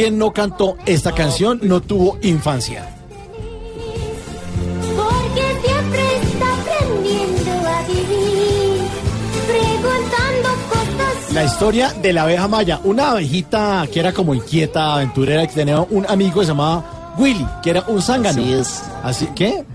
[0.00, 2.88] ¿Quién no cantó esta canción no tuvo infancia?
[4.96, 8.88] Porque siempre está aprendiendo a vivir,
[9.46, 11.34] preguntando cosas.
[11.34, 15.80] La historia de la abeja maya, una abejita que era como inquieta, aventurera, que tenía
[15.82, 18.40] un amigo que se llamaba Willy, que era un zángano.
[18.40, 18.82] Así es.
[19.02, 19.66] Así, ¿qué?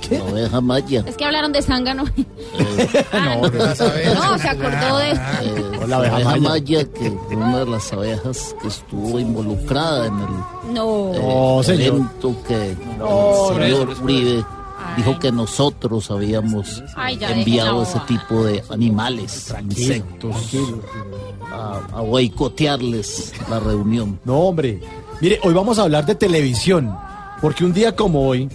[0.00, 0.18] ¿Qué?
[0.18, 1.04] La oveja maya.
[1.06, 2.04] Es que hablaron de zángano.
[3.12, 5.10] No, no, No, se acordó de.
[5.10, 5.16] Eh,
[5.80, 6.48] la la abeja abeja maya.
[6.48, 11.14] maya, que fue una de las abejas que estuvo involucrada en el No.
[11.14, 11.82] eh, No, señor.
[11.96, 14.44] evento que el señor Uribe
[14.96, 20.34] dijo que nosotros habíamos Ay, enviado ese tipo de animales, insectos,
[21.52, 24.18] a, a boicotearles la reunión.
[24.24, 24.80] No, hombre.
[25.20, 26.96] Mire, hoy vamos a hablar de televisión,
[27.40, 28.48] porque un día como hoy,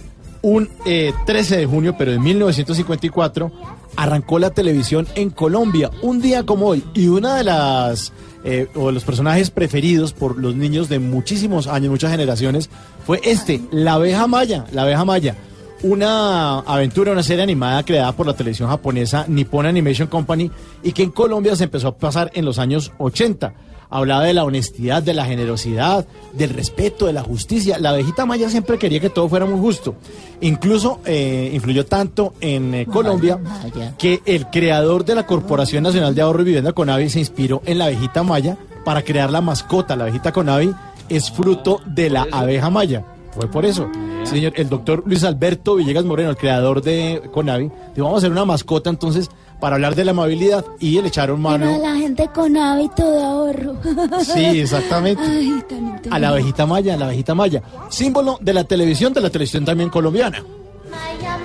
[0.44, 3.50] un eh, 13 de junio, pero de 1954,
[3.96, 8.12] arrancó la televisión en Colombia, un día como hoy, y una de las
[8.44, 12.68] eh, o los personajes preferidos por los niños de muchísimos años, muchas generaciones,
[13.06, 15.34] fue este, la abeja maya, la abeja maya.
[15.82, 20.50] Una aventura, una serie animada creada por la televisión japonesa Nippon Animation Company
[20.82, 23.54] y que en Colombia se empezó a pasar en los años 80
[23.90, 27.78] hablaba de la honestidad, de la generosidad, del respeto, de la justicia.
[27.78, 29.94] La abejita maya siempre quería que todo fuera muy justo.
[30.40, 33.94] Incluso eh, influyó tanto en eh, Colombia Maya.
[33.96, 37.78] que el creador de la Corporación Nacional de Ahorro y Vivienda Conavi se inspiró en
[37.78, 39.96] la abejita maya para crear la mascota.
[39.96, 40.74] La abejita Conavi
[41.08, 43.04] es fruto de la abeja maya.
[43.32, 43.88] Fue por eso.
[44.24, 48.30] Señor, el doctor Luis Alberto Villegas Moreno, el creador de Conavi, dijo, vamos a hacer
[48.30, 49.28] una mascota entonces
[49.60, 51.78] para hablar de la amabilidad y le echaron mano.
[51.78, 53.76] la gente con hábito de ahorro.
[54.24, 55.22] Sí, exactamente.
[55.22, 59.20] Ay, tan a la abejita maya, a la abejita maya, símbolo de la televisión, de
[59.20, 60.42] la televisión también colombiana.
[60.90, 61.43] Maya, Maya,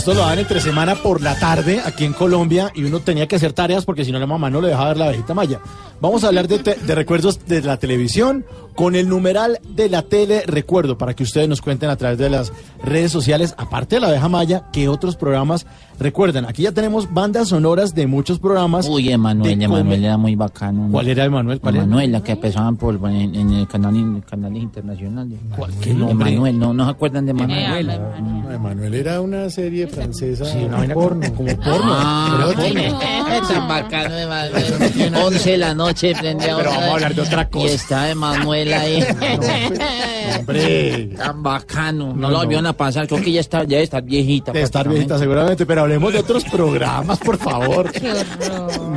[0.00, 3.36] Esto lo daban entre semana por la tarde aquí en Colombia y uno tenía que
[3.36, 5.60] hacer tareas porque si no la mamá no le dejaba ver la abejita maya.
[6.00, 10.42] Vamos a hablar de, de recuerdos de la televisión con el numeral de la tele
[10.46, 14.08] recuerdo para que ustedes nos cuenten a través de las redes sociales, aparte de la
[14.08, 15.66] abeja maya, qué otros programas
[15.98, 16.46] recuerdan.
[16.46, 18.88] Aquí ya tenemos bandas sonoras de muchos programas.
[18.88, 20.86] Uy, Emanuel, Emanuel era muy bacano.
[20.86, 20.92] ¿no?
[20.92, 21.60] ¿Cuál era Emanuel?
[21.60, 21.84] ¿Cuál era?
[21.84, 25.38] Emanuel, la que empezaban por, en, en el canal, en canales internacionales.
[25.56, 25.72] ¿Cuál?
[25.80, 26.30] ¿Qué nombre?
[26.30, 27.86] Emanuel, ¿no, ¿no se acuerdan de Emanuel?
[27.86, 31.82] No, Emanuel era una serie francesa una vaina porno, como porno.
[31.92, 33.48] Ah, Pero porno.
[33.48, 35.14] tan bacano, Emanuel.
[35.24, 37.74] 11 de la noche prendía Pero vamos a hablar de otra Y cosa.
[37.74, 39.02] está Emanuel ahí.
[40.38, 41.06] Hombre.
[41.16, 42.08] Tan bacano.
[42.08, 42.38] No, No, lo no.
[42.38, 43.06] volvieron a pasar.
[43.08, 44.52] Creo que ya está, ya debe estar viejita.
[44.52, 47.90] De estar viejita seguramente, pero hablemos de otros programas, por favor.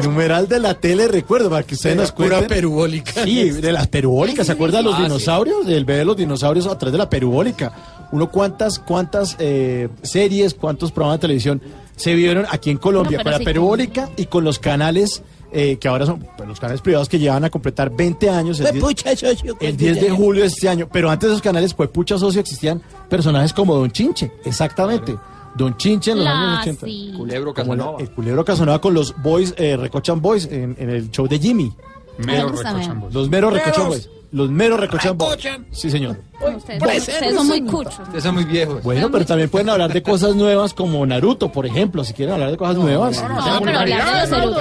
[0.03, 2.47] Numeral de la tele, recuerdo, para que ustedes nos cuenten.
[2.47, 3.23] perubólica.
[3.23, 5.65] Sí, de las perubólicas, ¿se acuerdan de los dinosaurios?
[5.65, 7.73] Del bebé de los dinosaurios a través de la perubólica.
[8.11, 11.61] Uno cuántas, cuántas eh, series, cuántos programas de televisión
[11.95, 13.45] se vieron aquí en Colombia No, con pero la sí.
[13.45, 15.23] perubólica y con los canales
[15.53, 18.59] eh, que ahora son pues, los canales privados que llevan a completar 20 años.
[18.59, 21.33] El Pues, 10 pucha, socio, el 10 de julio de este año, pero antes de
[21.35, 25.15] esos canales fue Pucha Socio existían personajes como Don Chinche, exactamente.
[25.55, 26.85] Don Chinche en los años 80.
[26.88, 27.13] Lassie.
[27.15, 27.97] Culebro Como Casanova.
[28.00, 31.38] el, el culebro Casanova con los boys, eh, Recochan Boys en, en el show de
[31.38, 31.71] Jimmy.
[32.17, 34.09] Me gusta, me- Los meros Recochan Boys.
[34.31, 35.11] los meros recochan.
[35.19, 35.67] Recochan.
[35.71, 36.17] Sí, señor.
[36.57, 38.00] Ustedes, ustedes son muy cuchos.
[38.00, 38.81] Ustedes son muy viejos.
[38.81, 42.50] Bueno, pero también pueden hablar de cosas nuevas como Naruto, por ejemplo, si quieren hablar
[42.50, 43.21] de cosas nuevas.
[43.21, 44.57] No, pero hablar de los.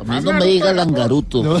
[0.00, 1.42] A mí no me diga langaruto.
[1.42, 1.60] No.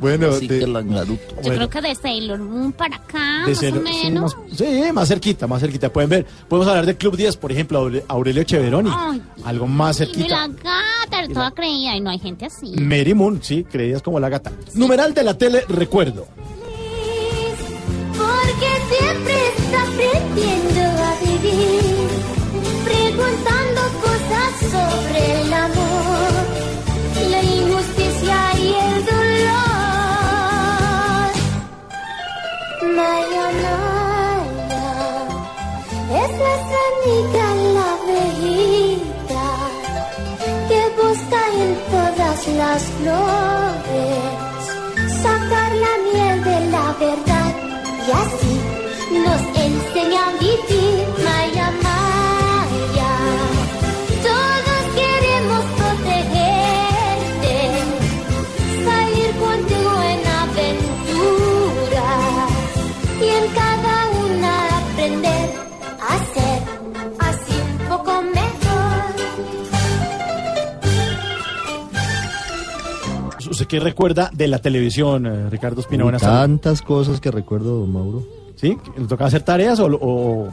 [0.00, 1.22] bueno, Así de- que langaruto.
[1.36, 3.72] Yo bueno, creo que de Sailor Moon para acá, de más o sí,
[4.04, 4.36] menos.
[4.36, 5.92] más, sí, más cerquita, más cerquita.
[5.92, 8.90] Pueden ver, podemos hablar del Club 10, por ejemplo, Aure- Aurelio Cheveroni.
[8.94, 9.22] Ay.
[9.44, 10.48] Algo más Y la cerquita.
[10.48, 12.72] gata, toda creía, y no hay gente así.
[12.78, 14.52] Mary Moon, sí, creías como la gata.
[14.74, 16.26] Numeral de la tele, recuerdo.
[18.16, 22.08] Porque siempre está aprendiendo a vivir,
[22.84, 25.52] preguntando cosas sobre el
[37.08, 39.48] amiga la abejita
[40.68, 44.32] que busca en todas las flores
[45.22, 47.52] sacar la miel de la verdad.
[48.06, 48.54] Y así
[49.24, 50.77] nos enseña a vivir
[73.68, 76.02] qué recuerda de la televisión, eh, Ricardo Espina?
[76.02, 76.22] Buenas.
[76.22, 78.22] Tantas cosas que recuerdo, don Mauro.
[78.56, 78.76] ¿Sí?
[78.96, 80.48] ¿Le tocaba hacer tareas o, o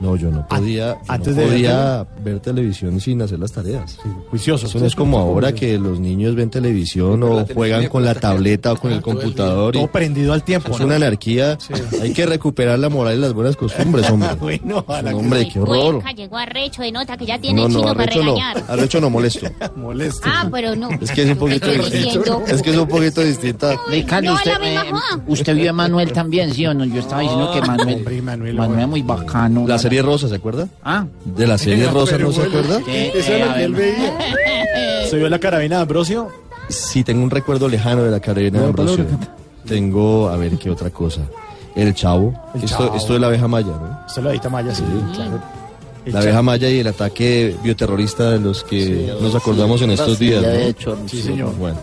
[0.00, 3.52] No, yo no podía, yo antes no de ver podía ver televisión sin hacer las
[3.52, 3.98] tareas.
[4.30, 4.68] juiciosos?
[4.70, 8.14] Eso no es como ahora que los niños ven televisión o televisión juegan con la
[8.14, 9.74] tableta o con el computador.
[9.74, 10.72] y Todo prendido al tiempo.
[10.72, 10.86] es ¿no?
[10.86, 11.56] una anarquía.
[12.02, 14.28] Hay que recuperar la moral y las buenas costumbres, hombre.
[14.46, 16.02] Bueno, ojalá que hombre, qué horror.
[16.14, 18.34] Llegó arrecho de nota que ya tiene No, no, chino para arrecho no.
[18.34, 18.64] regañar.
[18.68, 19.46] Arrecho no molesto.
[19.76, 20.20] molesto.
[20.24, 20.88] Ah, pero no.
[21.00, 22.42] Es que es un poquito distinto.
[22.46, 23.76] Es que es un poquito distinta.
[23.88, 24.82] Ricardo, No, usted, la misma
[25.16, 26.84] eh, usted vio a Manuel también, ¿sí o no?
[26.84, 29.66] Yo estaba diciendo que Manuel, Hombre, Manuel, Manuel es muy bacano.
[29.86, 30.68] Serie Rosa, ¿se acuerda?
[30.84, 32.80] Ah, De la serie Rosa, ¿no se acuerda?
[32.86, 34.18] Eso es lo que él veía.
[35.10, 36.28] ¿Se vio la carabina de Ambrosio?
[36.68, 39.06] Sí, tengo un recuerdo lejano de la carrera de Ambrosio.
[39.64, 41.20] Tengo, a ver, ¿qué otra cosa?
[41.76, 42.34] El Chavo.
[42.54, 42.96] El esto, Chavo.
[42.96, 44.00] esto de la abeja maya, ¿no?
[44.06, 44.82] Usted lo edita Maya, sí,
[45.14, 45.40] claro.
[46.04, 50.18] El La abeja maya y el ataque bioterrorista de los que nos acordamos en estos
[50.18, 50.48] días, ¿no?
[50.48, 51.54] de hecho, Sí, señor.
[51.56, 51.78] Bueno,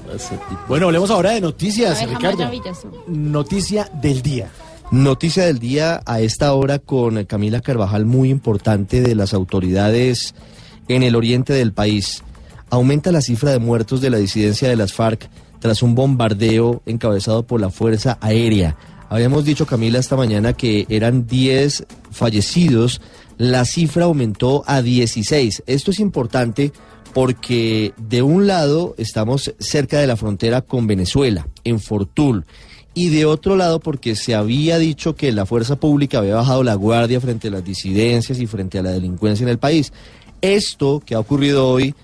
[0.67, 2.51] Bueno, hablemos ahora de noticias, Abeja Ricardo.
[3.07, 4.49] Noticia del día.
[4.93, 10.35] Noticia del día a esta hora con Camila Carvajal, muy importante de las autoridades
[10.87, 12.21] en el oriente del país.
[12.69, 17.41] Aumenta la cifra de muertos de la disidencia de las FARC tras un bombardeo encabezado
[17.41, 18.77] por la Fuerza Aérea.
[19.09, 23.01] Habíamos dicho, Camila, esta mañana que eran 10 fallecidos.
[23.39, 25.63] La cifra aumentó a 16.
[25.65, 26.71] Esto es importante
[27.15, 32.45] porque de un lado estamos cerca de la frontera con Venezuela, en Fortul,
[32.93, 36.75] y de otro lado porque se había dicho que la fuerza pública había bajado la
[36.75, 39.91] guardia frente a las disidencias y frente a la delincuencia en el país.
[40.41, 41.95] Esto que ha ocurrido hoy,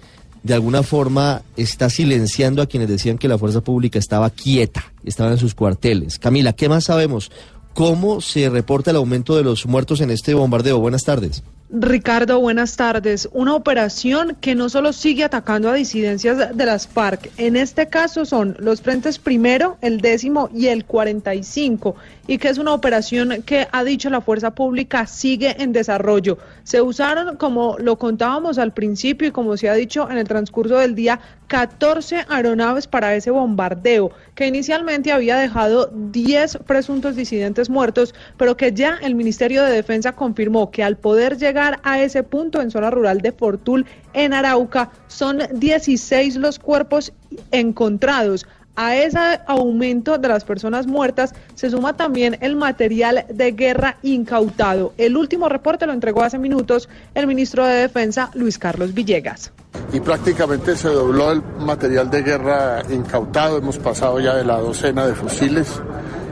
[0.44, 5.32] de alguna forma, está silenciando a quienes decían que la fuerza pública estaba quieta, estaba
[5.32, 6.18] en sus cuarteles.
[6.18, 7.32] Camila, ¿qué más sabemos?
[7.74, 10.80] ¿Cómo se reporta el aumento de los muertos en este bombardeo?
[10.80, 11.44] Buenas tardes.
[11.72, 13.30] Ricardo, buenas tardes.
[13.32, 18.26] Una operación que no solo sigue atacando a disidencias de las FARC, en este caso
[18.26, 21.96] son los frentes primero, el décimo y el 45,
[22.26, 26.40] y que es una operación que ha dicho la fuerza pública sigue en desarrollo.
[26.64, 30.76] Se usaron, como lo contábamos al principio y como se ha dicho en el transcurso
[30.80, 38.14] del día, 14 aeronaves para ese bombardeo, que inicialmente había dejado 10 presuntos disidentes muertos,
[38.38, 42.62] pero que ya el Ministerio de Defensa confirmó que al poder llegar a ese punto
[42.62, 47.14] en zona rural de Fortul, en Arauca, son 16 los cuerpos
[47.52, 48.46] encontrados.
[48.76, 54.94] A ese aumento de las personas muertas se suma también el material de guerra incautado.
[54.98, 59.52] El último reporte lo entregó hace minutos el ministro de Defensa, Luis Carlos Villegas.
[59.92, 63.58] y prácticamente se dobló el material de guerra incautado.
[63.58, 65.82] Hemos pasado ya de la docena de fusiles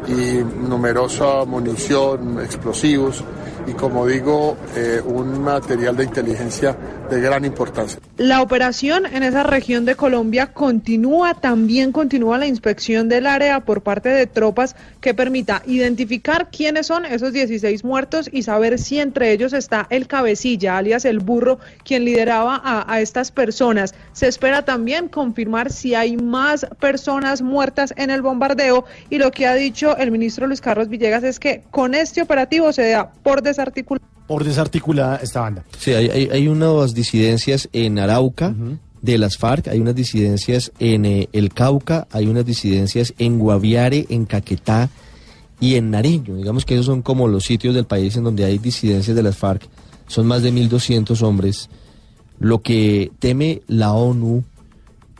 [0.07, 3.23] y numerosa munición, explosivos
[3.67, 6.75] y como digo, eh, un material de inteligencia
[7.09, 7.99] de gran importancia.
[8.17, 13.81] La operación en esa región de Colombia continúa, también continúa la inspección del área por
[13.81, 19.31] parte de tropas que permita identificar quiénes son esos 16 muertos y saber si entre
[19.31, 23.95] ellos está el cabecilla, alias el burro, quien lideraba a, a estas personas.
[24.13, 29.47] Se espera también confirmar si hay más personas muertas en el bombardeo y lo que
[29.47, 33.41] ha dicho el ministro Luis Carlos Villegas es que con este operativo se da por
[33.41, 35.63] desarticulado Por desarticulada esta banda.
[35.77, 38.53] Sí, hay, hay, hay unas disidencias en Arauca,
[39.01, 44.05] de las FARC, hay unas disidencias en eh, el Cauca, hay unas disidencias en Guaviare,
[44.09, 44.89] en Caquetá
[45.59, 46.35] y en Nariño.
[46.35, 49.37] Digamos que esos son como los sitios del país en donde hay disidencias de las
[49.37, 49.67] FARC.
[50.07, 51.69] Son más de 1.200 hombres.
[52.39, 54.43] Lo que teme la ONU,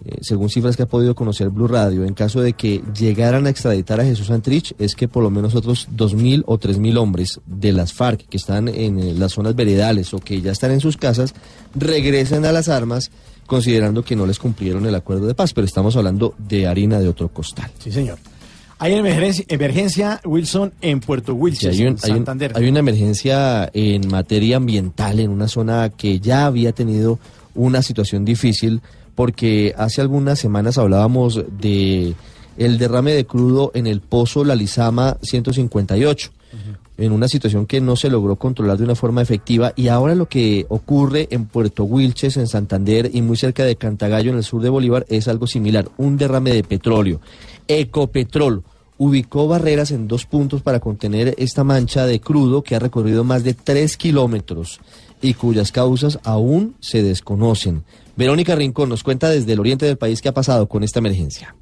[0.06, 3.50] eh, según cifras que ha podido conocer Blue Radio, en caso de que llegaran a
[3.50, 7.72] extraditar a Jesús Santrich, es que por lo menos otros 2.000 o 3.000 hombres de
[7.74, 10.98] las FARC que están en eh, las zonas veredales o que ya están en sus
[10.98, 11.34] casas,
[11.76, 13.12] regresen a las armas
[13.46, 17.08] considerando que no les cumplieron el acuerdo de paz, pero estamos hablando de harina de
[17.08, 17.72] otro costal.
[17.80, 18.18] Sí, señor.
[18.80, 22.52] Hay emergencia, emergencia Wilson en Puerto Wilches, Sí, hay, un- en hay un- Santander.
[22.56, 27.18] hay una emergencia en materia ambiental en una zona que ya había tenido
[27.56, 28.82] una situación difícil
[29.18, 32.14] porque hace algunas semanas hablábamos de
[32.56, 36.32] el derrame de crudo en el pozo La Lizama 158
[37.00, 40.28] en una situación que no se logró controlar de una forma efectiva y ahora lo
[40.28, 44.62] que ocurre en Puerto Wilches, en Santander y muy cerca de Cantagallo, en el sur
[44.62, 47.20] de Bolívar, es algo similar, un derrame de petróleo.
[47.68, 48.64] Ecopetrol
[49.00, 53.44] ubicó barreras en dos puntos para contener esta mancha de crudo que ha recorrido más
[53.44, 54.80] de tres kilómetros
[55.24, 57.84] y cuyas causas aún se desconocen.
[58.18, 61.56] Verónica Rincón nos cuenta desde el oriente del país qué ha pasado con esta emergencia.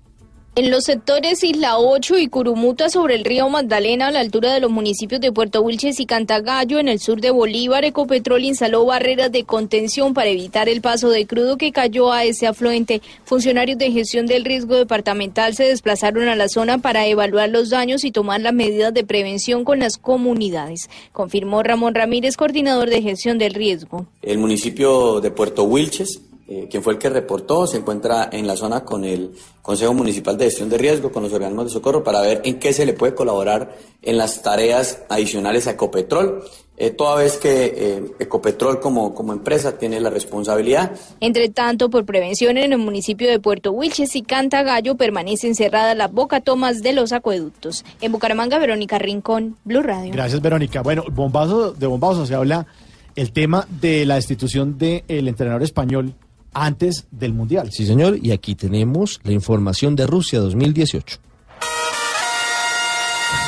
[0.58, 4.62] En los sectores Isla 8 y Curumuta sobre el río Magdalena a la altura de
[4.62, 9.34] los municipios de Puerto Wilches y Cantagallo en el sur de Bolívar, Ecopetrol instaló barreras
[9.34, 13.02] de contención para evitar el paso de crudo que cayó a ese afluente.
[13.26, 18.06] Funcionarios de gestión del riesgo departamental se desplazaron a la zona para evaluar los daños
[18.06, 23.38] y tomar las medidas de prevención con las comunidades, confirmó Ramón Ramírez, coordinador de gestión
[23.40, 24.06] del riesgo.
[24.22, 28.56] El municipio de Puerto Wilches, eh, quien fue el que reportó, se encuentra en la
[28.56, 29.32] zona con el
[29.64, 32.72] Consejo Municipal de Gestión de Riesgo, con los organismos de socorro, para ver en qué
[32.72, 36.44] se le puede colaborar en las tareas adicionales a Ecopetrol,
[36.78, 42.06] eh, toda vez que eh, Ecopetrol como, como empresa tiene la responsabilidad Entre tanto, por
[42.06, 47.12] prevención en el municipio de Puerto Wilches y Cantagallo permanecen cerradas las bocatomas de los
[47.12, 47.86] acueductos.
[48.02, 50.12] En Bucaramanga, Verónica Rincón, Blue Radio.
[50.14, 50.84] Gracias, Verónica.
[50.84, 52.68] Bueno, bombazo, de bombazo se habla
[53.16, 56.14] el tema de la destitución del entrenador español
[56.56, 57.70] antes del Mundial.
[57.72, 61.20] Sí, señor, y aquí tenemos la información de Rusia 2018.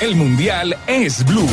[0.02, 1.48] El mundial es Blue.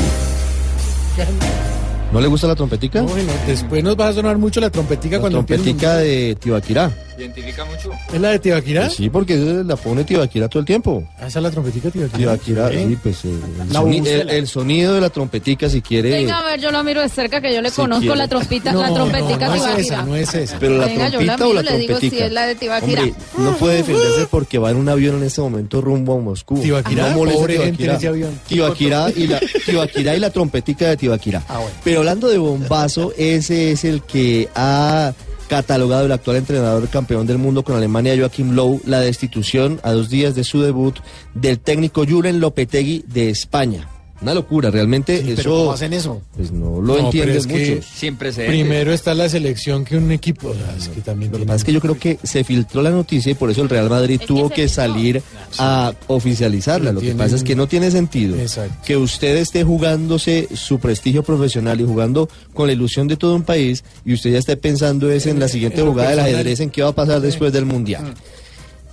[2.12, 3.00] ¿No le gusta la trompetica?
[3.00, 6.36] Bueno, después nos va a sonar mucho la trompetica La cuando empiece el trompetica de
[6.38, 6.92] Tibaquirá.
[7.16, 7.90] ¿Identifica mucho?
[8.12, 8.90] ¿Es la de Tibaquirá?
[8.90, 11.04] Sí, porque la pone Tibaquirá todo el tiempo.
[11.18, 12.18] Ah, esa es la trompetica de Tibaquirá.
[12.38, 12.86] Tibaquirá, Sí.
[12.88, 14.22] sí, pues eh, el, La soni- bubucela.
[14.22, 16.10] el- el sonido de la trompetica, si quiere.
[16.10, 18.16] Venga, a ver, yo lo miro de cerca que yo le Si conozco quiere.
[18.16, 19.80] la trompita, No, la no, trompetica no es Tibaquirá.
[19.82, 20.58] esa, no es esa.
[20.58, 22.54] Pero la Venga, yo trompita la o la miro, le digo si es la de
[22.56, 23.02] Tibaquirá.
[23.02, 26.60] Hombre, no puede defenderse porque va en un avión en este momento rumbo a Moscú.
[26.60, 28.40] Tibaquirá, no pobre gente en ese avión.
[28.48, 31.42] Tibaquirá y la, Tibaquirá y la trompetica de Tibaquirá.
[31.48, 35.12] Ah, Pero hablando de bombazo, ese es el que ha
[35.54, 40.10] catalogado el actual entrenador campeón del mundo con Alemania, Joachim Low, la destitución a dos
[40.10, 40.98] días de su debut
[41.34, 43.93] del técnico Julen Lopetegui de España.
[44.24, 45.36] Una locura, realmente Sí, eso...
[45.36, 46.22] pero ¿cómo hacen eso?
[46.34, 47.90] Pues no lo No, pero entienden es que muchos.
[47.94, 48.58] Sin precedentes.
[48.58, 50.48] Primero está la selección que un equipo.
[50.48, 52.80] o sea, es que también Lo que pasa es que yo creo que se filtró
[52.82, 55.22] la noticia y por eso el Real Madrid tuvo que salir
[55.58, 56.92] a oficializarla.
[56.92, 58.74] Lo que pasa es que no tiene sentido Exacto.
[58.84, 63.42] que usted esté jugándose su prestigio profesional y jugando con la ilusión de todo un
[63.42, 66.82] país y usted ya esté pensando es en la siguiente jugada del ajedrez, en qué
[66.82, 68.14] va a pasar después del Mundial.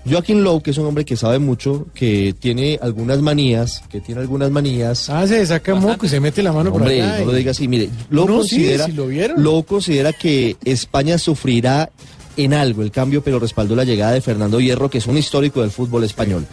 [0.10, 4.22] Joaquín Lowe, que es un hombre que sabe mucho, que tiene algunas manías, que tiene
[4.22, 5.10] algunas manías.
[5.10, 7.20] Ah, se saca moco y se mete la mano por Hombre, acá.
[7.20, 7.68] no lo diga así.
[7.68, 9.08] Mire, Lowe No, sí, considera, si lo.
[9.38, 11.90] Lowe considera que España sufrirá
[12.38, 15.62] en algo el cambio, pero respaldó la llegada de Fernando Hierro, que es un histórico
[15.62, 16.48] del fútbol español.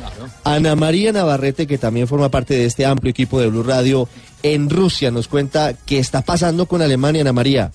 [0.45, 4.09] Ana María Navarrete, que también forma parte de este amplio equipo de Blue Radio
[4.43, 7.71] en Rusia, nos cuenta qué está pasando con Alemania, Ana María.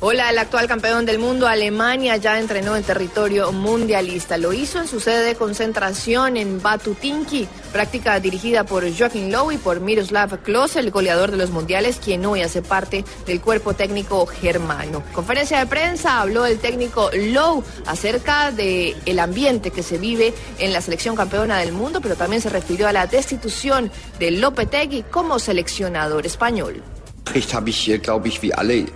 [0.00, 4.38] Hola, el actual campeón del mundo, Alemania, ya entrenó en territorio mundialista.
[4.38, 9.58] Lo hizo en su sede de concentración en Batutinki, práctica dirigida por Joachim Low y
[9.58, 14.24] por Miroslav Klose, el goleador de los mundiales, quien hoy hace parte del cuerpo técnico
[14.26, 15.02] germano.
[15.12, 20.72] Conferencia de prensa habló el técnico Low acerca de el ambiente que se vive en
[20.72, 23.90] la selección campeona del mundo, pero también se refirió a la destitución
[24.20, 26.84] de Lopetegui como seleccionador español.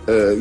[0.07, 0.37] Äh.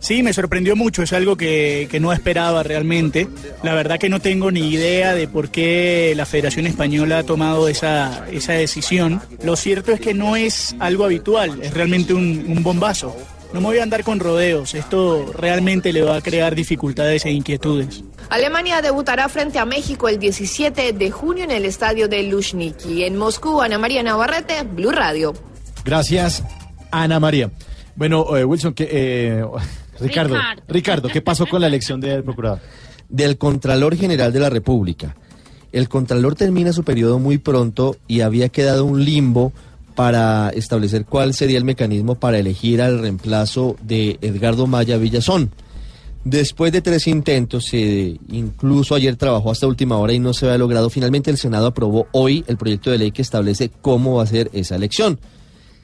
[0.00, 3.28] Sí, me sorprendió mucho, es algo que, que no esperaba realmente.
[3.62, 7.68] La verdad que no tengo ni idea de por qué la Federación Española ha tomado
[7.68, 9.20] esa, esa decisión.
[9.42, 13.16] Lo cierto es que no es algo habitual, es realmente un, un bombazo.
[13.52, 17.30] No me voy a andar con rodeos, esto realmente le va a crear dificultades e
[17.30, 18.02] inquietudes.
[18.30, 23.04] Alemania debutará frente a México el 17 de junio en el estadio de Luzhniki.
[23.04, 25.34] En Moscú, Ana María Navarrete, Blue Radio.
[25.84, 26.42] Gracias,
[26.92, 27.50] Ana María.
[27.96, 29.44] Bueno, eh, Wilson, que, eh,
[30.00, 30.62] Ricardo, Ricardo.
[30.68, 32.60] Ricardo, ¿qué pasó con la elección del procurador?
[33.12, 35.14] del Contralor General de la República.
[35.70, 39.52] El Contralor termina su periodo muy pronto y había quedado un limbo
[39.94, 45.50] para establecer cuál sería el mecanismo para elegir al reemplazo de Edgardo Maya Villazón.
[46.24, 50.58] Después de tres intentos, se incluso ayer trabajó hasta última hora y no se había
[50.58, 50.88] logrado.
[50.88, 54.48] Finalmente el Senado aprobó hoy el proyecto de ley que establece cómo va a ser
[54.52, 55.18] esa elección.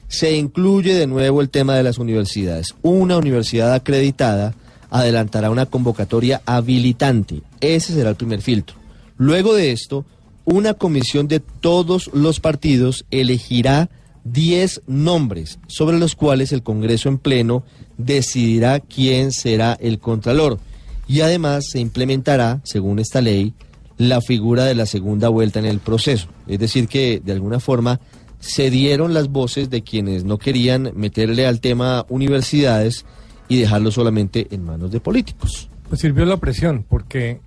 [0.09, 2.75] Se incluye de nuevo el tema de las universidades.
[2.81, 4.55] Una universidad acreditada
[4.89, 7.41] adelantará una convocatoria habilitante.
[7.61, 8.75] Ese será el primer filtro.
[9.17, 10.05] Luego de esto,
[10.45, 13.89] una comisión de todos los partidos elegirá
[14.23, 17.63] 10 nombres sobre los cuales el Congreso en pleno
[17.97, 20.59] decidirá quién será el Contralor.
[21.07, 23.53] Y además se implementará, según esta ley,
[23.97, 26.29] la figura de la segunda vuelta en el proceso.
[26.47, 27.99] Es decir, que de alguna forma
[28.39, 33.05] se dieron las voces de quienes no querían meterle al tema universidades
[33.47, 35.69] y dejarlo solamente en manos de políticos.
[35.87, 37.41] Pues sirvió la presión, porque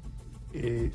[0.52, 0.90] eh,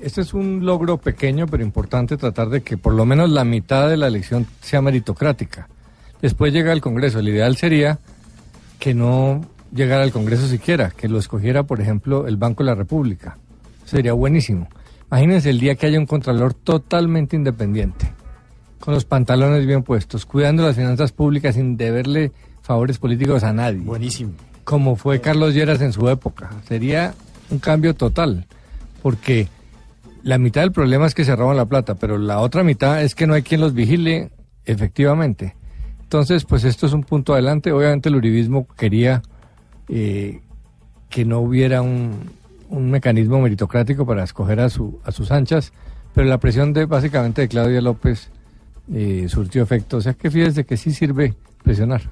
[0.00, 3.88] este es un logro pequeño pero importante tratar de que por lo menos la mitad
[3.88, 5.68] de la elección sea meritocrática.
[6.20, 7.18] Después llega el Congreso.
[7.18, 7.98] El ideal sería
[8.78, 9.44] que no
[9.74, 13.36] llegara al Congreso siquiera, que lo escogiera, por ejemplo, el Banco de la República.
[13.84, 14.68] Sería buenísimo.
[15.10, 18.11] Imagínense el día que haya un contralor totalmente independiente,
[18.82, 23.78] con los pantalones bien puestos, cuidando las finanzas públicas sin deberle favores políticos a nadie.
[23.78, 24.32] Buenísimo.
[24.64, 26.50] Como fue Carlos Lleras en su época.
[26.66, 27.14] Sería
[27.50, 28.44] un cambio total,
[29.00, 29.46] porque
[30.24, 33.14] la mitad del problema es que se roban la plata, pero la otra mitad es
[33.14, 34.32] que no hay quien los vigile
[34.64, 35.54] efectivamente.
[36.02, 37.70] Entonces, pues esto es un punto adelante.
[37.70, 39.22] Obviamente el uribismo quería
[39.88, 40.40] eh,
[41.08, 42.32] que no hubiera un,
[42.68, 45.72] un mecanismo meritocrático para escoger a, su, a sus anchas,
[46.16, 48.32] pero la presión de básicamente de Claudia López
[48.92, 49.98] eh, surtió efecto.
[49.98, 52.02] O sea que fíjese que sí sirve presionar.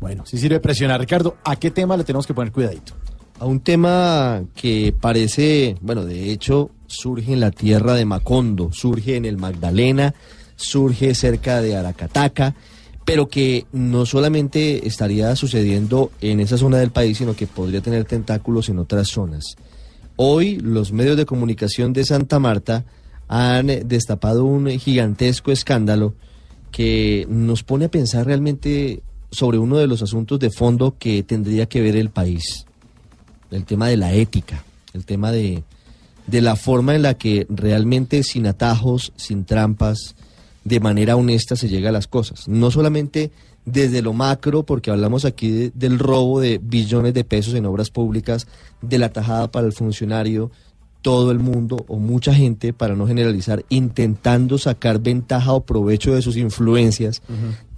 [0.00, 1.00] Bueno, sí sirve presionar.
[1.00, 2.94] Ricardo, ¿a qué tema le tenemos que poner cuidadito?
[3.38, 9.16] A un tema que parece, bueno, de hecho surge en la tierra de Macondo, surge
[9.16, 10.14] en el Magdalena,
[10.56, 12.54] surge cerca de Aracataca,
[13.04, 18.04] pero que no solamente estaría sucediendo en esa zona del país, sino que podría tener
[18.04, 19.56] tentáculos en otras zonas.
[20.16, 22.84] Hoy los medios de comunicación de Santa Marta
[23.28, 26.14] han destapado un gigantesco escándalo
[26.70, 31.66] que nos pone a pensar realmente sobre uno de los asuntos de fondo que tendría
[31.66, 32.66] que ver el país,
[33.50, 35.62] el tema de la ética, el tema de,
[36.26, 40.14] de la forma en la que realmente sin atajos, sin trampas,
[40.64, 42.46] de manera honesta se llega a las cosas.
[42.48, 43.30] No solamente
[43.64, 47.90] desde lo macro, porque hablamos aquí de- del robo de billones de pesos en obras
[47.90, 48.46] públicas,
[48.80, 50.50] de la tajada para el funcionario,
[51.02, 56.22] todo el mundo o mucha gente, para no generalizar, intentando sacar ventaja o provecho de
[56.22, 57.20] sus influencias,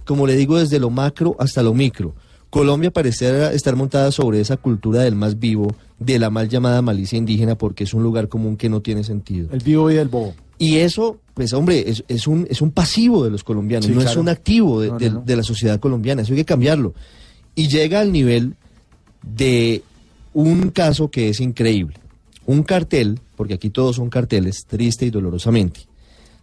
[0.05, 2.13] como le digo, desde lo macro hasta lo micro.
[2.51, 7.17] Colombia pareciera estar montada sobre esa cultura del más vivo, de la mal llamada malicia
[7.17, 9.49] indígena, porque es un lugar común que no tiene sentido.
[9.51, 10.33] El vivo y el bobo.
[10.57, 14.01] Y eso, pues hombre, es, es un, es un pasivo de los colombianos, Sí, no
[14.01, 15.21] es un activo de, No, no, de- no.
[15.21, 16.93] de la sociedad colombiana, eso hay que cambiarlo.
[17.55, 18.53] Y llega al nivel
[19.23, 19.81] de
[20.33, 21.95] un caso que es increíble.
[22.45, 25.87] Un cartel, porque aquí todos son carteles, triste y dolorosamente,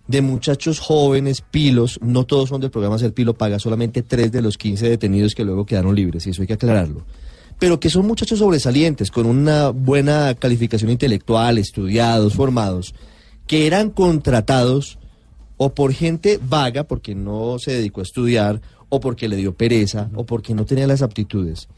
[0.08, 4.42] de muchachos jóvenes, pilos, no todos son del programa Ser Pilo Paga, solamente tres de
[4.42, 7.04] los 15 detenidos que luego quedaron libres, y eso hay que aclararlo.
[7.58, 12.94] Pero que son muchachos sobresalientes, con una buena calificación intelectual, estudiados, formados,
[13.46, 14.98] que eran contratados
[15.56, 20.10] o por gente vaga, porque no se dedicó a estudiar, o porque le dio pereza,
[20.14, 21.68] o porque no tenía las aptitudes.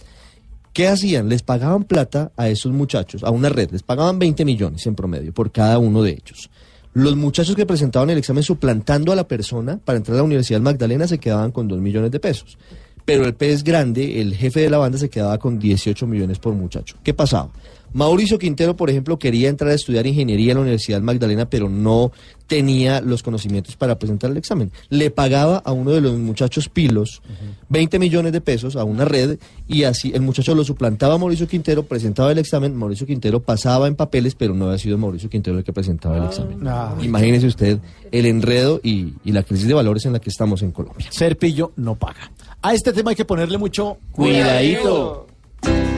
[0.75, 1.29] ¿Qué hacían?
[1.29, 5.33] Les pagaban plata a esos muchachos, a una red, les pagaban 20 millones en promedio
[5.33, 6.51] por cada uno de ellos.
[6.95, 10.61] Los muchachos que presentaban el examen suplantando a la persona para entrar a la Universidad
[10.61, 12.59] Magdalena se quedaban con 2 millones de pesos.
[13.05, 16.55] Pero el pez grande, el jefe de la banda, se quedaba con 18 millones por
[16.55, 16.97] muchacho.
[17.05, 17.51] ¿Qué pasaba?
[17.95, 22.11] Mauricio Quintero, por ejemplo, quería entrar a estudiar ingeniería en la Universidad Magdalena, pero no
[22.49, 24.73] tenía los conocimientos para presentar el examen.
[24.91, 27.23] Le pagaba a uno de los muchachos pilos
[27.69, 31.47] 20 millones de pesos a una red y así el muchacho lo suplantaba a Mauricio
[31.47, 35.57] Quintero, presentaba el examen, Mauricio Quintero pasaba en papeles, pero no había sido Mauricio Quintero
[35.57, 36.67] el que presentaba el examen.
[36.67, 36.95] Ah.
[37.01, 37.79] Imagínese usted
[38.11, 41.07] el enredo y, y la crisis de valores en la que estamos en Colombia.
[41.11, 42.31] Ser pillo no paga.
[42.61, 45.27] A este tema hay que ponerle mucho Cuidadito.
[45.61, 45.94] Cuidadito,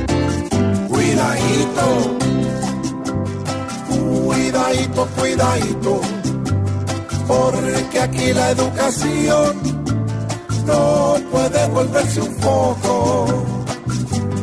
[4.26, 6.00] cuidadito, cuidadito,
[7.26, 9.57] porque aquí la educación
[10.66, 13.26] no puede volverse un foco.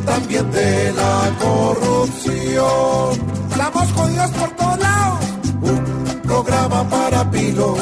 [0.04, 3.34] También de la corrupción.
[3.50, 5.20] Estamos jodidos por todos lados,
[5.62, 7.78] un programa para pilos,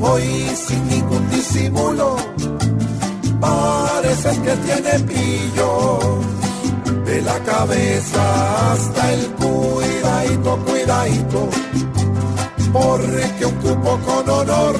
[0.00, 2.16] hoy sin ningún disimulo,
[3.40, 6.33] parece que tiene pillos
[7.14, 11.48] de la cabeza hasta el cuidadito, cuidadito,
[12.72, 14.76] porque un cupo con honor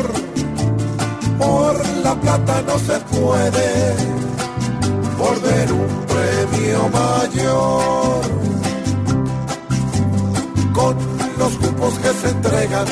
[1.38, 3.70] por la plata no se puede,
[5.16, 8.20] por ver un premio mayor.
[10.72, 10.96] Con
[11.38, 12.86] los cupos que se entregan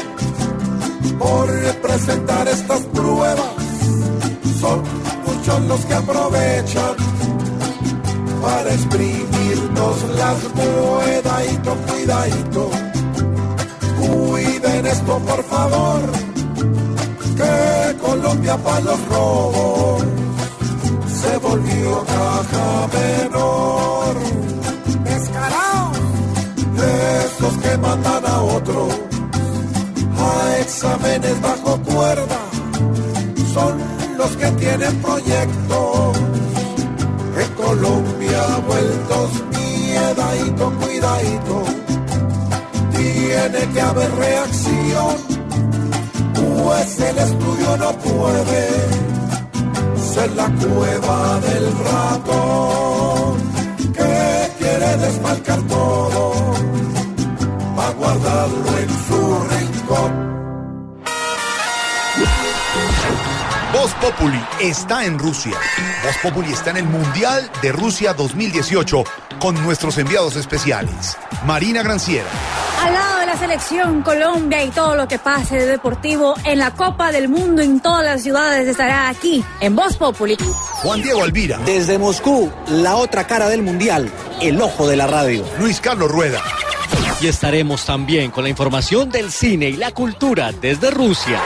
[1.19, 1.49] por
[1.87, 3.55] presentar estas pruebas,
[4.61, 4.83] son
[5.27, 7.12] muchos los que aprovechan
[8.43, 12.71] para exprimirnos las cuidadito, cuidadito.
[14.01, 16.01] Cuiden esto por favor,
[17.37, 20.03] que Colombia para los robos
[21.21, 24.17] se volvió caja menor.
[25.05, 25.99] Descarados,
[27.25, 28.89] esos que mandan a otro
[30.19, 32.41] a exámenes bajo cuerda,
[33.55, 33.79] son
[34.19, 36.22] los que tienen proyectos
[38.43, 41.63] Colombia vueltos miedadito, cuidadito.
[42.93, 45.17] Tiene que haber reacción,
[46.35, 48.69] pues el estudio no puede
[50.13, 53.37] ser la cueva del ratón
[53.93, 56.33] que quiere desmarcar todo
[57.77, 59.22] para guardarlo en su
[64.03, 65.57] Populi está en Rusia.
[66.05, 69.05] Voz Populi está en el Mundial de Rusia 2018
[69.39, 71.17] con nuestros enviados especiales.
[71.47, 72.27] Marina Granciera,
[72.85, 76.73] Al lado de la selección Colombia y todo lo que pase de deportivo en la
[76.73, 80.37] Copa del Mundo en todas las ciudades estará aquí en Voz Populi.
[80.83, 84.11] Juan Diego Alvira, Desde Moscú, la otra cara del mundial,
[84.41, 85.45] el ojo de la radio.
[85.61, 86.43] Luis Carlos Rueda.
[87.23, 91.41] Y estaremos también con la información del cine y la cultura desde Rusia.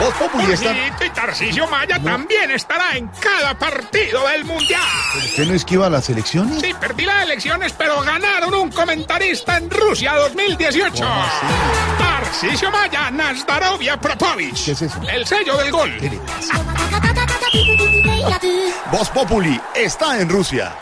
[0.00, 0.74] Voz Populi está...
[0.74, 4.80] Jorgito y Tarcisio Maya también estará en cada partido del Mundial.
[5.18, 6.62] ¿Usted no esquiva las elecciones?
[6.62, 11.04] Sí, perdí las elecciones, pero ganaron un comentarista en Rusia 2018.
[11.98, 14.64] Tarcisio Maya, Nazdarovia Propovich.
[14.64, 14.98] ¿Qué es eso?
[15.12, 15.92] El sello del gol.
[18.90, 20.74] Voz Populi está en Rusia.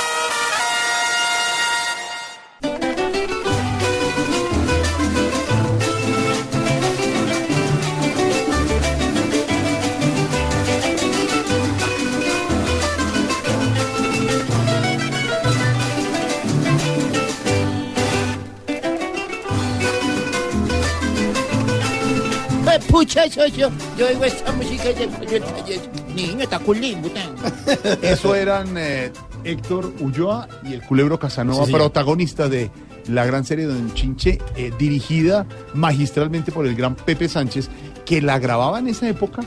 [23.00, 23.70] Pucha, yo, yo,
[24.06, 25.80] oigo esta música de el taller.
[26.14, 27.34] Niño, está culín, botán.
[28.02, 29.10] Eso eran eh,
[29.42, 32.70] Héctor Ulloa y el Culebro Casanova, Sí, protagonistas de
[33.08, 37.70] la gran serie Don Chinche, eh, dirigida magistralmente por el gran Pepe Sánchez,
[38.04, 39.40] que la grababa en esa época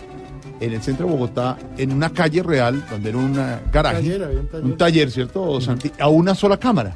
[0.59, 4.47] en el centro de Bogotá, en una calle real, donde era un eh, garaje, un
[4.47, 4.63] taller.
[4.63, 5.91] un taller, ¿cierto, Santi?
[5.99, 6.95] A una sola cámara.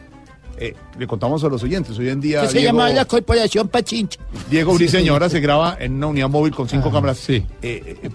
[0.59, 4.19] Eh, le contamos a los oyentes, hoy en día Que se llama la Corporación Pachincha.
[4.49, 7.17] Diego Briseñora se graba en una unidad móvil con cinco cámaras.
[7.17, 7.45] Sí.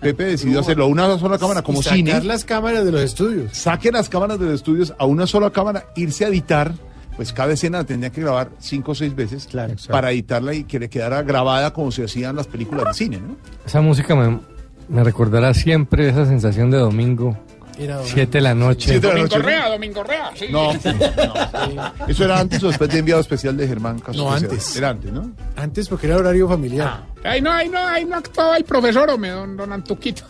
[0.00, 2.20] Pepe decidió hacerlo a una sola cámara como sacar cine.
[2.22, 3.56] las cámaras de los estudios.
[3.56, 6.72] Saque las cámaras de los estudios a una sola cámara, irse a editar.
[7.16, 9.46] Pues cada escena la tendría que grabar cinco o seis veces
[9.88, 13.36] para editarla y que le quedara grabada como se hacían las películas de cine, ¿no?
[13.66, 14.40] Esa música me,
[14.88, 17.36] me recordará siempre esa sensación de domingo.
[17.78, 18.14] Era domingo.
[18.14, 18.90] Siete de la noche.
[18.90, 19.48] Siete de la Domingo noche.
[19.48, 20.30] Rea, Domingo Rea.
[20.34, 20.46] Sí.
[20.50, 22.06] No, no.
[22.08, 24.24] ¿Eso era antes o después de enviado especial de Germán Castro?
[24.24, 24.76] No, antes.
[24.76, 25.30] Era antes, ¿no?
[25.56, 27.04] Antes porque era horario familiar.
[27.24, 30.22] Ahí no, ahí no, ahí no actuaba el profesor Ome, don, don Antuquito.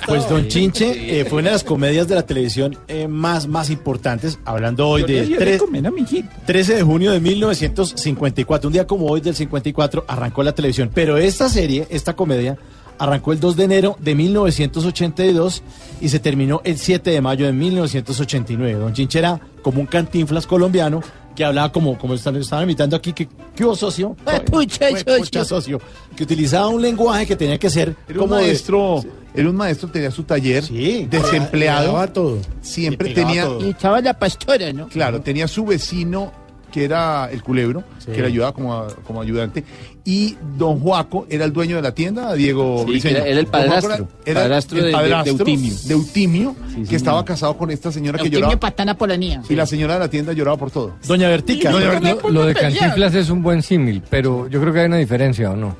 [0.06, 3.68] Pues Don Chinche eh, fue una de las comedias de la televisión eh, más, más
[3.68, 6.28] importantes, hablando hoy de le di de tres- comer a mi hijito.
[6.46, 11.16] 13 de junio de 1954, un día como hoy del 54 arrancó la televisión, pero
[11.16, 12.58] esta serie, esta comedia,
[13.00, 15.62] arrancó el 2 de enero de 1982
[16.00, 18.78] y se terminó el 7 de mayo de 1989.
[18.78, 21.02] Don Chinche era como un cantinflas colombiano
[21.34, 24.16] que hablaba como, como están, estaban imitando aquí, que, ¿qué hubo, socio?
[24.50, 25.18] Pucha, Fue- socio.
[25.18, 25.80] pucha, socio.
[26.16, 29.02] Que utilizaba un lenguaje que tenía que ser Era un como de- maestro,
[29.34, 30.64] era un maestro, tenía su taller,
[31.08, 31.84] desempleado.
[31.84, 32.38] grababa todo.
[32.60, 33.64] Siempre tenía, todo.
[33.66, 34.88] Y estaba la pastora, ¿no?
[34.88, 36.32] claro, tenía su vecino
[36.70, 38.12] que era el culebro, Sí.
[38.12, 39.64] que le ayudaba como, a- como ayudante,
[40.04, 43.16] y don Juaco era el dueño de la tienda, Diego Sí, Briceño.
[43.18, 45.74] era- era el padrastro, era padrastro el de- de- de padrastro Eutimio.
[45.84, 46.56] de Eutimio,
[46.88, 49.42] que estaba casado con esta señora que Eutimio lloraba, Patana Polanía.
[49.48, 50.94] y la señora de la tienda lloraba por todo.
[51.06, 51.70] Doña Vertica.
[51.70, 52.16] Doña Bertica.
[52.24, 55.50] Lo, lo de Cantinflas es un buen símil, pero yo creo que hay una diferencia,
[55.50, 55.76] ¿o no?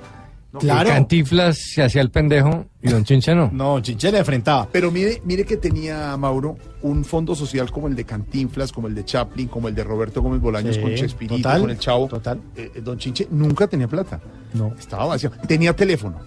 [0.59, 0.89] Claro.
[0.89, 3.51] El Cantinflas se hacía el pendejo y Don Chinche no.
[3.53, 4.69] No, Don Chinche le enfrentaba.
[4.73, 8.95] Pero mire, mire que tenía Mauro un fondo social como el de Cantinflas, como el
[8.95, 12.09] de Chaplin, como el de Roberto Gómez Bolaños Sí, con Chespirito, total, con el Chavo.
[12.09, 12.41] total.
[12.57, 14.21] Eh, eh, don Chinche nunca tenía plata.
[14.55, 14.75] No.
[14.79, 15.31] Estaba vacío.
[15.47, 16.19] Tenía teléfono.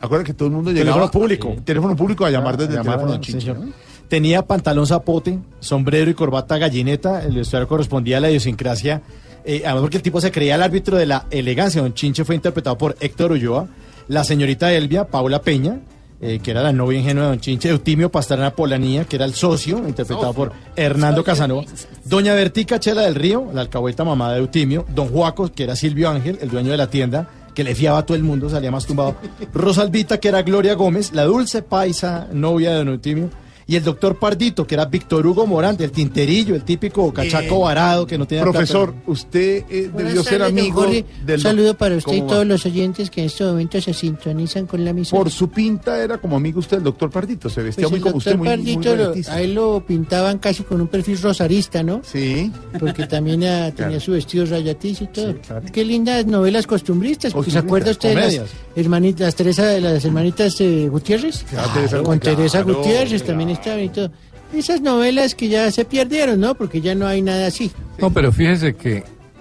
[0.00, 0.96] Acuérdate que todo el mundo llegaba.
[0.96, 1.56] Teléfono público.
[1.64, 3.40] Teléfono público a llamar desde A el teléfono de Don Chinche.
[3.46, 3.58] señor.
[3.66, 3.72] ¿no?
[4.08, 7.22] Tenía pantalón zapote, sombrero y corbata gallineta.
[7.24, 9.00] El vestuario correspondía a la idiosincrasia.
[9.44, 11.82] Eh, además, porque el tipo se creía el árbitro de la elegancia.
[11.82, 13.68] Don Chinche fue interpretado por Héctor Ulloa.
[14.08, 15.80] La señorita Elvia, Paula Peña,
[16.20, 17.68] eh, que era la novia ingenua de Don Chinche.
[17.68, 21.64] Eutimio Pastrana Polanía, que era el socio, interpretado por Hernando Casanova.
[22.04, 24.86] Doña Bertica Chela del Río, la alcahueta mamá de Eutimio.
[24.88, 28.06] Don Juaco, que era Silvio Ángel, el dueño de la tienda, que le fiaba a
[28.06, 29.16] todo el mundo, salía más tumbado.
[29.52, 33.30] Rosalvita, que era Gloria Gómez, la dulce paisa, novia de Don Eutimio.
[33.66, 37.62] Y el doctor Pardito, que era Víctor Hugo Morante, el tinterillo, el típico cachaco Eh,
[37.64, 39.10] varado que no tenía Profesor, plata.
[39.10, 41.04] usted eh, debió ser amigo Jorge.
[41.24, 44.66] del Un saludo para usted y todos los oyentes que en este momento se sintonizan
[44.66, 45.22] con la emisora.
[45.22, 48.02] Por su pinta era como amigo usted del doctor Pardito, se vestía Pues muy el
[48.02, 48.96] como doctor usted, muy, muy Pardito,
[49.30, 52.02] lo- a él lo pintaban casi con un perfil rosarista, ¿no?
[52.04, 52.52] Sí.
[52.78, 54.00] Porque también ah, tenía Claro.
[54.00, 55.34] su vestido rayatizo y todo.
[55.72, 60.60] Qué lindas novelas costumbristas, porque se acuerda usted de las hermanitas, las, Teresa, las hermanitas
[60.60, 61.44] eh, Gutiérrez.
[61.48, 64.10] Claro, Teresa con Teresa claro, Gutiérrez también estaban y todo.
[64.52, 66.54] Esas novelas que ya se perdieron, ¿no?
[66.54, 67.72] Porque ya no hay nada así.
[67.98, 68.98] No, pero fíjese que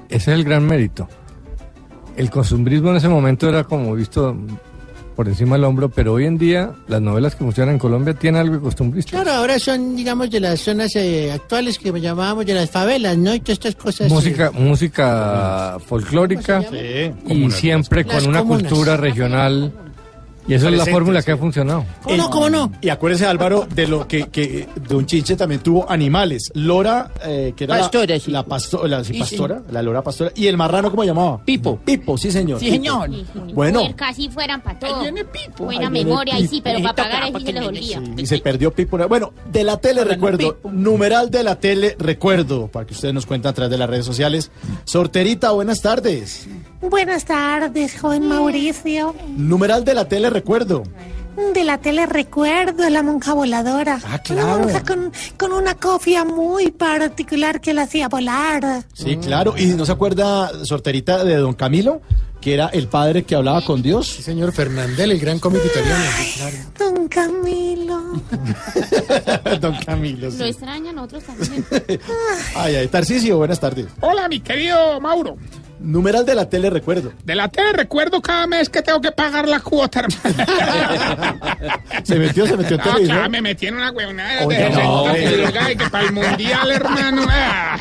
[0.09, 1.07] ese es el gran mérito.
[2.17, 4.35] El costumbrismo en ese momento era como visto
[5.15, 8.41] por encima del hombro, pero hoy en día las novelas que funcionan en Colombia tienen
[8.41, 9.11] algo de costumbrista.
[9.11, 13.35] Claro, ahora son, digamos, de las zonas eh, actuales que llamábamos de las favelas, ¿no?
[13.35, 14.07] Y todas estas cosas.
[14.11, 16.63] eh, Música, música folclórica
[17.27, 18.63] y siempre Las con una comunas.
[18.71, 19.71] cultura regional.
[20.47, 21.25] Y esa es la fórmula sí.
[21.25, 21.85] que ha funcionado.
[22.03, 22.29] ¿Cómo no?
[22.29, 22.71] ¿Cómo no?
[22.81, 26.51] Y acuérdese, Álvaro, de lo que, que Don Chinche también tuvo animales.
[26.55, 28.31] Lora, eh, que era Pastora, la, sí.
[28.31, 30.31] la pasto- la- sí, Sí, pastora, la lora pastora.
[30.35, 31.43] Y el marrano, ¿cómo llamaba?
[31.45, 31.77] Pipo.
[31.77, 32.59] Pipo, sí, señor.
[32.59, 33.09] Sí, señor.
[33.53, 33.81] Bueno.
[33.95, 34.99] Casi fueran para todo.
[34.99, 36.63] Buena Ahí viene memoria, ahí sí, Pipo.
[36.65, 38.01] pero para pagar ahí se les olvida.
[38.17, 38.97] Y se perdió Pipo.
[39.07, 43.49] Bueno, de la tele recuerdo, numeral de la tele recuerdo, para que ustedes nos cuenten
[43.49, 44.51] a través de las redes sociales.
[44.85, 46.47] Sorterita, buenas tardes.
[46.89, 49.15] Buenas tardes, joven Mauricio.
[49.37, 50.83] Numeral de la tele recuerdo.
[51.53, 53.99] De la tele recuerdo la monja voladora.
[54.05, 54.55] Ah, claro.
[54.55, 58.83] Una monja con, con una cofia muy particular que la hacía volar.
[58.93, 59.55] Sí, claro.
[59.57, 62.01] ¿Y no se acuerda, Sorterita, de Don Camilo?
[62.43, 64.07] Que era el padre que hablaba con Dios.
[64.07, 66.03] Sí, señor Fernandel, el gran cómico italiano.
[66.77, 68.21] Don Camilo.
[69.61, 70.29] Don Camilo.
[70.29, 71.65] Lo extrañan otros también.
[72.55, 73.85] Ay, ay, Tarcisio, buenas tardes.
[74.01, 75.37] Hola, mi querido Mauro.
[75.79, 77.13] Numeral de la tele recuerdo.
[77.23, 81.39] De la tele recuerdo cada mes que tengo que pagar la cuota, hermano.
[82.03, 83.15] Se metió, se metió en Ah, televisor.
[83.15, 85.43] claro, me metí en una huevonada de no, 60 hombre.
[85.45, 87.25] pulgadas y que para el mundial, hermano.
[87.29, 87.77] ah.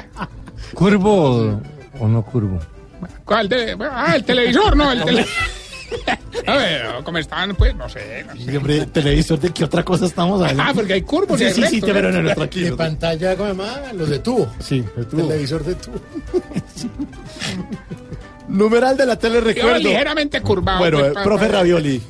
[0.75, 1.61] ¿Curvo
[1.98, 2.59] o no curvo?
[3.24, 3.48] ¿Cuál?
[3.48, 5.26] de- ah, el televisor, no, el tele...
[6.46, 7.54] A ver, ¿cómo están?
[7.54, 8.24] Pues no sé.
[8.26, 8.50] No sé.
[8.50, 10.62] Sí, hombre, televisor, ¿de qué otra cosa estamos hablando?
[10.62, 12.70] Ah, porque hay curvos y Sí, sí, sí, rectos, pero no, no, tranquilo.
[12.70, 13.92] De pantalla, ¿cómo se llama?
[13.92, 14.50] Los de tubo.
[14.58, 15.28] Sí, de tubo.
[15.28, 16.00] Televisor de tubo.
[18.48, 19.78] Numeral de la tele Yo recuerdo.
[19.78, 20.78] ligeramente curvado.
[20.78, 22.02] Bueno, pues, eh, profe Ravioli.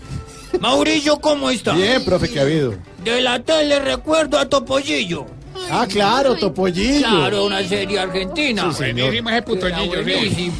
[0.60, 1.74] Mauricio, ¿cómo está?
[1.74, 2.74] Bien, profe, ¿qué ha habido?
[3.04, 5.26] De la tele recuerdo a Topollillo.
[5.70, 7.06] Ah, claro, Topollillo.
[7.08, 8.70] Claro, una serie argentina.
[8.72, 9.06] Sí, señor.
[9.06, 10.52] Buenísimo ese putollillo, sí.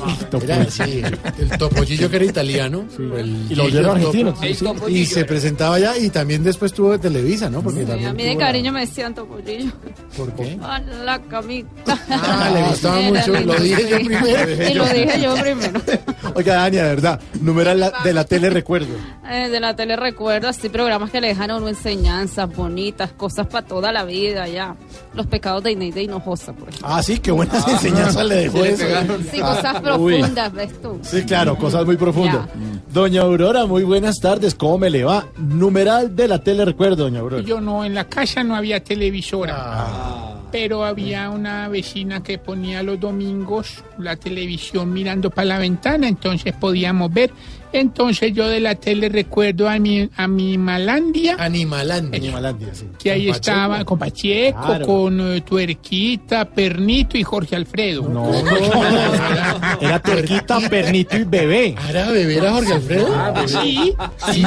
[0.43, 1.03] Era, sí,
[1.39, 2.85] el topollillo que era italiano.
[2.99, 4.43] el Y lo Gillo argentino, Topo.
[4.47, 4.67] sí, sí.
[5.01, 7.63] Y se presentaba allá y también después tuvo de Televisa, ¿no?
[7.63, 9.73] Porque Sí, también a mí de la- cariño me decían topollillo.
[10.17, 10.59] ¿Por qué?
[10.63, 11.99] A la camita.
[12.09, 13.33] Ah, le gustaba mucho.
[13.41, 14.71] Lo dije yo primero.
[14.71, 15.81] Y lo dije yo primero.
[16.35, 18.95] Oiga, Dani, de verdad, numeral la- de la tele recuerdo.
[19.31, 23.47] Eh, de la tele recuerdo así programas que le dejan a uno enseñanzas bonitas, cosas
[23.47, 24.75] para toda la vida ya.
[25.15, 26.89] Los pecados de Inés de Hinojosa, por ejemplo.
[26.91, 28.85] Ah, sí, qué buenas enseñanzas le dejó eso.
[29.31, 30.15] Sí, cosas Ah, uy.
[30.19, 30.99] profundas, ¿ves tú?
[31.03, 32.49] Sí, claro, cosas muy profundas.
[32.93, 35.27] Doña Aurora, muy buenas tardes, ¿cómo me le va?
[35.39, 37.43] Numeral de la tele recuerdo, doña Aurora.
[37.43, 40.29] Yo no, en la casa no había televisora.
[40.51, 46.53] Pero había una vecina que ponía los domingos la televisión mirando para la ventana, entonces
[46.53, 47.31] podíamos ver.
[47.73, 51.37] Entonces yo de la tele recuerdo a mi, a mi Malandia.
[51.39, 52.19] Animalandia.
[52.19, 52.87] Animalandia, sí.
[52.99, 54.87] Que ahí estaba con Pacheco, Claro.
[54.87, 58.09] con eh, Tuerquita, Pernito y Jorge Alfredo.
[58.09, 58.31] No,
[59.81, 61.75] era Terquita, Pernito y Bebé.
[61.89, 63.09] ¿Era bebé era Jorge Alfredo?
[63.15, 63.95] Ah, Sí,
[64.33, 64.43] sí,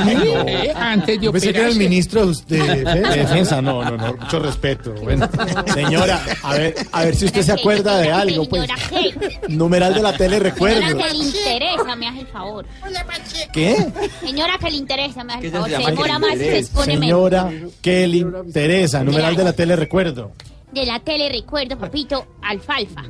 [0.47, 3.61] eh, antes de Yo pensé que era el ministro de, de De defensa.
[3.61, 4.93] no, no, no, mucho respeto.
[5.03, 5.27] Bueno,
[5.73, 8.67] señora, a ver, a ver si usted se acuerda de algo, pues.
[9.49, 10.79] Numeral de la tele recuerdo.
[10.81, 12.65] Le interesa, me hace el favor.
[13.53, 13.77] ¿Qué?
[14.21, 15.69] Señora, que le interesa, me hace el ¿Qué favor.
[15.69, 16.83] se que demora le más y interesa?
[16.83, 17.51] Señora
[17.81, 20.31] Kelly Teresa, numeral de la tele recuerdo.
[20.71, 23.03] De la tele recuerdo, papito, alfalfa.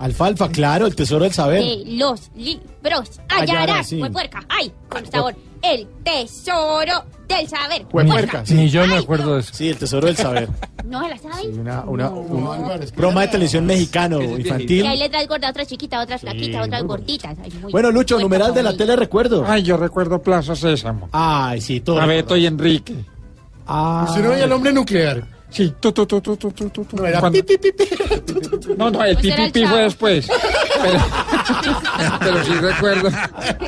[0.00, 1.62] Alfalfa, claro, el tesoro del saber.
[1.62, 3.20] De los libros.
[3.28, 4.02] Hallarás, Hallarás, sí.
[4.10, 4.40] puerca.
[4.48, 5.36] Ay, con sabor.
[5.62, 7.84] El tesoro del saber.
[7.92, 8.54] Huepuerca, sí.
[8.54, 9.52] Ni yo me acuerdo de eso.
[9.52, 10.48] Sí, el tesoro del saber.
[10.86, 11.60] ¿No se la saben?
[11.60, 14.84] Una, una, un programa de televisión mexicano infantil.
[14.84, 17.36] Y ahí le traes gorda otra chiquita, otra flaquita, otras gorditas.
[17.44, 19.44] Ay, muy- Bueno, Lucho, muy numeral de la tele recuerdo.
[19.46, 21.10] Ay, yo recuerdo Plaza Sésamo.
[21.12, 22.00] Ay, sí, todo.
[22.00, 22.94] A Beto y Enrique.
[23.66, 24.06] Ah.
[24.08, 25.39] Usted no el hombre nuclear.
[25.50, 26.96] Sí, tu, tu, tu, tu, tu, tu, tu.
[26.96, 27.84] No, era pi, pi, pi, pi.
[28.76, 30.28] No, no, el pi, pi, pi fue después.
[30.82, 30.98] Pero,
[32.20, 33.10] pero sí recuerdo,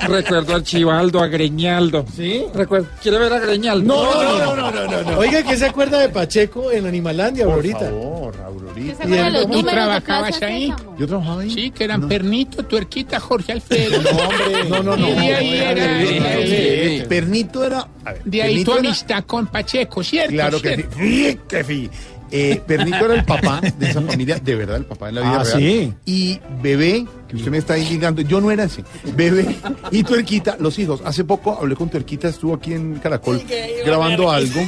[0.09, 2.07] recuerdo a Chivaldo, a Greñaldo.
[2.15, 2.45] ¿Sí?
[2.55, 3.85] Recuerdo, ¿Quiere ver a Greñaldo?
[3.85, 5.19] No, no, no, no, no, no.
[5.19, 7.79] Oiga, ¿qué se acuerda de Pacheco en Animalandia, Aurorita?
[7.79, 9.05] Por favor, Aurorita.
[9.05, 10.73] ¿Y ¿Tú trabajabas ahí?
[10.99, 11.51] Yo trabajaba ahí.
[11.51, 14.01] Sí, que eran Pernito, Tuerquita, Jorge Alfredo.
[14.03, 14.65] No, hombre.
[14.69, 15.09] No, no, no.
[15.09, 17.09] Y ahí era...
[17.09, 17.89] Pernito era...
[18.25, 20.33] De ahí tu amistad con Pacheco, ¿cierto?
[20.33, 21.39] Claro que sí.
[21.73, 21.91] Sí.
[22.35, 25.41] Eh, Pernito era el papá de esa familia, de verdad, el papá de la vida
[25.41, 25.59] Ah, real.
[25.61, 25.93] sí.
[26.07, 28.83] Y Bebé, que usted me está indicando, yo no era así.
[29.15, 29.55] Bebé
[29.91, 31.03] y Tuerquita, los hijos.
[31.05, 33.43] Hace poco hablé con Tuerquita, estuvo aquí en Caracol
[33.85, 34.61] grabando algo.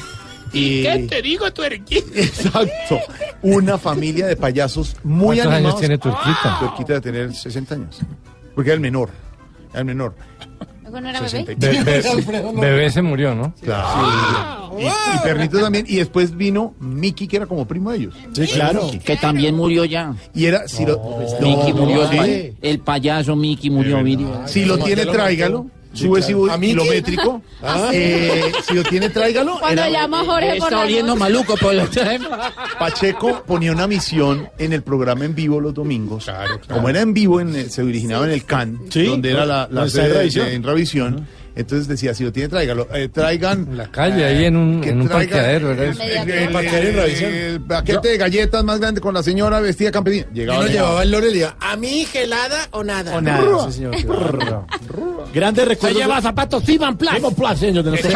[0.52, 2.06] Y ¿Qué te digo, Tuerquita?
[2.14, 2.98] Exacto.
[3.42, 5.80] Una familia de payasos muy ¿Cuántos años animados.
[5.80, 6.56] tiene Tuerquita?
[6.60, 8.00] Tuerquita de tener 60 años.
[8.54, 9.08] Porque era el menor.
[9.70, 10.14] Era el menor.
[10.94, 11.56] ¿Luego no era bebé?
[11.56, 13.52] Be- be- bebé se murió, ¿no?
[13.60, 14.76] Claro.
[14.78, 15.84] Y, y Pernito también.
[15.88, 18.14] Y después vino Mickey, que era como primo de ellos.
[18.32, 18.88] Sí, claro.
[19.04, 20.14] Que también murió ya.
[20.34, 20.68] Y era.
[20.68, 20.98] Si lo,
[21.40, 22.08] Mickey No, murió.
[22.08, 22.16] sí.
[22.18, 23.98] el, pa- el payaso Mickey murió.
[24.46, 25.66] Si lo tiene, tráigalo.
[25.94, 26.74] Sube si ¿A Mickey?
[26.74, 27.42] kilométrico.
[27.62, 27.90] Ah.
[27.92, 29.58] Eh, si lo tiene, tráigalo.
[29.60, 32.28] Cuando Era- llama a Jorge por Está oliendo maluco, pues lo traemos.
[32.78, 36.30] Pacheco ponía una misión en el programa en vivo los domingos.
[36.68, 39.68] Como era en vivo, en, eh, se originaba en el CAN, Sí, donde era la,
[39.70, 41.26] la sede en de- en Ravisión.
[41.56, 42.88] Entonces decía, si lo tiene, tráigalo.
[42.92, 43.66] Eh, traigan...
[43.70, 45.70] En la calle, ahí en un, que en un parqueadero.
[45.72, 50.26] el, el- el- el paquete de galletas más grande con la señora vestida campesina.
[50.32, 53.16] Llegaba el- llevaba el lore y le decía, ¿a mi hija helada o nada?
[53.16, 53.94] O nada, sí, señor.
[55.32, 56.00] Grandes recuerdos.
[56.00, 57.10] lleva zapatos Simon Plus.
[57.58, 58.10] Señor, de nuestro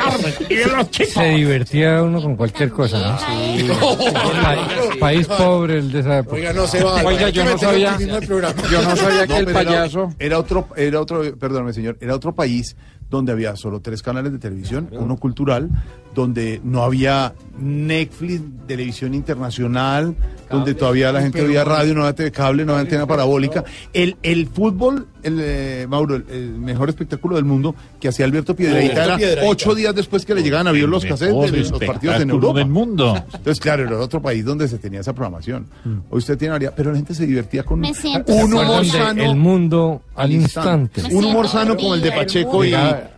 [0.48, 1.12] Y de los chicos.
[1.14, 3.18] Se divertía uno con cualquier cosa, ¿no?
[4.12, 6.36] Pa- país pobre el de esa época.
[6.36, 7.02] Oiga, no se va.
[7.04, 7.96] Oiga, yo no sabía-.
[7.98, 10.12] Yo no sabía que No, el payaso...
[10.18, 12.76] Era, otro, era otro, perdóname señor, era otro país
[13.10, 15.70] donde había solo tres canales de televisión, uno cultural,
[16.14, 20.14] donde no había Netflix, televisión internacional,
[20.50, 23.64] donde todavía la gente veía radio, no había TV cable, no había antena parabólica.
[23.92, 28.54] El, el fútbol, el, eh, Mauro, el, el mejor espectáculo del mundo que hacía Alberto
[28.56, 31.84] Piedrahita era ocho días después que le llegaban a ver los cassettes mejor de los
[31.84, 32.58] partidos en Europa.
[32.60, 33.14] del mundo.
[33.26, 35.66] Entonces, claro, era otro país donde se tenía esa programación.
[36.10, 38.86] Hoy usted tiene variedad, pero la gente se divertía con Me siento un ¿Se humor
[38.86, 39.22] sano.
[39.24, 41.02] El mundo al instante.
[41.12, 42.72] Un humor sano como el de Pacheco y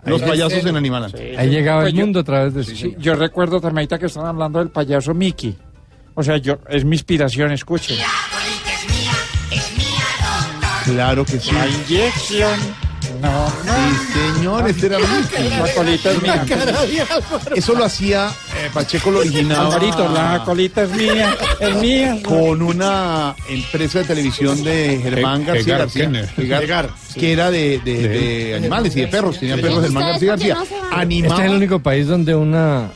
[0.07, 1.13] los payasos en Animal.
[1.37, 4.27] Ahí llegaba el Pues mundo a través de Sí, yo recuerdo también ahorita que están
[4.27, 5.57] hablando del payaso Mickey.
[6.15, 7.99] O sea, yo es mi inspiración, escuchen.
[10.85, 11.53] Claro que sí.
[11.53, 12.59] La inyección.
[13.21, 13.73] No, no.
[13.73, 15.49] Sí, señor, este era Mickey.
[15.51, 16.45] La colita es mía.
[17.55, 19.67] Eso lo hacía eh, Pacheco, lo original.
[19.67, 22.19] Alvarito, la colita es mía, es mía.
[22.23, 26.05] Con una empresa de televisión de Germán Ge- García Gegar García.
[26.05, 26.91] Kenner.
[27.15, 29.39] Que era de, de- de animales y de perros.
[29.39, 30.57] Tenía perros Germán García García.
[30.93, 31.35] Animaba.
[31.35, 32.91] Este es el único país donde una,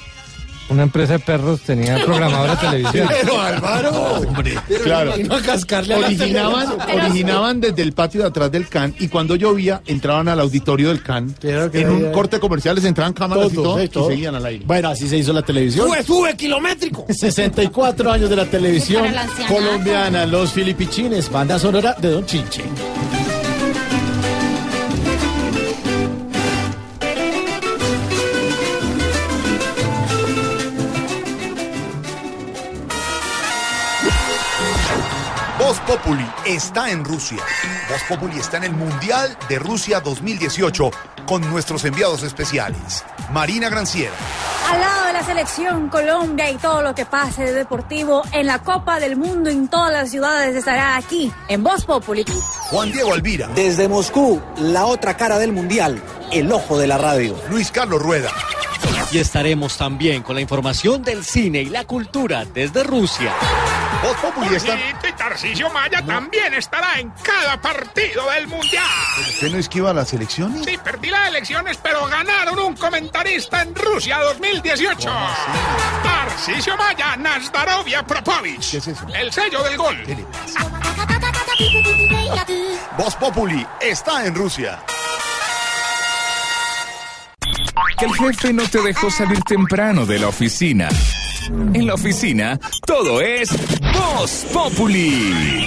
[0.69, 3.09] una empresa de perros tenía programadora de televisión.
[3.09, 4.55] Pero Álvaro, hombre.
[4.83, 5.19] Claro.
[5.19, 8.95] Y no a cascarle a la Originaban, originaban desde el patio de atrás del CAN
[8.99, 11.35] y cuando llovía entraban al auditorio del CAN.
[11.41, 14.47] Claro que En un corte comercial les entraban cámaras y Todo, todo y seguían al
[14.47, 14.65] aire.
[14.67, 15.87] Bueno, así se hizo la televisión.
[15.89, 17.07] Sube, sube, kilométrico.
[17.13, 19.05] 64 años de la televisión
[19.49, 22.63] colombiana, los filipichines, banda sonora de Don Chinche.
[35.75, 37.43] Voz Populi está en Rusia.
[37.91, 40.89] Voz Populi está en el Mundial de Rusia 2018
[41.27, 43.05] con nuestros enviados especiales.
[43.33, 44.13] Marina Granciera,
[44.71, 48.61] Al lado de la selección Colombia y todo lo que pase de deportivo en la
[48.61, 52.25] Copa del Mundo en todas las ciudades estará aquí en Voz Populi.
[52.71, 57.37] Juan Diego Alvira, Desde Moscú, la otra cara del mundial, el ojo de la radio.
[57.51, 58.31] Luis Carlos Rueda,
[59.11, 63.33] Y estaremos también con la información del cine y la cultura desde Rusia.
[64.05, 64.73] Voz Populi está...
[64.73, 68.85] Jorgito y Tarcisio Maya también estará en cada partido del Mundial.
[69.19, 70.63] ¿Usted no esquiva las elecciones?
[70.63, 75.11] Sí, perdí las elecciones, pero ganaron un comentarista en Rusia 2018.
[76.03, 78.73] Tarcisio Maya, Nazdarovia Propovich.
[78.73, 79.07] ¿Qué es eso?
[79.15, 79.97] El sello del gol.
[82.99, 84.85] Voz Populi está en Rusia.
[87.97, 90.91] Que el jefe no te dejó salir temprano de la oficina.
[91.49, 93.51] En la oficina, todo es
[93.93, 95.67] Voz Populi.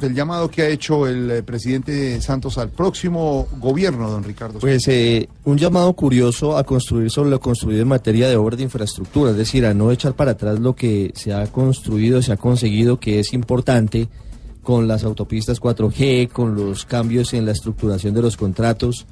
[0.00, 4.58] El llamado que ha hecho el eh, presidente Santos al próximo gobierno, don Ricardo.
[4.58, 8.64] Pues eh, un llamado curioso a construir sobre lo construido en materia de obras de
[8.64, 12.36] infraestructura, es decir, a no echar para atrás lo que se ha construido, se ha
[12.36, 14.08] conseguido, que es importante
[14.62, 19.06] con las autopistas 4G, con los cambios en la estructuración de los contratos.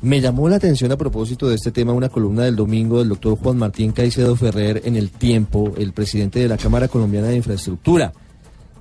[0.00, 3.36] Me llamó la atención a propósito de este tema una columna del domingo del doctor
[3.36, 8.12] Juan Martín Caicedo Ferrer en El Tiempo, el presidente de la Cámara Colombiana de Infraestructura.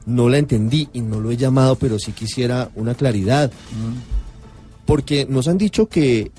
[0.05, 3.51] No la entendí y no lo he llamado, pero sí quisiera una claridad.
[4.85, 6.31] Porque nos han dicho que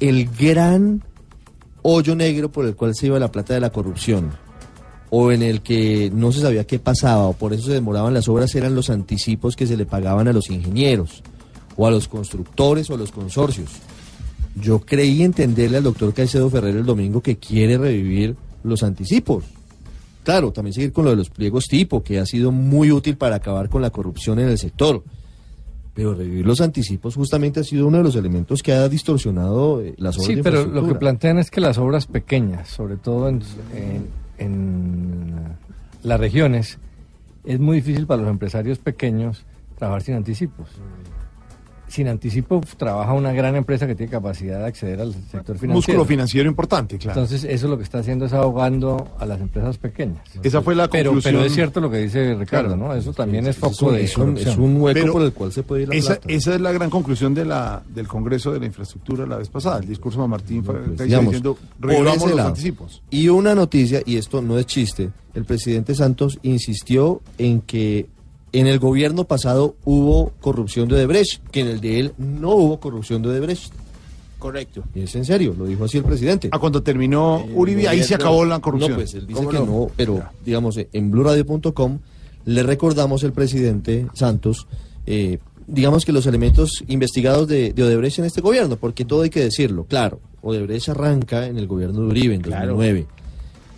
[0.00, 1.02] el gran
[1.82, 4.30] hoyo negro por el cual se iba la plata de la corrupción,
[5.10, 8.28] o en el que no se sabía qué pasaba, o por eso se demoraban las
[8.28, 11.22] obras, eran los anticipos que se le pagaban a los ingenieros,
[11.76, 13.68] o a los constructores, o a los consorcios.
[14.60, 19.44] Yo creí entenderle al doctor Caicedo Ferrer el domingo que quiere revivir los anticipos.
[20.24, 23.36] Claro, también seguir con lo de los pliegos tipo, que ha sido muy útil para
[23.36, 25.02] acabar con la corrupción en el sector.
[25.94, 29.94] Pero revivir los anticipos justamente ha sido uno de los elementos que ha distorsionado eh,
[29.98, 33.28] las obras Sí, de pero lo que plantean es que las obras pequeñas, sobre todo
[33.28, 33.40] en,
[33.74, 34.06] en-
[34.38, 35.34] en
[36.02, 36.78] las regiones,
[37.44, 39.44] es muy difícil para los empresarios pequeños
[39.76, 40.68] trabajar sin anticipos.
[41.92, 45.74] Sin anticipo uf, trabaja una gran empresa que tiene capacidad de acceder al sector financiero.
[45.74, 47.20] Músculo financiero importante, claro.
[47.20, 50.22] Entonces, eso lo que está haciendo es ahogando a las empresas pequeñas.
[50.42, 51.34] Esa fue la pero, conclusión.
[51.34, 52.88] Pero es cierto lo que dice Ricardo, Claro.
[52.88, 52.94] ¿no?
[52.94, 55.52] Eso también es es foco de es un- es un hueco Pero por el cual
[55.52, 56.28] se puede ir la esa, plata.
[56.32, 59.78] esa es la gran conclusión de la, del Congreso de la Infraestructura la vez pasada.
[59.80, 61.58] El discurso de Martín fue Pues, está digamos, diciendo,
[61.90, 62.48] ese los lado.
[62.48, 63.02] anticipos.
[63.10, 68.06] Y una noticia, y esto no es chiste, el presidente Santos insistió en que
[68.52, 72.80] en el gobierno pasado hubo corrupción de Odebrecht, que en el de él no hubo
[72.80, 73.72] corrupción de Odebrecht.
[74.38, 74.82] Correcto.
[74.94, 76.48] Y es en serio, lo dijo así el presidente.
[76.50, 78.90] Ah, cuando terminó Uribe, ahí se acabó la corrupción.
[78.92, 81.98] No, pues él dice ¿Cómo que no, pero digamos, eh, en bluradio.com
[82.46, 84.66] le recordamos el presidente Santos,
[85.06, 85.38] eh,
[85.68, 89.40] digamos que los elementos investigados de, de Odebrecht en este gobierno, porque todo hay que
[89.44, 92.74] decirlo, claro, Odebrecht arranca en el gobierno de Uribe en Claro.
[92.74, 93.06] 2009.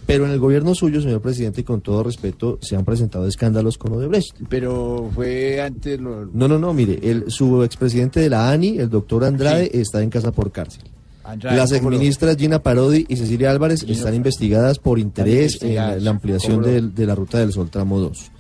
[0.07, 3.79] Pero en el gobierno suyo, señor presidente, y con todo respeto, se han presentado escándalos
[3.79, 4.37] con Odebrecht.
[4.51, 6.27] Pero fue antes lo...
[6.27, 10.11] No, no, no, mire, el, su expresidente de la ANI, el doctor Andrade, está en
[10.11, 10.83] casa por cárcel.
[11.25, 15.77] Andrade, Las ¿cómo lo- exministras Gina Parodi y Cecilia Álvarez están investigadas por interés en
[16.05, 18.31] la, ampliación ¿cómo lo- del- de, la ruta del Sol tramo 2.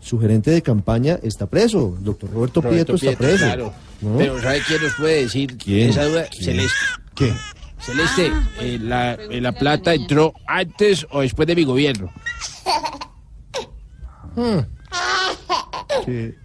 [0.00, 3.44] Su gerente de campaña está preso, el doctor Roberto, Roberto Prieto está preso.
[3.44, 3.72] claro.
[4.00, 4.16] ¿no?
[4.16, 5.90] Pero ¿sabe quién nos puede decir ¿Quién?
[5.90, 6.24] esa duda?
[6.30, 6.44] ¿Quién?
[6.44, 6.76] Celeste.
[7.14, 7.32] ¿Qué?
[7.80, 12.10] Celeste, eh, la, eh, la plata entró antes o después de mi gobierno.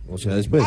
[0.10, 0.64] O sea, después.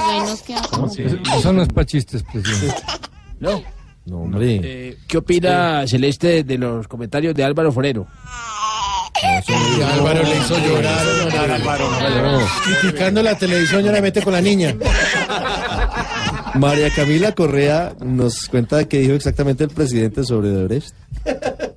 [0.46, 2.74] Queda como- Eso no es para chistes, presidente.
[3.40, 3.62] ¿No?
[4.06, 4.60] No, hombre.
[4.62, 8.06] Eh, ¿Qué opina Celeste de los comentarios de Álvaro Forero?
[9.94, 11.06] Álvaro le hizo llorar.
[11.50, 12.40] Álvaro,
[12.80, 14.74] Criticando la televisión y ahora mete con la niña.
[16.54, 20.94] María Camila Correa nos cuenta qué dijo exactamente el presidente sobre Odebrecht.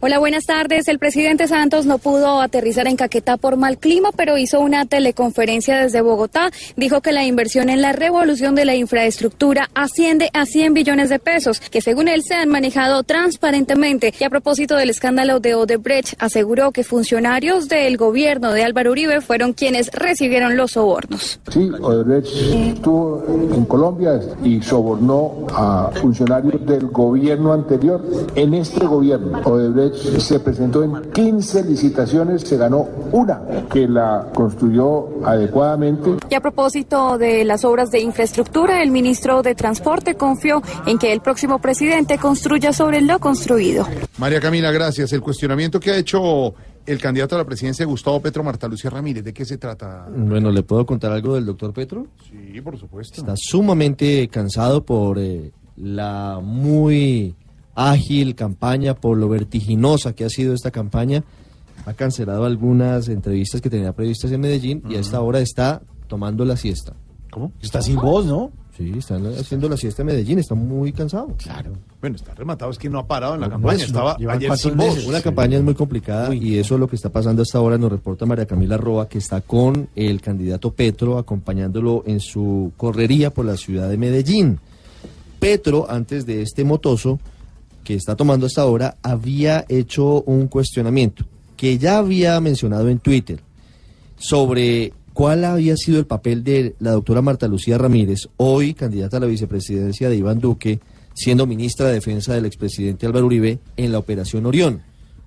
[0.04, 0.88] Hola, buenas tardes.
[0.88, 5.80] El presidente Santos no pudo aterrizar en Caquetá por mal clima, pero hizo una teleconferencia
[5.80, 6.50] desde Bogotá.
[6.76, 11.20] Dijo que la inversión en la revolución de la infraestructura asciende a 100 billones de
[11.20, 14.12] pesos, que según él se han manejado transparentemente.
[14.20, 19.22] Y a propósito del escándalo de Odebrecht, aseguró que funcionarios del gobierno de Álvaro Uribe
[19.22, 21.40] fueron quienes recibieron los sobornos.
[21.52, 22.36] Sí, Odebrecht
[22.76, 23.24] estuvo
[23.54, 28.04] en Colombia y sobornó a funcionarios del gobierno anterior.
[28.34, 35.26] En este gobierno, Odebrecht se presentó en 15 licitaciones, se ganó una que la construyó
[35.26, 36.12] adecuadamente.
[36.30, 41.12] Y a propósito de las obras de infraestructura, el ministro de Transporte confió en que
[41.14, 43.88] el próximo presidente construya sobre lo construido.
[44.18, 45.14] María Camila, gracias.
[45.14, 46.54] El cuestionamiento que ha hecho
[46.86, 50.08] el candidato a la presidencia, Gustavo Petro Marta Lucía Ramírez, ¿de qué se trata?
[50.10, 52.08] Bueno, ¿le puedo contar algo del doctor Petro?
[52.30, 53.22] Sí, por supuesto.
[53.22, 57.36] Está sumamente cansado por eh, la muy
[57.76, 61.24] ágil campaña, por lo vertiginosa que ha sido esta campaña.
[61.86, 66.46] Ha cancelado algunas entrevistas que tenía previstas en Medellín y a esta hora está tomando
[66.46, 66.94] la siesta.
[67.32, 67.52] ¿Cómo?
[67.62, 68.52] Está sin voz, ¿no?
[68.78, 71.36] Sí, está haciendo la siesta en Medellín, está muy cansado.
[71.38, 71.74] Claro.
[72.00, 74.58] Bueno, está rematado, es que no ha parado en la No, campaña, no, estaba ayer
[74.58, 75.06] sin voz.
[75.06, 77.78] Una campaña es muy complicada y eso es lo que está pasando hasta ahora.
[77.78, 83.34] Nos reporta María Camila Roa, que está con el candidato Petro acompañándolo en su correría
[83.34, 84.60] por la ciudad de Medellín.
[85.40, 87.20] Petro, antes de este motoso
[87.84, 91.26] que está tomando hasta ahora, había hecho un cuestionamiento
[91.58, 93.40] que ya había mencionado en Twitter
[94.18, 99.20] sobre cuál había sido el papel de la doctora Marta Lucía Ramírez, hoy candidata a
[99.20, 100.80] la vicepresidencia de Iván Duque,
[101.14, 104.82] siendo ministra de Defensa del expresidente Álvaro Uribe en la Operación Orión.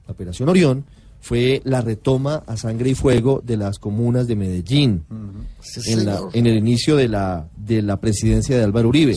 [0.07, 0.85] La Operación Orión
[1.25, 5.05] fue la retoma a sangre y fuego de las comunas de Medellín
[5.87, 9.15] en, la- en el inicio de la, de la presidencia de Álvaro Uribe.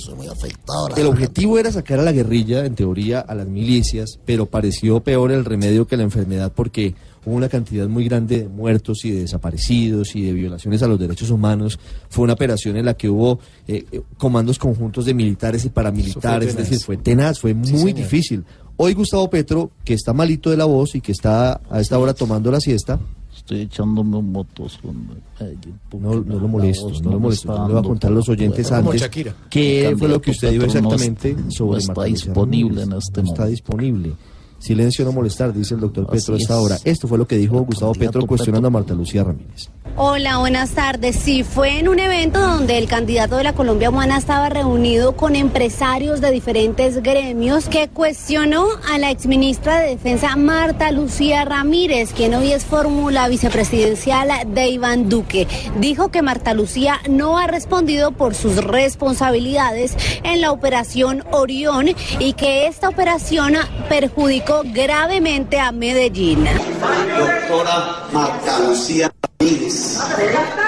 [1.02, 5.34] El objetivo era sacar a la guerrilla, en teoría, a las milicias, pero pareció peor
[5.34, 6.96] el remedio que la enfermedad porque
[7.26, 10.98] hubo una cantidad muy grande de muertos y de desaparecidos y de violaciones a los
[10.98, 11.78] derechos humanos.
[12.10, 16.48] Fue una operación en la que hubo eh, eh, comandos conjuntos de militares y paramilitares,
[16.52, 18.46] es decir, fue tenaz, fue muy difícil.
[18.78, 22.14] Hoy Gustavo Petro, que está malito de la voz y que está a esta hora
[22.14, 23.00] tomando la siesta,
[23.36, 25.08] Estoy echándome un motos con...
[26.02, 27.56] no, no lo molesto, no lo molesto.
[27.58, 29.36] No le voy a contar a los oyentes Como antes Shakira.
[29.50, 32.88] qué fue lo que usted dijo exactamente sobre no está Marta Lucía disponible Ramírez.
[32.88, 33.46] en este No está momento.
[33.52, 34.14] disponible.
[34.60, 36.60] Silencio no molestar, dice el doctor Petro a Así esta es.
[36.60, 36.78] hora.
[36.84, 39.70] Esto fue lo que dijo Gustavo Petro cuestionando a Marta Lucía Ramírez.
[39.96, 41.16] Hola, buenas tardes.
[41.16, 45.36] Sí, fue en un evento donde el candidato de la Colombia Humana estaba reunido con
[45.36, 52.34] empresarios de diferentes gremios que cuestionó a la exministra de Defensa Marta Lucía Ramírez, quien
[52.36, 55.48] hoy es fórmula vicepresidencial de Iván Duque.
[55.80, 61.88] Dijo que Marta Lucía no ha respondido por sus responsabilidades en la operación Orión
[62.20, 63.54] y que esta operación
[63.90, 66.46] perjudicó gravemente a Medellín.
[67.18, 70.00] Doctora Marta Lucía Ramírez.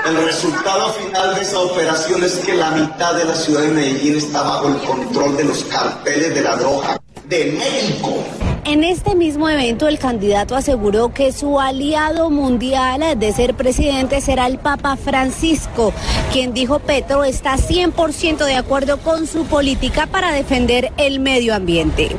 [0.08, 4.18] El resultado final de esa operación es que la mitad de la ciudad de Medellín
[4.18, 8.24] está bajo el control de los carteles de la droga de México.
[8.66, 14.48] En este mismo evento, el candidato aseguró que su aliado mundial de ser presidente será
[14.48, 15.94] el Papa Francisco,
[16.32, 22.16] quien dijo Petro está 100% de acuerdo con su política para defender el medio ambiente.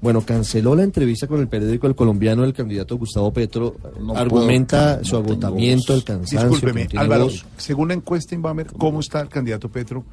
[0.00, 3.76] Bueno, canceló la entrevista con el periódico El Colombiano el candidato Gustavo Petro.
[4.14, 6.50] argumenta su agotamiento, el cansancio.
[6.50, 7.44] Discúlpeme, no Álvaro, voz.
[7.56, 10.04] según la encuesta Inbamer, ¿cómo está el candidato Petro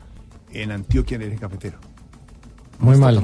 [0.52, 1.78] en Antioquia en el eje cafetero?
[2.80, 3.22] Muy mal.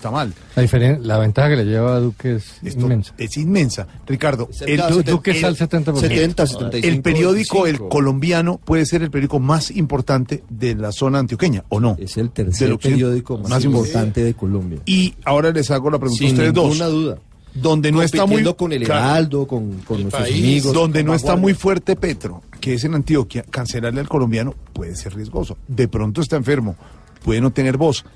[0.00, 0.32] Está mal.
[0.56, 3.12] La, diferen- la ventaja que le lleva a Duque es inmensa.
[3.18, 3.86] Es inmensa.
[4.06, 6.00] Ricardo, de Du- Duque está al 70%.
[6.00, 7.88] 70, 75, el periódico El 25.
[7.90, 11.96] Colombiano puede ser el periódico más importante de la zona antioqueña, ¿o no?
[12.00, 14.80] Es el tercer periódico más importante de Colombia.
[14.86, 16.64] Y ahora les hago la pregunta a Sin ustedes dos.
[16.70, 17.18] ninguna duda.
[17.52, 19.00] Donde no está muy con el Claro.
[19.04, 20.72] Heraldo, con, con nuestros amigos.
[20.72, 25.14] Donde no está muy fuerte Petro, que es en Antioquia, cancelarle al colombiano puede ser
[25.14, 25.58] riesgoso.
[25.68, 26.74] De pronto está enfermo,
[27.22, 28.06] puede no tener voz,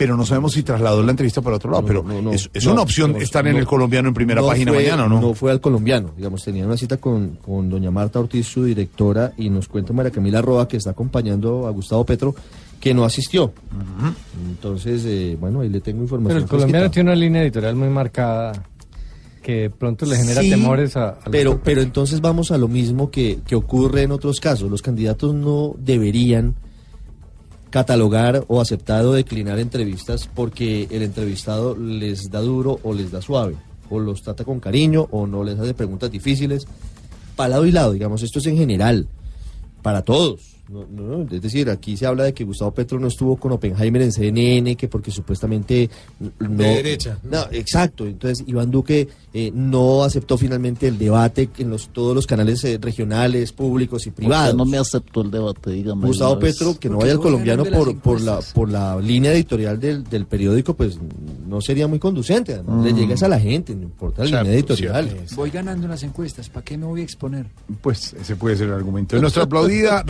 [0.00, 1.84] pero no sabemos si trasladó la entrevista para otro lado.
[1.84, 3.58] pero es, es No, una opción no, estar en no.
[3.58, 5.20] el colombiano en primera No página fue- mañana, ¿o ¿no?
[5.20, 9.32] No fue al colombiano, digamos, tenía una cita con, con doña Marta Ortiz, su directora,
[9.36, 12.34] y nos cuenta María Camila Roa, que está acompañando a Gustavo Petro,
[12.80, 13.52] que no asistió.
[14.48, 16.28] Entonces, eh, bueno, ahí le tengo información.
[16.38, 16.94] Pero el colombiano fresquita.
[16.94, 18.52] tiene una línea editorial muy marcada
[19.42, 22.56] que de pronto le genera Sí, temores a, a los- pero, pero entonces vamos a
[22.58, 24.70] lo mismo que, que ocurre en otros casos.
[24.70, 26.54] Los candidatos no deberían
[27.70, 33.22] catalogar o aceptar o declinar entrevistas porque el entrevistado les da duro o les da
[33.22, 33.56] suave,
[33.88, 36.66] o los trata con cariño o no les hace preguntas difíciles.
[37.36, 39.08] Para lado y lado, digamos, esto es en general,
[39.82, 40.59] para todos.
[40.70, 43.50] No, no, no, es decir, aquí se habla de que Gustavo Petro no estuvo con
[43.50, 45.90] Oppenheimer en CNN, que porque supuestamente
[46.38, 47.18] no, De derecha.
[47.24, 48.06] no, exacto.
[48.06, 52.78] Entonces, Iván Duque eh, no aceptó finalmente el debate en los, todos los canales eh,
[52.80, 54.54] regionales, públicos y privados.
[54.54, 56.06] No me aceptó el debate, dígame.
[56.06, 56.38] Gustavo.
[56.38, 60.26] Petro, que no vaya al colombiano por, por, la, por la línea editorial del, del
[60.26, 60.98] periódico, pues
[61.48, 62.54] no sería muy conducente.
[62.54, 65.10] Además, Le llegas a la gente, no importa la línea editorial.
[65.34, 67.46] Voy ganando unas encuestas, ¿para qué me voy a exponer?
[67.82, 69.16] Pues ese puede ser el argumento.
[69.16, 70.02] En nuestra aplaudida,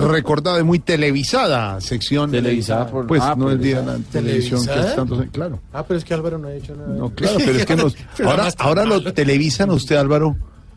[0.58, 2.30] y muy televisada sección.
[2.30, 5.24] Televisada por- Pues ah, no el día de la televisión que es tanto.
[5.30, 5.60] Claro.
[5.72, 6.88] Ah, pero es que Álvaro no ha dicho nada.
[6.88, 7.94] No, claro, pero es que nos,
[8.24, 10.36] ahora, ahora lo televisan a usted, Álvaro,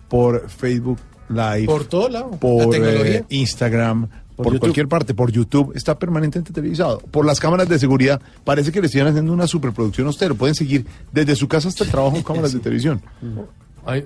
[0.10, 1.00] por Facebook
[1.30, 1.66] Live.
[1.66, 2.32] Por todo lado.
[2.32, 5.74] Por eh, Instagram, por, cualquier parte, por YouTube.
[5.76, 7.00] Está permanentemente televisado.
[7.00, 8.22] Por las cámaras de seguridad.
[8.44, 10.28] Parece que le están haciendo una superproducción a usted.
[10.30, 13.02] Lo pueden seguir desde su casa hasta el trabajo en cámaras de televisión.
[13.86, 14.06] Ahí,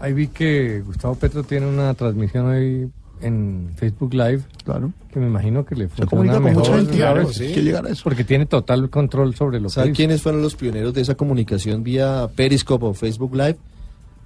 [0.00, 2.90] ahí vi que Gustavo Petro tiene una transmisión hoy
[3.20, 4.42] en Facebook Live.
[4.64, 4.92] Claro.
[5.12, 6.62] Que me imagino que le comunica funciona con mejor.
[6.62, 7.22] mucha gente, ¿sabes?
[7.22, 7.52] claro, sí.
[7.54, 8.02] que llegar a eso.
[8.04, 9.96] Porque tiene total control sobre lo que ¿Sabe dice.
[9.96, 13.56] quiénes fueron los pioneros de esa comunicación vía Periscope o Facebook Live?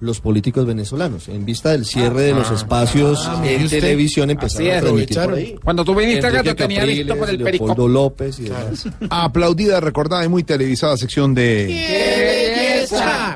[0.01, 1.29] Los políticos venezolanos.
[1.29, 3.81] En vista del cierre de los Ah, espacios ah, en usted.
[3.81, 5.55] televisión Así empezaron a transmitir por ahí.
[5.63, 7.91] Cuando tú viniste acá, te tenía listo por el Leopoldo Periscope.
[7.93, 8.87] López y demás.
[9.11, 12.85] Aplaudida, recordada y muy televisada sección de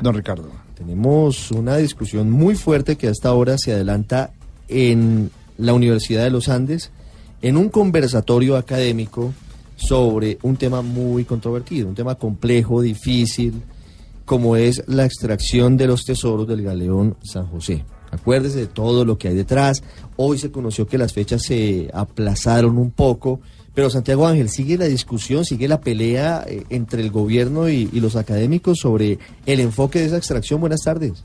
[0.02, 0.50] Don Ricardo.
[0.74, 4.32] Tenemos una discusión muy fuerte que hasta ahora se adelanta
[4.68, 6.90] en la Universidad de los Andes,
[7.42, 9.32] en un conversatorio académico
[9.76, 13.62] sobre un tema muy controvertido, un tema complejo, difícil,
[14.24, 17.84] como es la extracción de los tesoros del galeón San José.
[18.10, 19.82] Acuérdese de todo lo que hay detrás.
[20.16, 23.40] Hoy se conoció que las fechas se aplazaron un poco,
[23.74, 28.00] pero Santiago Ángel, sigue la discusión, sigue la pelea eh, entre el gobierno y, y
[28.00, 30.60] los académicos sobre el enfoque de esa extracción.
[30.60, 31.24] Buenas tardes.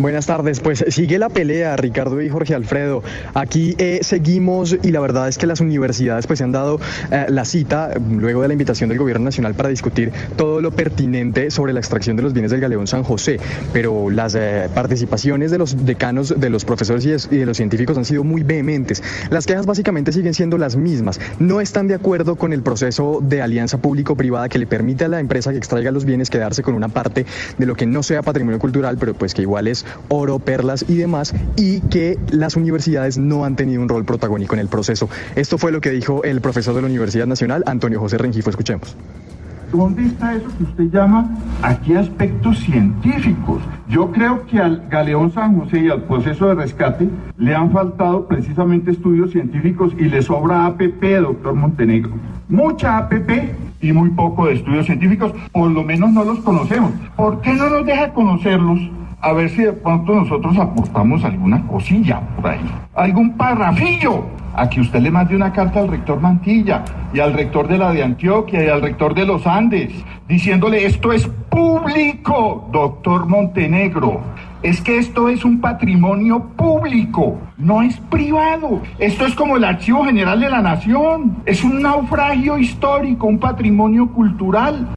[0.00, 3.02] Buenas tardes, pues sigue la pelea Ricardo y Jorge Alfredo.
[3.34, 6.80] Aquí eh, seguimos y la verdad es que las universidades pues se han dado
[7.10, 10.70] eh, la cita mm, luego de la invitación del gobierno nacional para discutir todo lo
[10.70, 13.40] pertinente sobre la extracción de los bienes del Galeón San José,
[13.74, 17.58] pero las eh, participaciones de los decanos, de los profesores y de, y de los
[17.58, 19.02] científicos han sido muy vehementes.
[19.28, 21.20] Las quejas básicamente siguen siendo las mismas.
[21.38, 25.20] No están de acuerdo con el proceso de alianza público-privada que le permite a la
[25.20, 27.26] empresa que extraiga los bienes quedarse con una parte
[27.58, 30.96] de lo que no sea patrimonio cultural, pero pues que igual es oro, perlas y
[30.96, 35.08] demás, y que las universidades no han tenido un rol protagónico en el proceso.
[35.36, 38.50] Esto fue lo que dijo el profesor de la Universidad Nacional, Antonio José Rengifo.
[38.50, 38.96] Escuchemos.
[39.72, 41.30] ¿Dónde está eso que usted llama
[41.62, 43.62] aquí aspectos científicos?
[43.88, 48.26] Yo creo que al Galeón San José y al proceso de rescate le han faltado
[48.26, 52.10] precisamente estudios científicos y le sobra APP, doctor Montenegro.
[52.48, 53.30] Mucha APP
[53.80, 56.90] y muy poco de estudios científicos, por lo menos no los conocemos.
[57.16, 58.80] ¿Por qué no nos deja conocerlos?
[59.22, 64.80] A ver si de pronto nosotros aportamos alguna cosilla por ahí, algún parrafillo a que
[64.80, 68.64] usted le mande una carta al rector Mantilla y al rector de la de Antioquia
[68.64, 69.92] y al rector de los Andes,
[70.26, 74.22] diciéndole esto es público, doctor Montenegro.
[74.62, 78.80] Es que esto es un patrimonio público, no es privado.
[78.98, 81.42] Esto es como el Archivo General de la Nación.
[81.46, 84.88] Es un naufragio histórico, un patrimonio cultural.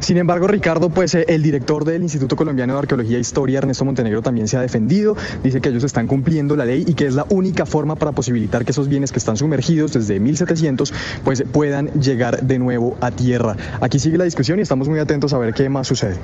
[0.00, 3.84] Sin embargo, Ricardo, pues eh, el director del Instituto Colombiano de Arqueología e Historia, Ernesto
[3.84, 5.16] Montenegro, también se ha defendido.
[5.42, 8.64] Dice que ellos están cumpliendo la ley y que es la única forma para posibilitar
[8.64, 10.92] que esos bienes que están sumergidos desde 1700
[11.24, 13.56] pues puedan llegar de nuevo a tierra.
[13.80, 16.16] Aquí sigue la discusión y estamos muy atentos a ver qué más sucede.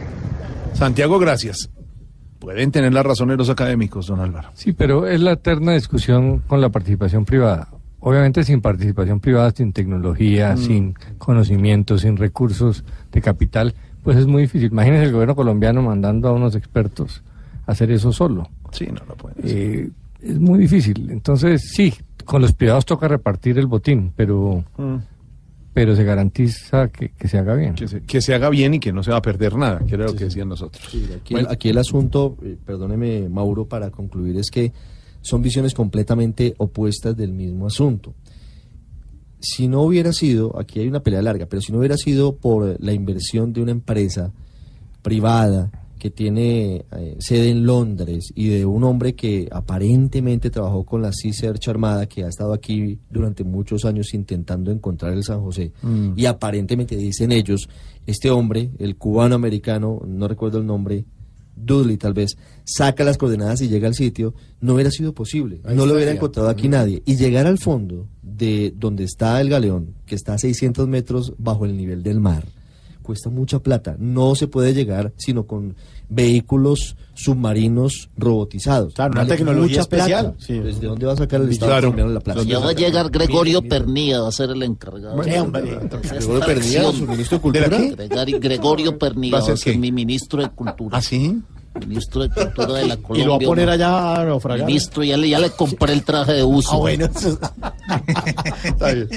[0.74, 1.70] Santiago, gracias.
[2.38, 4.50] Pueden tener la razón los académicos, don Álvaro.
[4.54, 7.68] Sí, pero es la eterna discusión con la participación privada.
[8.06, 10.58] Obviamente sin participación privada, sin tecnología, Mm.
[10.58, 14.70] sin conocimiento, sin recursos de capital, pues es muy difícil.
[14.72, 17.22] Imagínense el gobierno colombiano mandando a unos expertos
[17.66, 18.48] a hacer eso solo.
[18.72, 19.88] Sí, no lo pueden Eh,
[20.22, 21.10] es muy difícil.
[21.10, 21.94] Entonces, sí,
[22.26, 24.96] con los privados toca repartir el botín, pero, Mm.
[25.72, 27.74] pero se garantiza que, que se haga bien.
[27.74, 29.94] Que se, que se haga bien y que no se va a perder nada, que
[29.94, 30.94] era lo que decían nosotros.
[31.16, 34.72] Aquí, el, aquí el asunto, eh, perdóneme Mauro, para concluir, es que
[35.24, 38.12] son visiones completamente opuestas del mismo asunto.
[39.40, 42.76] Si no hubiera sido, aquí hay una pelea larga, pero si no hubiera sido por
[42.78, 44.32] la inversión de una empresa
[45.02, 51.00] privada que tiene eh, sede en Londres y de un hombre que aparentemente trabajó con
[51.00, 55.40] la Sea Search Armada, que ha estado aquí durante muchos años intentando encontrar el San
[55.40, 56.12] José, Mm.
[56.16, 57.68] y aparentemente dicen ellos,
[58.06, 61.06] este hombre, el cubano americano, no recuerdo el nombre,
[61.56, 65.76] Dudley tal vez, saca las coordenadas y llega al sitio, no hubiera sido posible, Ahí
[65.76, 67.02] no lo hubiera encontrado aquí nadie.
[67.06, 71.64] Y llegar al fondo de donde está el galeón, que está a 600 metros bajo
[71.64, 72.44] el nivel del mar,
[73.04, 73.94] cuesta mucha plata.
[73.98, 75.76] No se puede llegar sino con
[76.08, 78.94] vehículos submarinos robotizados.
[78.94, 80.34] Claro, una tecnología especial.
[80.38, 80.54] Sí.
[80.54, 81.82] ¿Desde Pues, dónde va a sacar el Estado Claro.
[81.88, 82.42] colombiano la plata?
[82.42, 85.22] Ya va a llegar Gregorio Pernilla, va a ser el encargado.
[85.22, 85.78] Sí, hombre.
[86.02, 87.68] Gregorio Pernilla, su ministro de Cultura.
[87.68, 90.98] ¿De Gregorio Pernilla ¿Va a va ser a ser mi ministro de Cultura.
[90.98, 91.40] ¿Ah, sí?
[91.80, 93.26] Ministro de Cultura de la Y Colombia.
[93.26, 93.72] lo va a poner ¿no?
[93.72, 94.66] allá a naufragar.
[94.66, 96.72] Ministro, ya le, ya le compré el traje de uso.
[96.72, 97.06] Ah, bueno.
[98.64, 99.08] Está bien.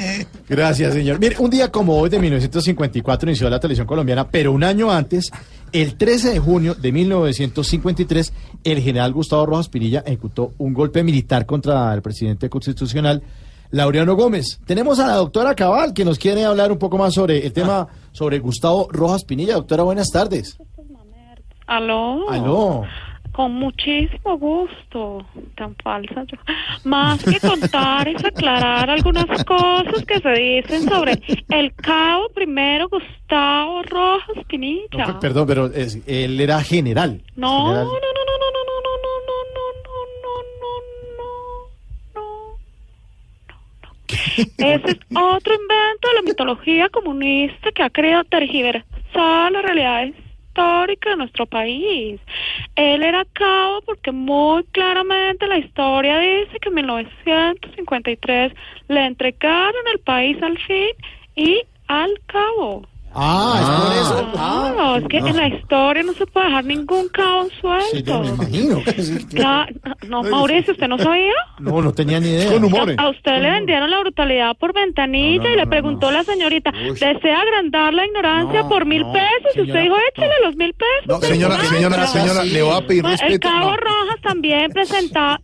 [0.50, 1.20] Gracias, señor.
[1.20, 5.32] Mire, un día como hoy de 1954 inició la televisión colombiana, pero un año antes,
[5.72, 8.34] el 13 de junio de 1953,
[8.64, 13.22] el general Gustavo Rojas Pinilla ejecutó un golpe militar contra el presidente constitucional,
[13.70, 14.60] Laureano Gómez.
[14.66, 17.88] Tenemos a la doctora Cabal, que nos quiere hablar un poco más sobre el tema
[18.14, 19.56] sobre Gustavo Rojas Pinilla.
[19.56, 20.58] Doctora, buenas tardes.
[21.68, 22.30] Aló.
[22.30, 22.84] Aló.
[23.34, 25.24] Con muchísimo gusto.
[25.56, 26.38] Tan falsa yo.
[26.86, 33.84] Más que contar es aclarar algunas cosas que se dicen sobre el cabo primero Gustavo
[33.84, 34.88] Rojas Pinilla.
[34.98, 37.22] No, per- perdón, pero es- él era general.
[37.36, 37.86] No, no, no, General.
[37.86, 40.76] no, no, no, no, no, no, no, no, no,
[41.20, 41.36] no,
[42.16, 42.58] no, no.
[44.58, 50.08] Ese es otro invento de la mitología comunista que ha querido tergiversar la realidad
[50.58, 52.20] histórica de nuestro país.
[52.76, 58.54] Él era cabo porque muy claramente la historia dice que en 1953
[58.88, 60.90] le entregaron el país al fin
[61.36, 62.88] y al cabo.
[63.20, 64.32] Ah, es por eso.
[64.32, 68.20] Claro, es que en la historia no se puede dejar ningún cabo suelto.
[68.22, 68.80] me imagino.
[69.34, 69.74] Claro,
[70.08, 71.34] no, Mauricio, ¿usted no sabía?
[71.60, 72.52] No, no tenía ni idea.
[72.52, 77.42] A, a usted le vendieron la brutalidad por ventanilla y le preguntó la señorita, ¿desea
[77.42, 79.56] agrandar la ignorancia por mil pesos?
[79.56, 81.08] Y usted dijo, échale los mil pesos.
[81.08, 83.50] No, señora, Ah, señora, señora, le voy a pedir Bueno, El respeto.
[83.50, 83.78] cabo No.
[83.78, 85.40] Rojas también presentaba,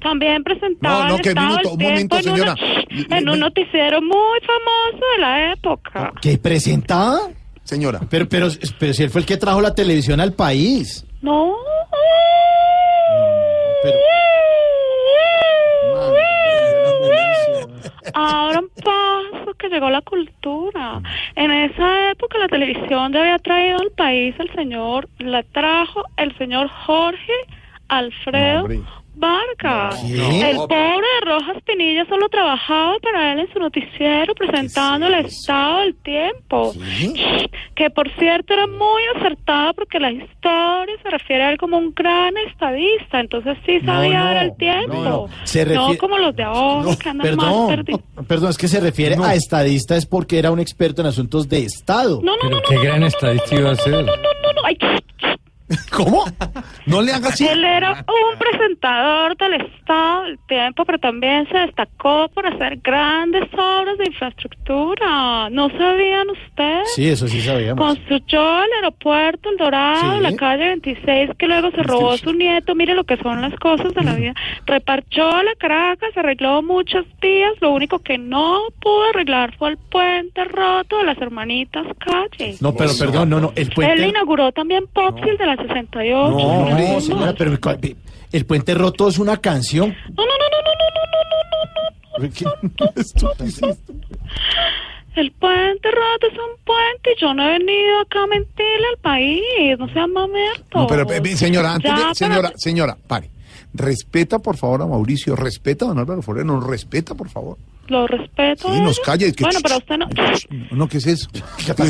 [0.00, 3.18] también presentaba No, no, el que estado minuto, del un momento, tiempo en, una- señora.
[3.18, 6.12] en un noticiero muy famoso de la época.
[6.22, 7.01] ¿Qué presentaba?
[7.64, 8.00] Señora.
[8.10, 8.48] Pero, pero,
[8.78, 11.04] pero si él fue el que trajo la televisión al país.
[11.22, 11.54] No,
[18.14, 21.00] Abran paso que llegó la cultura.
[21.34, 26.36] En esa época la televisión ya había traído al país el señor, la trajo el
[26.36, 27.32] señor Jorge
[27.88, 28.68] Alfredo
[29.20, 30.50] ¿Qué?
[30.50, 35.78] El pobre de Rojas Pinilla solo trabajaba para él en su noticiero presentando el estado
[35.80, 36.72] del tiempo.
[37.74, 41.92] Que por cierto era muy acertada porque la historia se refiere a él como un
[41.94, 43.20] gran estadista.
[43.20, 44.94] Entonces sí No, sabía no, ver el tiempo.
[44.94, 45.28] no, no.
[45.44, 48.00] Se No refiere- como los de ahora que andan más Perdón, perdidos.
[48.26, 51.58] perdón, es que se refiere a estadista es porque era un experto en asuntos de
[51.58, 52.20] Estado.
[52.22, 53.92] No, no, Pero qué gran estadista iba a ser.
[53.92, 54.62] No, no, no.
[54.64, 54.76] Ay,
[55.90, 56.24] ¿Cómo?
[56.86, 57.46] No le haga así.
[57.46, 63.44] Él era un presentador del Estado del tiempo, pero también se destacó por hacer grandes
[63.54, 65.48] obras de infraestructura.
[65.50, 66.94] ¿No sabían ustedes?
[66.94, 67.84] Sí, eso sí sabíamos.
[67.86, 70.20] Construyó el aeropuerto El Dorado, Sí.
[70.22, 72.74] la calle 26, que luego se robó su nieto.
[72.74, 74.34] Mire lo que son las cosas de la vida.
[74.66, 77.52] Reparchó la Caracas, arregló muchas vías.
[77.60, 82.60] Lo único que no pudo arreglar fue el puente roto de las hermanitas calles.
[82.62, 84.08] No, pero perdón, no, no, el Él puente...
[84.08, 86.30] inauguró también Popsi, el de la 68.
[86.30, 87.50] No, no, estoy señora, pero
[88.32, 89.88] el, puente roto es una canción.
[89.90, 92.44] No, no, no, no, no, no, no, no, no, ¿Qué?
[95.14, 98.98] El puente roto es un puente y yo no he venido acá a mentirle al
[99.02, 99.78] país.
[99.78, 100.64] No sean mamertos.
[100.74, 103.30] No, pero eh, señora, antes de- señora, señora, pare.
[103.74, 105.36] Respeta, por favor, a Mauricio.
[105.36, 106.60] Respeta a don Álvaro Forero.
[106.60, 107.58] Respeta, por favor.
[107.88, 108.68] Lo respeto.
[108.72, 108.80] Sí, ¿eh?
[108.80, 109.26] nos calla.
[109.26, 110.08] es que- Bueno, pero usted no.
[110.70, 111.28] No, ¿qué es eso?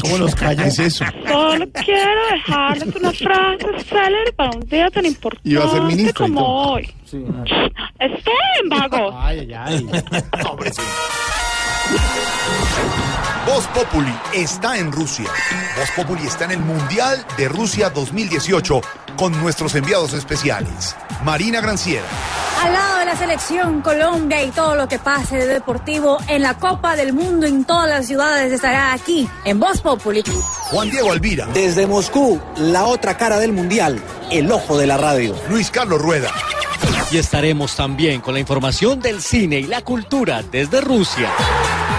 [0.02, 0.62] ¿Cómo nos calla?
[0.62, 1.04] ¿Qué es eso?
[1.28, 6.24] Solo quiero dejarles una frase célebre para un día tan importante Iba a ser ministro
[6.26, 6.90] como hoy.
[7.04, 9.14] Estén vagos.
[9.18, 10.02] Ay, ay, ay.
[13.46, 15.28] Voz Populi está en Rusia.
[15.76, 18.80] Voz Populi está en el Mundial de Rusia 2018
[19.16, 20.94] con nuestros enviados especiales.
[21.24, 22.04] Marina Granciera,
[22.62, 26.54] Al lado de la selección Colombia y todo lo que pase de deportivo en la
[26.54, 30.22] Copa del Mundo en todas las ciudades estará aquí en Voz Populi.
[30.70, 35.34] Juan Diego Alvira, Desde Moscú, la otra cara del mundial, el ojo de la radio.
[35.48, 36.30] Luis Carlos Rueda.
[37.12, 41.30] Y estaremos también con la información del cine y la cultura desde Rusia.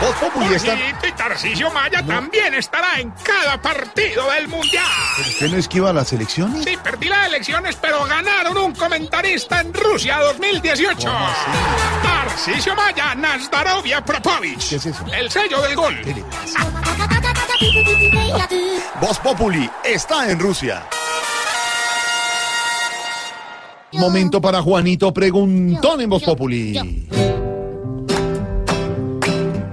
[0.01, 0.75] Voz Populi está...
[0.75, 4.83] Jorgito y Tarcisio Maya también estará en cada partido del Mundial.
[5.19, 6.63] ¿Usted no esquiva las elecciones?
[6.63, 11.07] Sí, perdí las elecciones, pero ganaron un comentarista en Rusia 2018.
[12.01, 14.67] Tarcisio Maya, Nazdarovia Propovich.
[14.67, 15.05] ¿Qué es eso?
[15.13, 15.95] El sello del gol.
[18.99, 20.87] Voz Populi está en Rusia.
[23.93, 26.73] Momento para Juanito Preguntón en Voz Populi.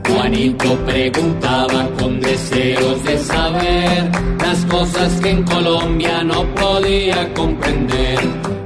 [0.06, 8.18] Juanito preguntaba con deseos de saber las cosas que en Colombia no podía comprender.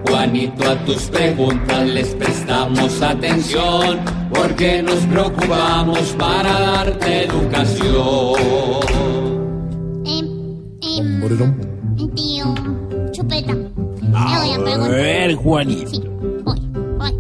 [0.09, 4.01] Juanito, a tus preguntas les prestamos atención
[4.33, 8.35] porque nos preocupamos para darte educación.
[12.15, 12.84] Tío, chupeta.
[14.39, 14.91] Voy a preguntar.
[14.91, 15.91] ver, Juanito.
[15.91, 16.03] Sí,
[16.45, 16.61] voy,
[16.99, 17.11] voy.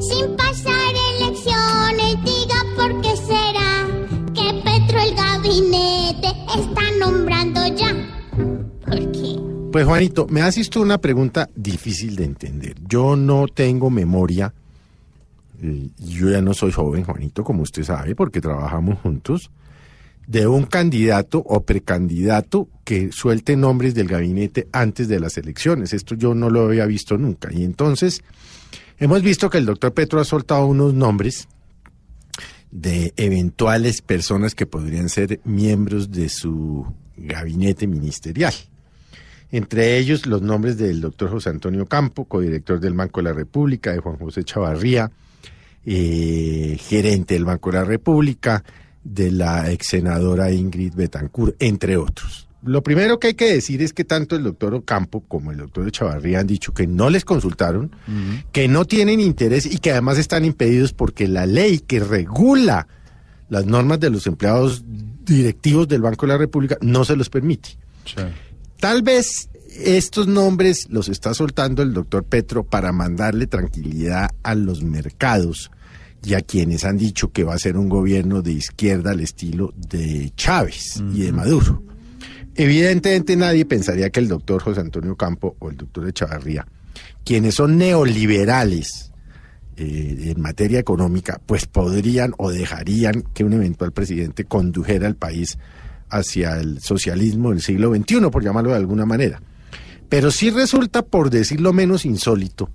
[0.00, 3.86] Sin pasar elecciones, diga por qué será
[4.34, 7.94] que Petro el gabinete está nombrando ya.
[8.84, 9.36] ¿Por qué?
[9.72, 12.76] Pues Juanito, me haces tú una pregunta difícil de entender.
[12.88, 14.52] Yo no tengo memoria,
[15.62, 19.50] eh, y yo ya no soy joven, Juanito, como usted sabe, porque trabajamos juntos,
[20.26, 25.92] de un candidato o precandidato que suelte nombres del gabinete antes de las elecciones.
[25.92, 27.52] Esto yo no lo había visto nunca.
[27.52, 28.22] Y entonces,
[28.98, 31.48] hemos visto que el doctor Petro ha soltado unos nombres
[32.72, 38.52] de eventuales personas que podrían ser miembros de su gabinete ministerial.
[39.52, 43.92] Entre ellos los nombres del doctor José Antonio Campo, codirector del Banco de la República,
[43.92, 45.10] de Juan José Chavarría,
[45.84, 48.64] eh, gerente del Banco de la República,
[49.06, 52.48] de la ex senadora Ingrid Betancourt, entre otros.
[52.62, 55.90] Lo primero que hay que decir es que tanto el doctor Ocampo como el doctor
[55.92, 57.94] Chavarría han dicho que no les consultaron,
[58.50, 62.88] que no tienen interés y que además están impedidos porque la ley que regula
[63.48, 64.82] las normas de los empleados
[65.24, 67.78] directivos del Banco de la República no se los permite.
[68.80, 69.48] Tal vez
[69.78, 75.70] estos nombres los está soltando el doctor Petro para mandarle tranquilidad a los mercados
[76.24, 79.72] y a quienes han dicho que va a ser un gobierno de izquierda al estilo
[79.76, 81.82] de Chávez y de Maduro.
[82.54, 86.66] Evidentemente nadie pensaría que el doctor José Antonio Campo o el doctor Echavarría,
[87.24, 89.12] quienes son neoliberales
[89.76, 95.58] eh, en materia económica, pues podrían o dejarían que un eventual presidente condujera al país
[96.08, 99.42] hacia el socialismo del siglo XXI, por llamarlo de alguna manera.
[100.08, 102.70] Pero sí resulta, por decirlo menos insólito,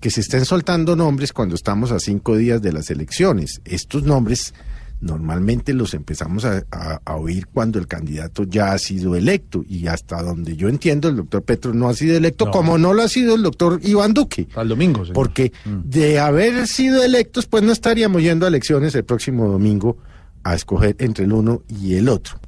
[0.00, 3.60] que se estén soltando nombres cuando estamos a cinco días de las elecciones.
[3.64, 4.54] Estos nombres
[5.00, 9.86] normalmente los empezamos a, a- a oír cuando el candidato ya ha sido electo y
[9.88, 12.50] hasta donde yo entiendo el doctor Petro no ha sido electo No.
[12.50, 14.48] como no lo ha sido el doctor Iván Duque.
[14.54, 15.12] Al domingo, señor.
[15.14, 15.52] Porque
[15.84, 19.98] de haber sido electos pues no estaríamos yendo a elecciones el próximo domingo
[20.44, 22.38] a escoger entre el uno y el otro.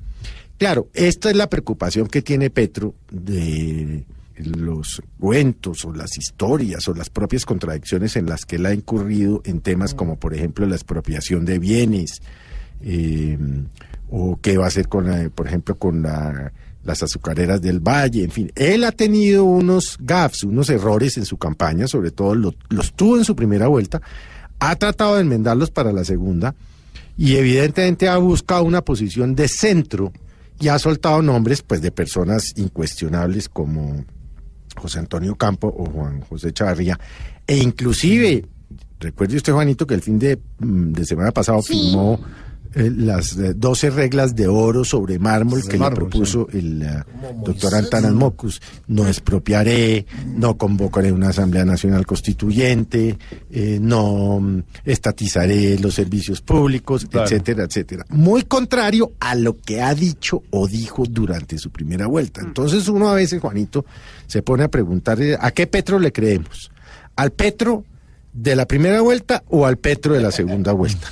[0.56, 4.04] Claro, esta es la preocupación que tiene Petro de
[4.44, 9.40] los cuentos o las historias o las propias contradicciones en las que él ha incurrido
[9.44, 12.20] en temas como por ejemplo la expropiación de bienes
[12.82, 13.38] eh,
[14.10, 16.52] o qué va a hacer con, la- por ejemplo, con la-
[16.84, 18.52] las azucareras del Valle, en fin.
[18.54, 23.18] Él ha tenido unos gaffes, unos errores en su campaña, sobre todo lo- los tuvo
[23.18, 24.00] en su primera vuelta,
[24.60, 26.54] ha tratado de enmendarlos para la segunda
[27.16, 30.12] y evidentemente ha buscado una posición de centro
[30.60, 34.04] y ha soltado nombres pues de personas incuestionables como
[34.78, 36.98] José Antonio Campo o Juan José Chavarría.
[37.46, 38.44] E inclusive
[39.00, 42.20] recuerde usted Juanito que el fin de, mm, de semana pasado firmó
[42.74, 46.82] eh, las eh, 12 reglas de oro sobre mármol Sobre que mármol, le propuso el
[46.82, 47.04] eh,
[47.44, 48.60] doctor Antanas Mocus.
[48.86, 50.06] No expropiaré,
[50.36, 53.18] no convocaré una Asamblea Nacional Constituyente,
[53.50, 57.26] eh, no mm, estatizaré los servicios públicos, Claro.
[57.26, 58.04] etcétera, etcétera.
[58.10, 62.40] Muy contrario a lo que ha dicho o dijo durante su primera vuelta.
[62.40, 63.84] Entonces uno a veces, Juanito,
[64.26, 66.70] se pone a preguntar a qué Petro le creemos.
[67.16, 67.84] ¿Al Petro
[68.32, 71.08] de la primera vuelta o al Petro de la segunda vuelta?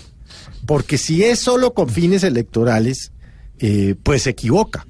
[0.66, 3.12] Porque si es solo con fines electorales,
[3.58, 4.86] eh, pues se equivoca.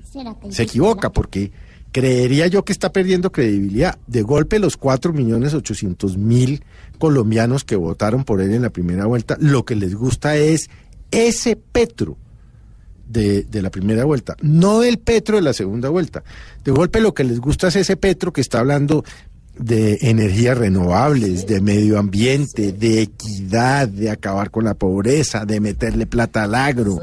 [0.50, 1.52] Se equivoca porque
[1.92, 3.98] creería yo que está perdiendo credibilidad.
[4.06, 6.64] De golpe los cuatro millones ochocientos mil
[6.98, 10.68] colombianos que votaron por él en la primera vuelta, lo que les gusta es
[11.10, 12.16] ese Petro
[13.08, 16.24] de, de la primera vuelta, no el Petro de la segunda vuelta.
[16.64, 19.04] De golpe lo que les gusta es ese Petro que está hablando
[19.58, 26.06] de energías renovables, de medio ambiente, de equidad, de acabar con la pobreza, de meterle
[26.06, 27.00] plata al agro.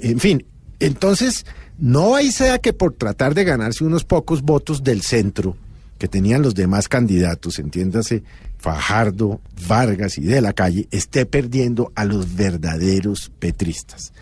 [0.00, 0.44] En fin,
[0.80, 1.46] entonces,
[1.78, 5.56] no hay sea que por tratar de ganarse unos pocos votos del centro
[5.98, 8.22] que tenían los demás candidatos, entiéndase,
[8.58, 14.12] Fajardo, Vargas y de la calle, esté perdiendo a los verdaderos petristas.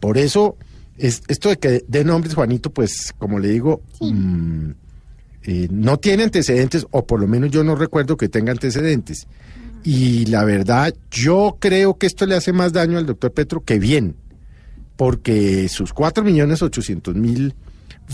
[0.00, 0.56] Por eso,
[0.98, 4.70] es, esto de que de nombres, Juanito, pues, como le digo, mm,
[5.46, 9.26] eh, no tiene antecedentes, o por lo menos yo no recuerdo que tenga antecedentes.
[9.84, 13.78] Y la verdad, yo creo que esto le hace más daño al doctor Petro que
[13.78, 14.16] bien,
[14.96, 17.54] porque sus cuatro millones ochocientos mil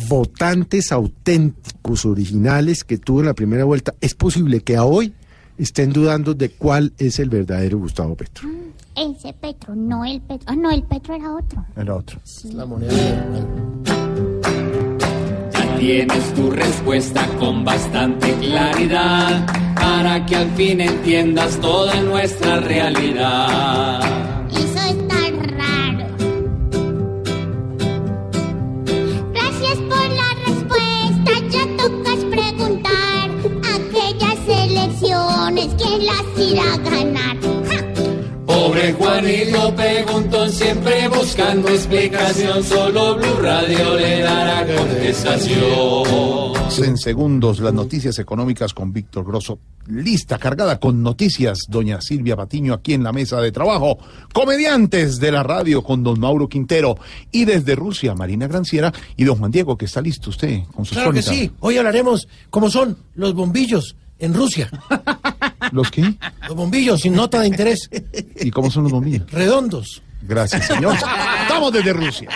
[0.08, 5.14] votantes auténticos, originales que tuvo en la primera vuelta, es posible que a hoy
[5.56, 8.48] estén dudando de cuál es el verdadero Gustavo Petro.
[8.94, 10.44] Ese Petro, no el Petro.
[10.46, 11.64] Ah, no, el Petro era otro.
[11.76, 12.20] Era otro.
[12.52, 12.92] La moneda
[15.82, 24.00] tienes tu respuesta con bastante claridad para que al fin entiendas toda nuestra realidad.
[24.52, 25.20] Eso está
[25.58, 26.06] raro.
[29.32, 31.32] Gracias por la respuesta.
[31.50, 33.30] Ya tocas preguntar
[33.74, 37.61] aquellas elecciones quién las irá a ganar.
[38.62, 46.52] Pobre Juanito preguntó siempre buscando explicación, solo Blue Radio le dará contestación.
[46.78, 49.58] En segundos, las noticias económicas con Víctor Grosso.
[49.88, 51.66] Lista, cargada con noticias.
[51.68, 53.98] Doña Silvia Patiño aquí en la mesa de trabajo.
[54.32, 56.96] Comediantes de la radio con don Mauro Quintero.
[57.32, 58.92] Y desde Rusia, Marina Granciera.
[59.16, 61.50] Y don Juan Diego, que está listo usted con sus Claro que sí.
[61.58, 64.70] Hoy hablaremos cómo son los bombillos en Rusia.
[65.70, 66.14] ¿Los qué?
[66.48, 67.88] Los bombillos sin nota de interés.
[68.40, 69.30] ¿Y cómo son los bombillos?
[69.30, 70.02] Redondos.
[70.22, 70.96] Gracias, señor.
[71.42, 72.28] Estamos desde Rusia.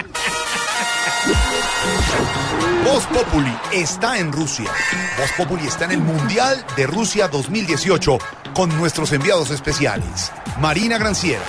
[2.84, 4.70] Voz Populi está en Rusia.
[5.18, 8.18] Voz Populi está en el Mundial de Rusia 2018
[8.54, 10.32] con nuestros enviados especiales.
[10.60, 11.42] Marina Granciera.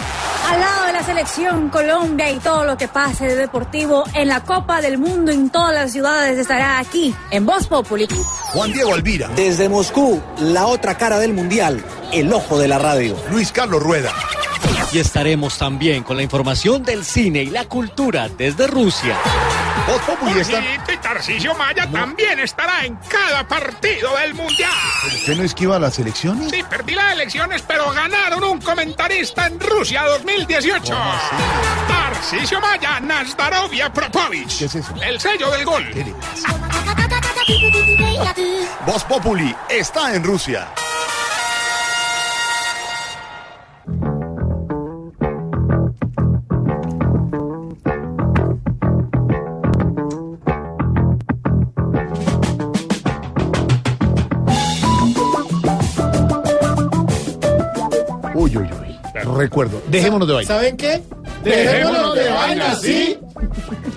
[0.51, 4.43] Al lado de la selección Colombia y todo lo que pase de deportivo en la
[4.43, 8.07] Copa del Mundo en todas las ciudades estará aquí en Voz Populi.
[8.07, 9.27] Juan Diego Alvira.
[9.35, 13.15] Desde Moscú, la otra cara del mundial, el ojo de la radio.
[13.29, 14.11] Luis Carlos Rueda.
[14.91, 19.15] Y estaremos también con la información del cine y la cultura desde Rusia.
[19.87, 20.59] Voz Populi está...
[20.59, 24.69] Y Tarcisio Maya también estará en cada partido del Mundial.
[25.05, 26.49] ¿Usted no esquiva las elecciones?
[26.51, 30.86] Sí, perdí las elecciones, pero ganaron un comentarista en Rusia 2018.
[31.87, 34.59] Tarcisio Maya, Nazdarovia Propovich.
[34.59, 34.93] ¿Qué es eso?
[35.01, 35.85] El sello del gol.
[38.85, 40.67] Voz Populi está en Rusia.
[59.37, 59.81] Recuerdo.
[59.89, 60.47] Dejémonos de vaina.
[60.47, 61.01] ¿Saben qué?
[61.43, 63.17] Dejémonos de vaina, ¿sí?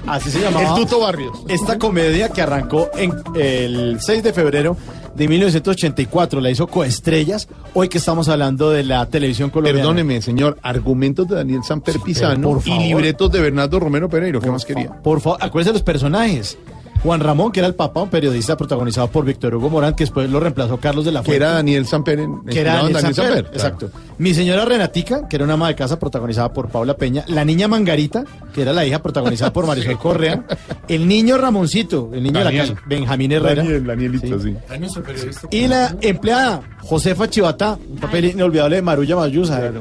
[0.06, 0.68] Así se llamaba.
[0.68, 1.38] El Tuto Barrios.
[1.48, 4.76] Esta comedia que arrancó en el 6 de febrero
[5.14, 7.48] de 1984, la hizo Coestrellas.
[7.74, 9.80] Hoy que estamos hablando de la televisión colombiana.
[9.80, 10.58] Perdóneme, señor.
[10.62, 14.40] Argumentos de Daniel Samper Pisano por y libretos de Bernardo Romero Pereiro.
[14.40, 14.90] ¿Qué más quería?
[15.02, 16.56] Por favor, acuérdense de los personajes.
[17.02, 20.28] Juan Ramón, que era el papá, un periodista protagonizado por Víctor Hugo Morán, que después
[20.28, 21.44] lo reemplazó Carlos de la Que Fuente.
[21.44, 22.20] era Daniel Samper.
[22.20, 23.48] En, que era en Daniel Samper, claro.
[23.56, 23.90] exacto.
[24.18, 27.68] Mi señora Renatica, que era una ama de casa protagonizada por Paula Peña, la niña
[27.68, 30.44] Mangarita, que era la hija protagonizada por Marisol Correa,
[30.88, 32.68] el niño Ramoncito, el niño de la Daniel.
[32.74, 34.54] casa, Benjamín Herrera, Daniel, Danielito, sí.
[35.02, 35.48] Periodista.
[35.50, 39.72] y la empleada Josefa Chivatá, un papel inolvidable de Marulla Mayusa.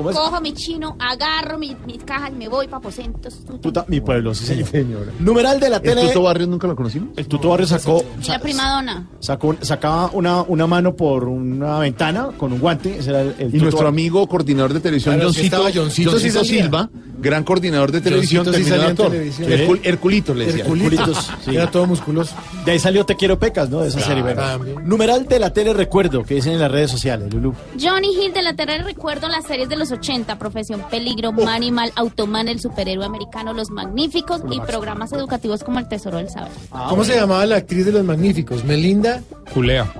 [0.00, 0.16] ¿Cómo es?
[0.16, 3.34] Cojo mi chino, agarro mi- mis cajas y me voy para aposentos.
[3.62, 5.12] Puta, mi pueblo, sí señor.
[5.18, 6.08] Numeral de la ¿El tele.
[6.08, 7.10] Tuto Barrios nunca lo conocimos?
[7.16, 9.08] El Tuto Barrio sacó, Y la primadona.
[9.20, 12.98] sacó un- sacaba una, una mano por una ventana con un guante.
[12.98, 13.88] Ese era el, el Y Tuto nuestro Barrio.
[13.88, 16.62] amigo coordinador de televisión, Claro, sí Johncito, estaba Johncito, sí Johncito salía.
[16.62, 16.90] Silva,
[17.20, 19.10] gran coordinador de televisión, Johncito sí terminó actor.
[19.10, 19.48] televisión.
[19.50, 20.62] Hercul- Herculito le decía.
[20.64, 21.54] Herculitos, sí.
[21.54, 22.34] Era todo musculoso.
[22.64, 23.80] De ahí salió Te Quiero Pecas, ¿no?
[23.80, 24.22] De esa serie.
[24.22, 24.40] bueno.
[24.40, 24.76] también.
[24.88, 27.54] Numeral de la tele recuerdo, que dicen en las redes sociales, Lulu.
[27.80, 32.48] Johnny Hill de la Tierra recuerdo las series de los 80, Profesión Peligro, Manimal, Automan,
[32.48, 36.50] el superhéroe americano, Los Magníficos y programas educativos como El Tesoro del Saber.
[36.88, 38.64] ¿Cómo se llamaba la actriz de los magníficos?
[38.64, 39.92] Melinda Culea.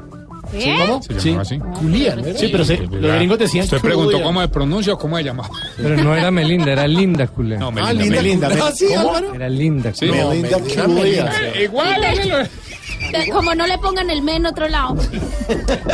[0.53, 0.85] ¿Qué?
[0.87, 1.03] ¿Cómo?
[1.03, 1.37] Se Sí.
[1.39, 1.59] así.
[2.37, 5.49] Sí, pero se- los gringos decían Usted preguntó cómo se pronuncia o cómo se llamaba.
[5.77, 7.59] Pero no era Melinda, era Linda Culea.
[7.59, 7.93] No, Ah, Melinda.
[7.93, 8.17] linda.
[8.23, 8.67] Melinda, Melinda.
[8.69, 9.35] Ah, sí, ¿Cómo?
[9.35, 10.09] Era Linda Sí.
[10.09, 10.27] Culea.
[10.27, 11.25] Melinda Melinda, Culia.
[11.25, 11.61] Melinda.
[11.63, 12.49] Igual,
[13.33, 14.97] Como no le pongan el me en otro lado.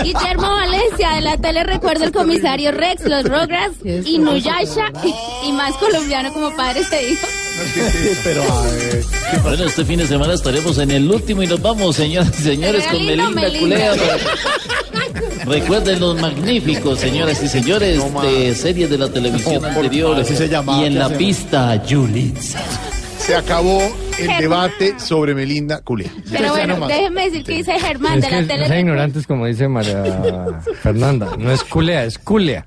[0.02, 5.74] Guillermo Valencia de la tele recuerdo el comisario Rex, los Rugrats, Inuyasha y, y más
[5.76, 7.26] colombiano como padre se dijo.
[8.24, 9.38] Pero, a.
[9.42, 12.84] Bueno, este fin de semana estaremos en el último y nos vamos, señoras y señores,
[12.86, 13.58] con Melinda Melinda.
[13.60, 13.92] Culea.
[15.46, 20.08] Recuerden los magníficos, señoras y señores, de series de la televisión No, anterior.
[20.10, 22.58] favor, así se llamaba, y en ¿qué la pista, Yulitza.
[23.18, 23.80] Se acabó
[24.18, 26.10] el debate sobre Melinda Culea.
[26.30, 28.68] Pero bueno, déjeme decir que dice Germán Es de que la es, tele.
[28.68, 30.04] no ignorantes como dice María
[30.82, 31.30] Fernanda.
[31.38, 32.66] No es Culea, es Culea.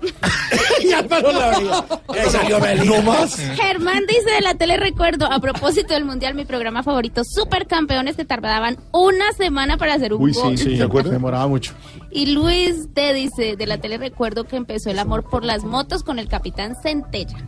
[0.82, 1.84] Y Álvaro la veía.
[2.08, 2.58] Ahí salió.
[2.84, 3.36] No más.
[3.36, 8.24] Germán dice de la tele recuerdo, a propósito del mundial, mi programa favorito, Supercampeones que
[8.24, 10.56] tardaban una semana para hacer un Uy, gol.
[10.56, 11.12] sí, ¿te acuerdas?
[11.12, 11.74] Demoraba mucho.
[12.10, 16.02] Y Luis te dice de la tele recuerdo que empezó el amor por las motos
[16.02, 17.38] con el capitán Centella.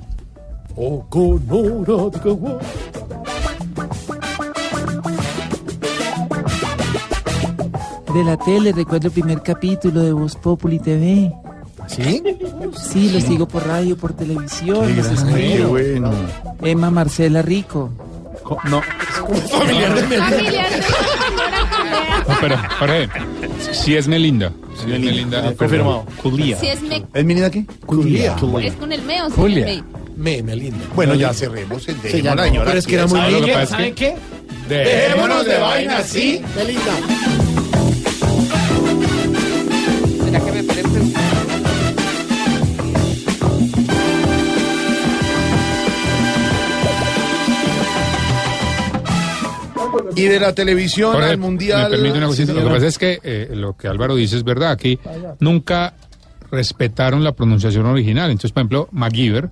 [0.76, 2.58] Oh, con hora de.
[8.14, 11.32] De la tele recuerdo el primer capítulo de Voz Populi TV.
[11.88, 12.22] ¿Sí?
[12.92, 15.14] Sí, lo sigo por radio, por televisión, los Qué
[15.54, 15.68] escucho.
[15.68, 16.10] bueno.
[16.62, 17.90] Emma Marcela Rico.
[18.42, 18.82] Co- No.
[19.50, 20.28] Familiar de Melinda.
[20.30, 22.24] Familiar de la señora Culea.
[22.28, 23.08] No, pero, Jorge,
[23.72, 24.52] si es Melinda.
[24.84, 25.44] Si es Melinda.
[25.48, 26.04] Ah, Confirmado.
[26.22, 26.58] Culía.
[26.58, 27.64] Si es, me, ¿Es Melinda qué?
[27.86, 28.34] Culía.
[28.62, 29.68] es con el me o sin Julia.
[29.68, 29.84] el
[30.16, 30.84] Me, Melinda.
[30.94, 32.66] Bueno, ya cerremos el dejémosla, no, señora.
[32.66, 33.54] pero es que era muy ¿Sabe lo que niña.
[33.60, 34.18] pasa es que- ¿Saben
[34.68, 34.74] qué?
[34.74, 36.42] Dejémonos de vaina, sí.
[36.56, 36.92] Melinda.
[50.14, 51.90] Y de la televisión Jorge, al mundial.
[51.90, 52.52] Me permite una cosita.
[52.52, 54.70] Sí, lo que pasa es que eh, lo que Álvaro dice es verdad.
[54.70, 54.98] Aquí
[55.40, 55.94] nunca
[56.50, 58.30] respetaron la pronunciación original.
[58.30, 59.50] Entonces, por ejemplo, MacGyver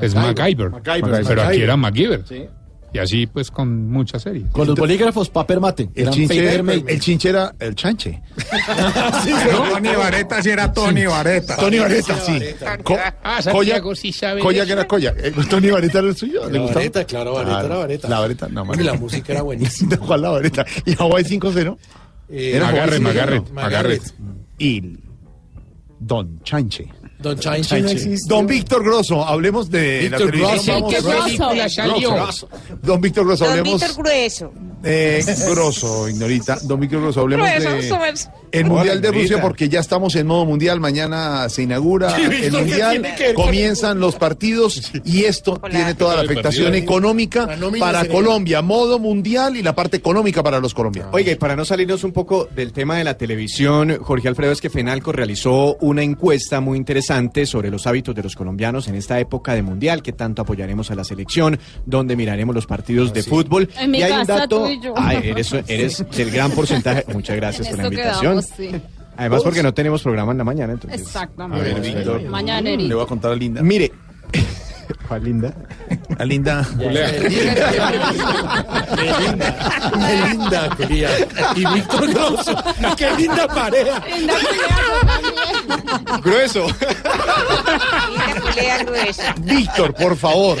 [0.00, 0.70] es MacGyver.
[0.70, 1.24] MacGyver.
[1.26, 2.24] Pero aquí era MacGyver.
[2.26, 2.46] Sí.
[2.92, 4.46] Y así, pues, con muchas series.
[4.50, 5.90] Con los bolígrafos Paper Mate.
[5.94, 8.22] El chinche, el chinche era el chanche.
[9.72, 11.56] Tony Vareta sí era Tony Vareta.
[11.56, 12.38] Tony Vareta, sí.
[12.82, 14.40] Co- Ah, Coya, Santiago sí sabe.
[14.40, 15.14] Coya de que era Coya.
[15.18, 16.46] Eh, Tony Vareta era el suyo.
[16.46, 16.74] ¿Le La gustaba?
[16.80, 18.08] vareta, claro, vareta, Ah, la vareta.
[18.08, 19.96] La vareta, no, Y la música era buenísima.
[19.98, 20.64] ¿Cuál la vareta?
[20.86, 21.76] Y Hawaii 5-0.
[22.30, 23.02] Eh, Era Magarre, Hawaii 5-0.
[23.02, 23.52] Magarre, Magarret.
[23.52, 24.00] Magarre.
[24.58, 24.82] Y
[26.00, 26.88] Don Chanche.
[27.20, 28.28] Don Chanchi no existe.
[28.28, 30.50] Don Víctor Grosso, hablemos de Víctor la televisión.
[30.52, 30.72] Grosso.
[30.72, 32.26] Vamos- ¿Qué película salió?
[32.82, 33.96] Don Víctor Grosso, hablemos.
[33.96, 34.52] Grueso.
[34.84, 36.58] Eh, grosso, ignorita.
[36.62, 37.76] Don Víctor Grosso, hablemos Grueso, de
[38.52, 40.80] el Hola, Mundial de Rusia porque ya estamos en modo mundial.
[40.80, 45.94] Mañana se inaugura Sí, el ¿Víctor, qué Mundial, que comienzan los partidos y esto tiene
[45.94, 48.62] toda la afectación económica para Colombia.
[48.62, 51.14] Modo mundial y la parte económica para los colombianos.
[51.14, 54.60] Oiga, y para no salirnos un poco del tema de la televisión, Jorge Alfredo, es
[54.60, 59.18] que Fenalco realizó una encuesta muy interesante sobre los hábitos de los colombianos en esta
[59.20, 63.68] época de mundial, que tanto apoyaremos a la selección, donde miraremos los partidos de fútbol.
[63.78, 64.94] En mi y hay un dato, tú y yo.
[64.96, 67.04] Ay, eres, eres del gran porcentaje.
[67.12, 68.37] Muchas gracias por la invitación.
[68.42, 68.70] Sí.
[69.16, 71.00] Además, porque no tenemos programa en la mañana, entonces.
[71.00, 71.70] Exactamente.
[71.70, 72.22] A ver, Víctor.
[72.22, 72.88] Mañanerito.
[72.88, 73.62] Le voy a contar a Linda.
[73.62, 73.90] Mire,
[75.08, 75.52] ¿cuál linda?
[76.18, 76.66] A Linda.
[79.96, 81.10] Melinda, quería.
[81.56, 82.56] Y Víctor Grosso.
[82.96, 84.04] Qué linda pareja.
[84.06, 84.34] Linda.
[86.22, 86.66] Grueso.
[89.40, 90.58] Víctor, por favor.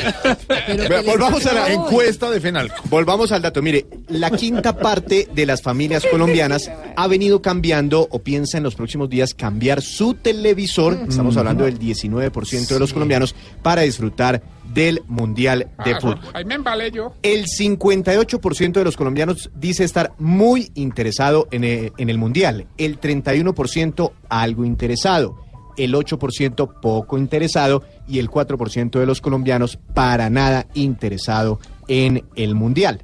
[0.88, 2.74] Vea, Volvamos a la encuesta de Fenalco.
[2.84, 3.62] Volvamos al dato.
[3.62, 8.74] Mire, la quinta parte de las familias colombianas ha venido cambiando o piensa en los
[8.74, 10.98] próximos días cambiar su televisor.
[11.08, 14.42] Estamos hablando del 19% de los colombianos para disfrutar
[14.72, 16.20] del Mundial de Fútbol.
[16.34, 17.14] Ahí me embalé yo.
[17.22, 22.66] El 58% de los colombianos dice estar muy interesado en eh, en el Mundial.
[22.76, 25.36] El 31% algo interesado.
[25.76, 27.82] El 8% poco interesado.
[28.06, 33.02] Y el 4% de los colombianos para nada interesado en el Mundial.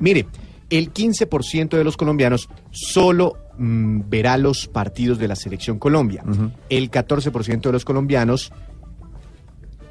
[0.00, 0.26] Mire,
[0.70, 6.24] el 15% de los colombianos solo mm, verá los partidos de la Selección Colombia.
[6.68, 8.52] El 14% de los colombianos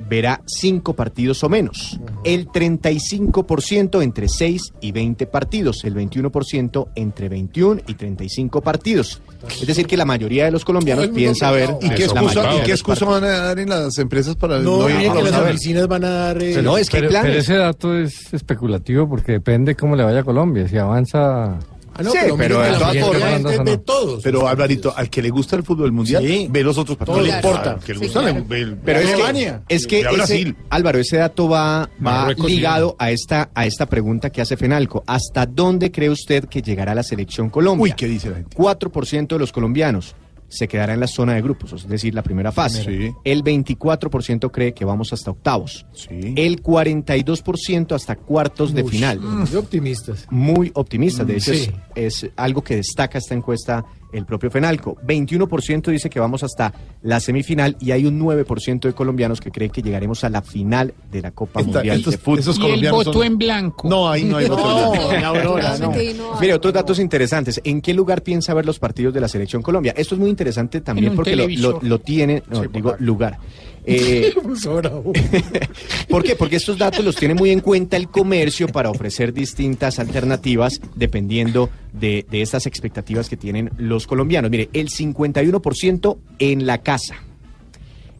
[0.07, 1.99] verá cinco partidos o menos.
[2.23, 5.83] El 35% entre 6 y 20 partidos.
[5.83, 9.21] El 21% entre 21 y 35 partidos.
[9.61, 11.75] Es decir, que la mayoría de los colombianos piensa ver.
[11.81, 14.95] ¿Y qué excusa, ¿y qué excusa van a dar en las empresas para No, ir?
[14.95, 16.41] mire que las oficinas van a dar...
[16.43, 17.29] eh, No, es que hay pero, planes.
[17.31, 20.67] pero ese dato es especulativo porque depende cómo le vaya a Colombia.
[20.67, 21.57] Si avanza.
[21.99, 24.23] Ah, no, Sí, pero, pero de todas formas- es de, todos.
[24.23, 27.19] Pero Alvarito, al que le gusta el fútbol mundial, ve los otros partidos.
[27.19, 27.71] Todo le importa.
[27.73, 28.37] Al que le Sí, gusta claro.
[28.49, 29.61] el- el- Pero es que, Alemania.
[29.67, 30.55] es que ese- Brasil.
[30.69, 32.41] Álvaro, ese dato va, va sí.
[32.47, 35.03] ligado a esta, a esta pregunta que hace Fenalco.
[35.07, 37.83] ¿Hasta dónde cree usted que llegará la selección Colombia?
[37.83, 38.55] Uy, ¿qué dice la gente?
[38.55, 40.15] 4% de los colombianos
[40.49, 42.83] se quedará en la zona de grupos, es decir, la primera fase.
[42.83, 43.13] Sí.
[43.23, 45.85] El 24% cree que vamos hasta octavos.
[46.09, 49.19] El 42% hasta cuartos de final.
[49.19, 50.27] Muy optimistas.
[50.29, 51.25] Muy optimistas.
[51.27, 51.71] De Mm, hecho, sí.
[51.95, 54.95] es, es algo que destaca esta encuesta el propio Fenalco.
[55.05, 59.71] 21% dice que vamos hasta la semifinal y hay un 9% de colombianos que creen
[59.71, 62.39] que llegaremos a la final de la Copa Esta- Mundial estos- de Fútbol.
[62.39, 63.89] esos Y el colombianos voto son- en blanco.
[63.89, 65.19] No, ahí no hay voto en blanco.
[65.21, 65.91] No, Aurora, no.
[66.39, 67.61] Mire, otros datos interesantes.
[67.63, 69.93] ¿En qué lugar piensa ver los partidos de la Selección Colombia?
[69.95, 73.37] Esto es muy interesante también porque lo, lo tiene, no, digo, lugar.
[73.85, 74.33] Eh,
[76.09, 76.35] ¿Por qué?
[76.35, 81.69] Porque estos datos los tiene muy en cuenta el comercio para ofrecer distintas alternativas dependiendo
[81.93, 84.51] de, de estas expectativas que tienen los colombianos.
[84.51, 87.15] Mire, el 51% en la casa,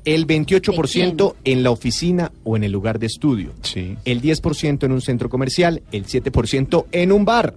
[0.05, 3.53] el 28% en la oficina o en el lugar de estudio,
[4.05, 7.55] el 10% en un centro comercial, el 7% en un bar,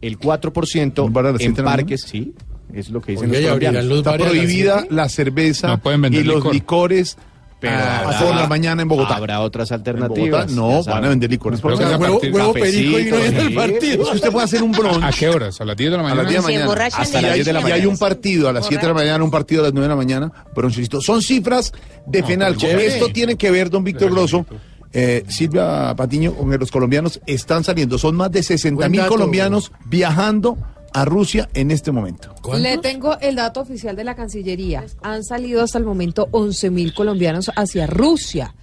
[0.00, 2.34] el 4% ¿Un bar en parques, sí,
[2.72, 3.88] es lo que dicen Oiga, los ¿y abrirán colombianos.
[3.90, 6.54] los Está bares a prohibida la cerveza No pueden vender y los licor.
[6.54, 7.16] licores
[7.58, 9.16] Pero a habrá- por la mañana en Bogotá.
[9.16, 10.54] Habrá otras En alternativas.
[10.54, 11.60] Bogotá no, van a vender licores.
[11.60, 12.18] por Creo que la es a mañana.
[12.20, 14.02] partir- Huevo perico y no en el partido.
[14.02, 15.58] Es que usted puede hacer un brunch ¿A qué horas?
[15.60, 16.22] ¿A las 10 de la a mañana?
[16.22, 16.64] las 10 de la Se mañana.
[16.64, 17.78] emborrachan Hasta de las la 10 de la mañana.
[17.78, 19.84] Y hay un partido a las 7 de la mañana, un partido a las 9
[19.84, 21.00] de la mañana, brunchecito.
[21.00, 21.72] Son cifras
[22.06, 22.60] de Fenalco.
[22.60, 22.86] chévere.
[22.88, 24.44] Esto tiene que ver, don Víctor Grosso,
[24.92, 27.96] eh, Silvia Patiño, con que los colombianos están saliendo.
[27.96, 30.58] Son más de 60 Buen mil colombianos viajando
[30.96, 32.34] a Rusia en este momento.
[32.58, 34.86] Le tengo el dato oficial de la Cancillería.
[35.02, 38.54] Han salido hasta el momento 11.000 colombianos hacia Rusia.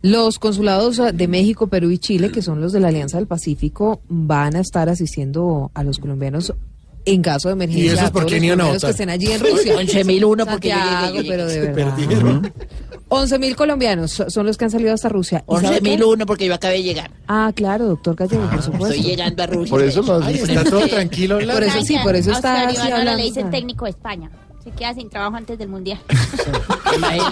[0.00, 3.26] Los consulados eh, de México, Perú y Chile, que son los de la Alianza del
[3.26, 6.54] Pacífico, van a estar asistiendo a los colombianos
[7.04, 7.84] en caso de emergencia.
[7.84, 9.74] ¿Y esos a por qué ni iban a colombianos que estén allí en Rusia.
[9.76, 11.28] 11.001 porque yo llegué, Santiago, yo llegué.
[11.30, 11.96] pero de Se verdad.
[11.96, 12.52] perdieron.
[13.08, 15.44] 11.000 colombianos so- son los que han salido hasta Rusia.
[15.46, 15.98] ¿Y sabe qué?
[15.98, 17.10] 11.001 porque yo acabé de llegar.
[17.28, 18.88] Ah, claro, doctor Gallego, por supuesto.
[18.96, 19.70] Estoy llegando a Rusia.
[19.70, 21.38] Por eso los- Ay, está todo tranquilo.
[21.40, 23.16] la- Por eso sí, por eso está Oscar así hablando.
[23.16, 24.30] le dicen técnico de España.
[24.64, 25.98] Se queda sin trabajo antes del mundial.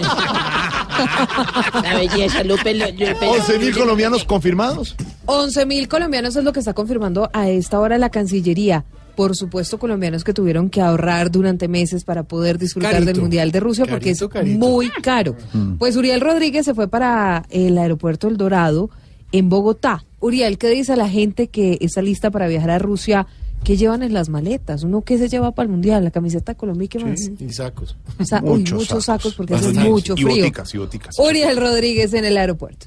[1.82, 2.74] La belleza, Lupe.
[2.74, 4.96] Lu- Lupe 11 mil colombianos confirmados.
[5.26, 8.84] 11 mil colombianos es lo que está confirmando a esta hora la Cancillería.
[9.16, 13.12] Por supuesto, colombianos que tuvieron que ahorrar durante meses para poder disfrutar Carito.
[13.12, 14.58] del Mundial de Rusia porque Carito, es carito.
[14.58, 15.36] muy caro.
[15.78, 18.90] Pues Uriel Rodríguez se fue para el aeropuerto El Dorado
[19.32, 20.04] en Bogotá.
[20.20, 23.26] Uriel, ¿qué dice la gente que está lista para viajar a Rusia?
[23.64, 24.84] ¿Qué llevan en las maletas?
[24.84, 26.02] ¿Uno qué se lleva para el Mundial?
[26.02, 27.30] ¿La camiseta Colombia y qué más?
[27.38, 27.94] Y sacos.
[28.18, 30.36] O sea, uy, muchos sacos porque hace mucho Y frío.
[30.38, 31.18] boticas, y boticas.
[31.18, 32.86] Uriel Rodríguez en el aeropuerto.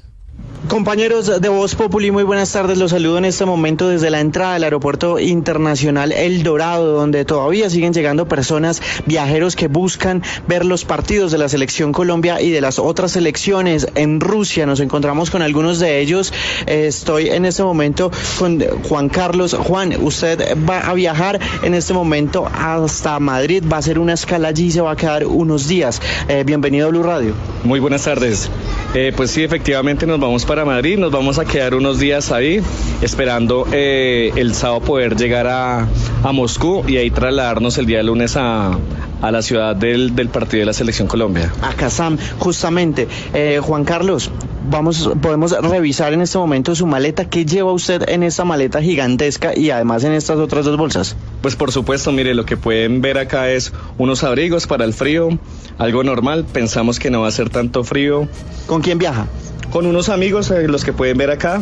[0.68, 2.78] Compañeros de Voz Populi, muy buenas tardes.
[2.78, 7.68] Los saludo en este momento desde la entrada del Aeropuerto Internacional El Dorado, donde todavía
[7.68, 12.62] siguen llegando personas, viajeros que buscan ver los partidos de la Selección Colombia y de
[12.62, 14.64] las otras selecciones en Rusia.
[14.64, 16.32] Nos encontramos con algunos de ellos.
[16.66, 18.58] Estoy en este momento con
[18.88, 19.54] Juan Carlos.
[19.54, 24.48] Juan, usted va a viajar en este momento hasta Madrid, va a hacer una escala
[24.48, 26.00] allí y se va a quedar unos días.
[26.28, 27.34] Eh, bienvenido a Blue Radio.
[27.64, 28.48] Muy buenas tardes.
[28.94, 32.60] Eh, pues sí, efectivamente nos vamos para Madrid, nos vamos a quedar unos días ahí,
[33.02, 35.88] esperando eh, el sábado poder llegar a,
[36.22, 38.78] a Moscú y ahí trasladarnos el día lunes a,
[39.22, 41.52] a la ciudad del, del partido de la Selección Colombia.
[41.62, 43.08] a Kazam, justamente.
[43.32, 44.30] Eh, Juan Carlos,
[44.70, 47.24] vamos, podemos revisar en este momento su maleta.
[47.24, 51.16] ¿Qué lleva usted en esta maleta gigantesca y además en estas otras dos bolsas?
[51.42, 55.30] Pues por supuesto, mire, lo que pueden ver acá es unos abrigos para el frío,
[55.78, 58.28] algo normal, pensamos que no va a ser tanto frío.
[58.66, 59.26] ¿Con quién viaja?
[59.74, 61.60] Con unos amigos, eh, los que pueden ver acá.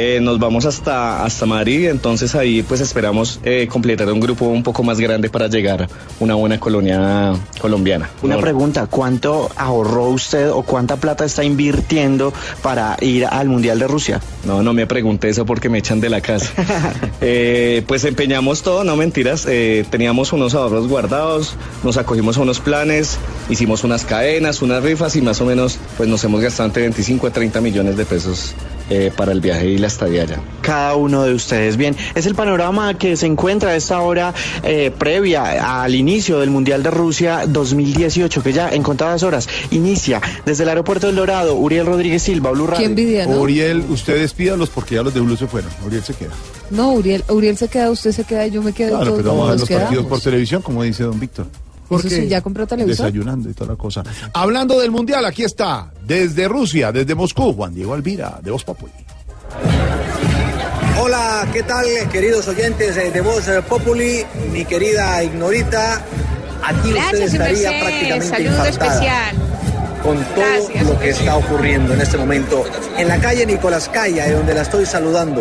[0.00, 4.62] Eh, nos vamos hasta, hasta Madrid, entonces ahí pues esperamos eh, completar un grupo un
[4.62, 5.88] poco más grande para llegar a
[6.20, 8.08] una buena colonia colombiana.
[8.22, 13.80] Una No- pregunta, ¿cuánto ahorró usted o cuánta plata está invirtiendo para ir al Mundial
[13.80, 14.20] de Rusia?
[14.44, 16.52] No, no me pregunte eso porque me echan de la casa.
[17.20, 19.44] Eh, pues empeñamos todo, no mentiras.
[19.90, 23.18] teníamos unos ahorros guardados, nos acogimos a unos planes,
[23.50, 27.26] hicimos unas cadenas, unas rifas y más o menos pues nos hemos gastado entre 25
[27.26, 28.54] a 30 millones de pesos
[28.90, 30.40] eh, para el viaje y la estadía allá.
[30.60, 31.76] Cada uno de ustedes.
[31.76, 36.50] Bien, es el panorama que se encuentra a esta hora eh, previa al inicio del
[36.50, 41.54] Mundial de Rusia 2018, que ya en contadas horas inicia desde el aeropuerto del Dorado.
[41.54, 42.78] Uriel Rodríguez Silva, Blue Radio.
[42.78, 43.40] Qué envidia, ¿no?
[43.40, 45.70] Uriel, usted despídalos porque ya los de Blue se fueron.
[45.86, 46.32] Uriel se queda.
[46.70, 48.90] No, Uriel, Uriel se queda, usted se queda, yo me quedo.
[48.90, 51.46] Claro, todos pero vamos a ver los partidos por televisión, como dice don Víctor.
[51.90, 53.06] Eso sí, ¿ya compró televisor?
[53.06, 54.02] Desayunando y toda la cosa.
[54.34, 58.92] Hablando del Mundial, aquí está, desde Rusia, desde Moscú, Juan Diego Alvira, de Voz Populi.
[61.00, 64.24] Hola, ¿qué tal, queridos oyentes de Voz Populi?
[64.52, 66.02] Mi querida Ignorita,
[66.62, 69.36] aquí usted Gracias, su estaría prácticamente Saludo especial.
[70.02, 72.64] con todo Gracias, lo que está ocurriendo en este momento
[72.96, 75.40] en la calle Nicolás Calla, de donde la estoy saludando,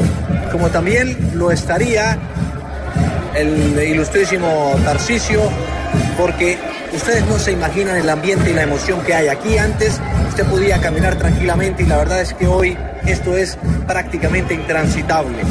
[0.52, 2.18] como también lo estaría
[3.36, 5.42] el ilustrísimo Tarcisio,
[6.18, 6.58] porque
[6.94, 9.58] ustedes no se imaginan el ambiente y la emoción que hay aquí.
[9.58, 15.44] Antes usted podía caminar tranquilamente y la verdad es que hoy esto es prácticamente intransitable.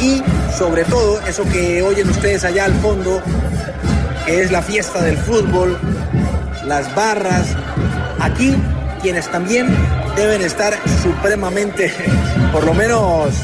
[0.00, 0.22] Y
[0.56, 3.22] sobre todo eso que oyen ustedes allá al fondo,
[4.26, 5.78] que es la fiesta del fútbol,
[6.64, 7.56] las barras,
[8.20, 8.56] aquí
[9.00, 9.68] quienes también
[10.16, 11.92] deben estar supremamente,
[12.52, 13.34] por lo menos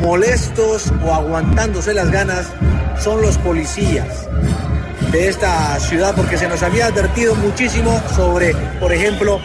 [0.00, 2.46] molestos o aguantándose las ganas
[2.98, 4.28] son los policías
[5.12, 9.40] de esta ciudad porque se nos había advertido muchísimo sobre, por ejemplo,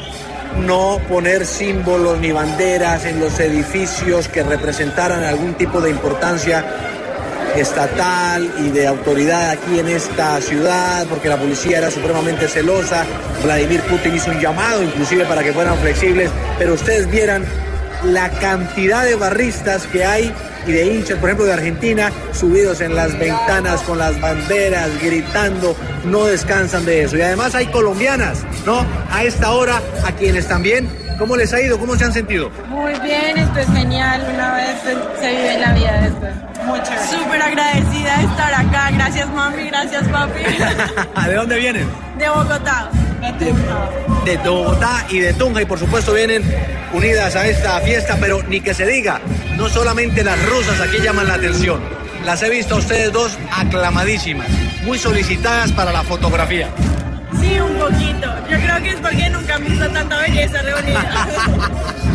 [0.66, 6.64] no poner símbolos ni banderas en los edificios que representaran algún tipo de importancia
[7.56, 13.06] estatal y de autoridad aquí en esta ciudad, porque la policía era supremamente celosa.
[13.44, 16.30] Vladimir Putin hizo un llamado inclusive para que fueran flexibles,
[16.60, 17.44] pero ustedes vieran
[18.04, 20.34] la cantidad de barristas que hay
[20.68, 25.76] y de hinchas, por ejemplo, de Argentina, subidos en las ventanas con las banderas, gritando,
[26.06, 27.18] no descansan de eso.
[27.18, 28.86] Y además hay colombianas, ¿no?
[29.12, 31.78] A esta hora, a quienes también, ¿cómo les ha ido?
[31.80, 32.50] ¿Cómo se han sentido?
[32.68, 34.26] Muy bien, esto es genial.
[34.34, 36.46] Una vez se, se vive la vida de esto.
[36.84, 37.08] Chévere.
[37.08, 38.90] Súper agradecida de estar acá.
[38.92, 39.68] Gracias, mami.
[39.68, 40.42] Gracias, papi.
[41.30, 41.88] ¿De dónde vienen?
[42.18, 42.90] De Bogotá.
[44.26, 46.44] De Bogotá y de Tunja y por supuesto vienen
[46.94, 49.22] unidas a esta fiesta, pero ni que se diga,
[49.58, 51.80] no solamente las rusas aquí llaman la atención,
[52.26, 54.48] las he visto a ustedes dos aclamadísimas,
[54.84, 56.70] muy solicitadas para la fotografía.
[57.40, 58.34] Sí, un poquito.
[58.50, 61.28] Yo creo que es porque nunca han visto tanta belleza reunida.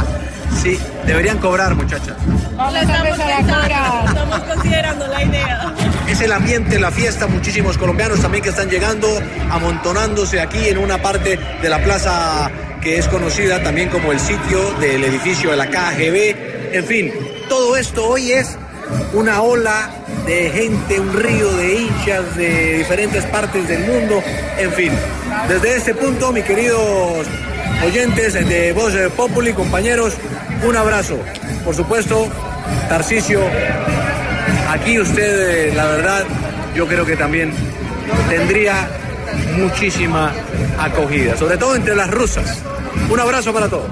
[0.62, 2.14] Sí, deberían cobrar muchachas.
[2.54, 4.04] Vamos a empezar a cobrar.
[4.04, 5.74] Estamos considerando la idea.
[6.10, 9.06] Es el ambiente, la fiesta, muchísimos colombianos también que están llegando,
[9.48, 12.50] amontonándose aquí en una parte de la plaza
[12.82, 16.74] que es conocida también como el sitio del edificio de la KGB.
[16.74, 17.12] En fin,
[17.48, 18.58] todo esto hoy es
[19.12, 19.88] una ola
[20.26, 24.20] de gente, un río de hinchas de diferentes partes del mundo.
[24.58, 24.92] En fin,
[25.48, 27.24] desde este punto, mis queridos
[27.86, 30.14] oyentes de Voz Populi, compañeros,
[30.66, 31.20] un abrazo.
[31.64, 32.26] Por supuesto,
[32.88, 33.42] Tarcisio,
[34.70, 36.24] aquí usted, eh, la verdad,
[36.74, 37.52] yo creo que también
[38.28, 38.88] tendría
[39.58, 40.32] muchísima
[40.78, 42.62] acogida, sobre todo entre las rusas.
[43.10, 43.90] Un abrazo para todos.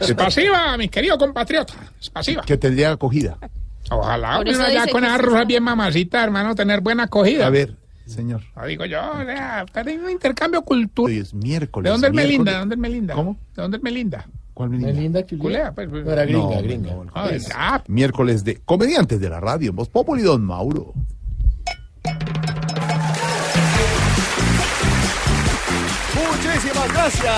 [0.00, 1.74] Es pasiva, mi querido compatriota.
[2.00, 2.42] Es pasiva.
[2.42, 3.38] Que tendría acogida.
[3.90, 5.10] Ojalá uno allá con sí.
[5.18, 7.46] rusas bien mamacita, hermano, tener buena acogida.
[7.46, 7.76] A ver,
[8.06, 8.42] señor.
[8.56, 11.12] Lo digo yo, o sea, un intercambio cultural.
[11.12, 11.84] Hoy es miércoles.
[11.84, 12.38] ¿De dónde es miércoles.
[12.38, 12.52] Melinda?
[12.52, 13.14] ¿De dónde es Melinda?
[13.14, 13.38] ¿Cómo?
[13.54, 14.26] ¿De dónde es Melinda?
[14.56, 14.92] ¿Cuál Melinda?
[14.94, 15.86] Melinda Culea, pues.
[15.90, 16.02] pues.
[16.06, 16.90] No era gringa, No, gringa.
[16.94, 20.94] no, Ah, es ah, Miércoles de comediantes de la radio, en Voz Populi, Don Mauro.
[26.14, 27.34] Muchísimas gracias.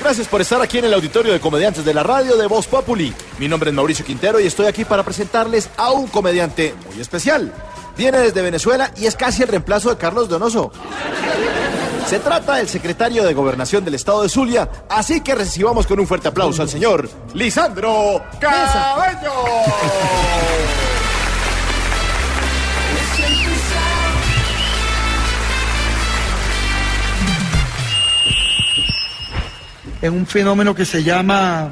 [0.00, 3.12] Gracias por estar aquí en el auditorio de comediantes de la radio de Voz Populi.
[3.38, 7.52] Mi nombre es Mauricio Quintero y estoy aquí para presentarles a un comediante muy especial.
[7.96, 10.72] Viene desde Venezuela y es casi el reemplazo de Carlos Donoso.
[12.06, 16.06] Se trata del secretario de Gobernación del estado de Zulia, así que recibamos con un
[16.06, 19.32] fuerte aplauso al señor Lisandro Cabello.
[30.02, 31.70] en un fenómeno que se llama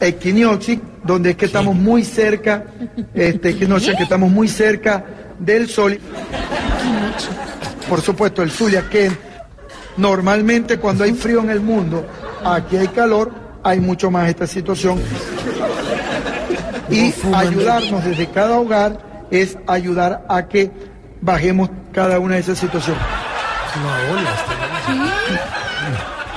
[0.00, 2.64] equinoccio, donde es que estamos muy cerca,
[3.12, 5.04] este equinoccio, que estamos muy cerca
[5.40, 5.98] del sol.
[7.88, 9.10] Por supuesto, el Zulia, que
[9.96, 12.04] normalmente cuando hay frío en el mundo,
[12.44, 13.32] aquí hay calor,
[13.62, 15.00] hay mucho más esta situación.
[16.90, 18.98] Y ayudarnos desde cada hogar
[19.30, 20.70] es ayudar a que
[21.20, 23.02] bajemos cada una de esas situaciones.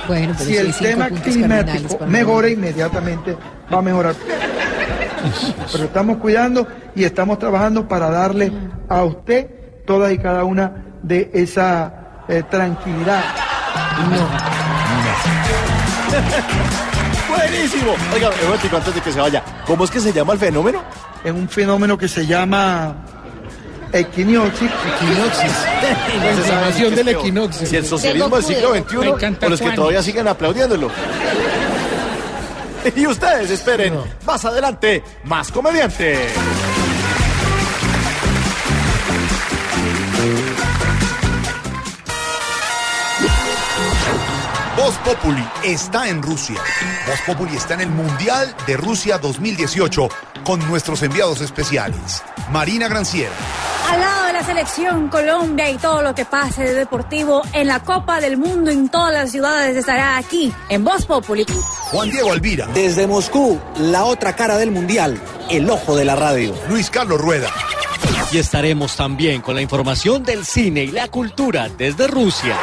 [0.06, 3.36] Bueno, pero si el tema climático mejora, inmediatamente
[3.72, 4.14] va a mejorar.
[5.70, 8.50] Pero estamos cuidando y estamos trabajando para darle
[8.88, 9.48] a usted
[9.84, 11.92] todas y cada una de esa
[12.28, 13.24] eh, tranquilidad.
[17.28, 17.94] Buenísimo.
[18.14, 19.42] Oiga, un momentico, antes de que se vaya.
[19.66, 20.82] ¿Cómo es que se llama el fenómeno?
[21.24, 22.94] Es un fenómeno que se llama
[23.92, 24.68] equinoccio.
[26.22, 27.66] La inflamación del equinoccio.
[27.66, 30.90] Si el socialismo del siglo Me XXI encanta o los que todavía siguen aplaudiéndolo.
[32.94, 33.94] Y ustedes esperen,
[34.24, 36.28] más adelante, más comediante.
[44.88, 46.58] Voz Populi está en Rusia.
[47.06, 50.08] Voz Populi está en el Mundial de Rusia 2018
[50.44, 52.22] con nuestros enviados especiales.
[52.50, 53.30] Marina Granciera,
[53.90, 57.80] Al lado de la selección Colombia y todo lo que pase de deportivo en la
[57.80, 61.44] Copa del Mundo en todas las ciudades estará aquí en Voz Populi.
[61.90, 65.20] Juan Diego Alvira, Desde Moscú, la otra cara del mundial,
[65.50, 66.54] el ojo de la radio.
[66.70, 67.50] Luis Carlos Rueda.
[68.30, 72.56] Y estaremos también con la información del cine y la cultura desde Rusia.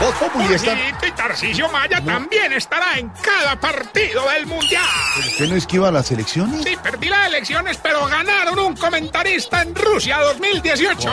[0.00, 0.76] Voz Populi está...
[0.76, 4.84] Jorgito y Tarcisio Maya también estará en cada partido del Mundial.
[5.18, 6.62] ¿Usted no esquiva las elecciones?
[6.62, 11.08] Sí, perdí las elecciones, pero ganaron un comentarista en Rusia 2018.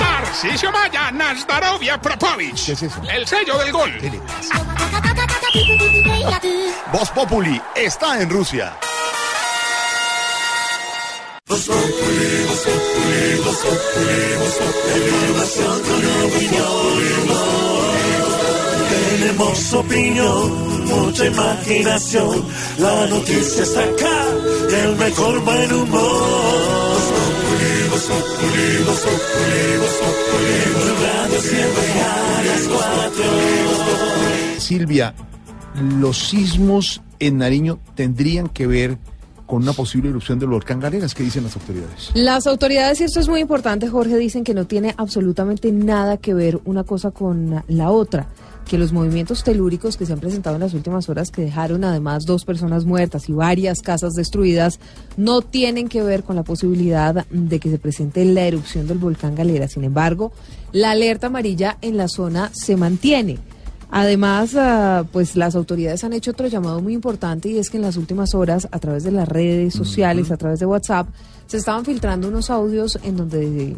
[0.00, 2.66] Tarcisio Maya, Nazdarovia Propovich.
[2.66, 3.00] ¿Qué es eso?
[3.08, 3.92] El sello del gol.
[6.92, 8.76] Voz Populi está en Rusia.
[18.90, 22.44] Tenemos opinión, mucha imaginación.
[22.78, 24.26] La noticia está acá,
[24.84, 26.58] el mejor buen humor.
[34.58, 35.14] Silvia,
[35.98, 38.98] los sismos en Nariño tendrían que ver
[39.48, 41.14] con una posible erupción del volcán Galeras.
[41.14, 42.10] ¿Qué dicen las autoridades?
[42.14, 46.34] Las autoridades, y esto es muy importante, Jorge, dicen que no tiene absolutamente nada que
[46.34, 48.28] ver una cosa con la otra,
[48.68, 52.26] que los movimientos telúricos que se han presentado en las últimas horas, que dejaron además
[52.26, 54.80] dos personas muertas y varias casas destruidas,
[55.16, 59.34] no tienen que ver con la posibilidad de que se presente la erupción del volcán
[59.34, 59.66] Galera.
[59.66, 60.30] Sin embargo,
[60.72, 63.38] la alerta amarilla en la zona se mantiene.
[63.90, 67.82] Además, ah, pues las autoridades han hecho otro llamado muy importante y es que en
[67.82, 71.08] las últimas horas, a través de las redes sociales, a través de WhatsApp,
[71.46, 73.76] se estaban filtrando unos audios en donde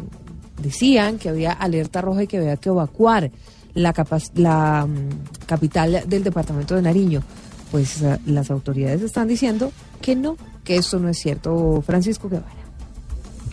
[0.61, 3.31] decían que había alerta roja y que había que evacuar
[3.73, 3.93] la,
[4.35, 7.23] la mm, capital del departamento de Nariño.
[7.71, 9.71] Pues ah, las autoridades están diciendo
[10.01, 10.35] que no,
[10.65, 11.81] que esto no es cierto.
[11.85, 12.60] Francisco Guevara.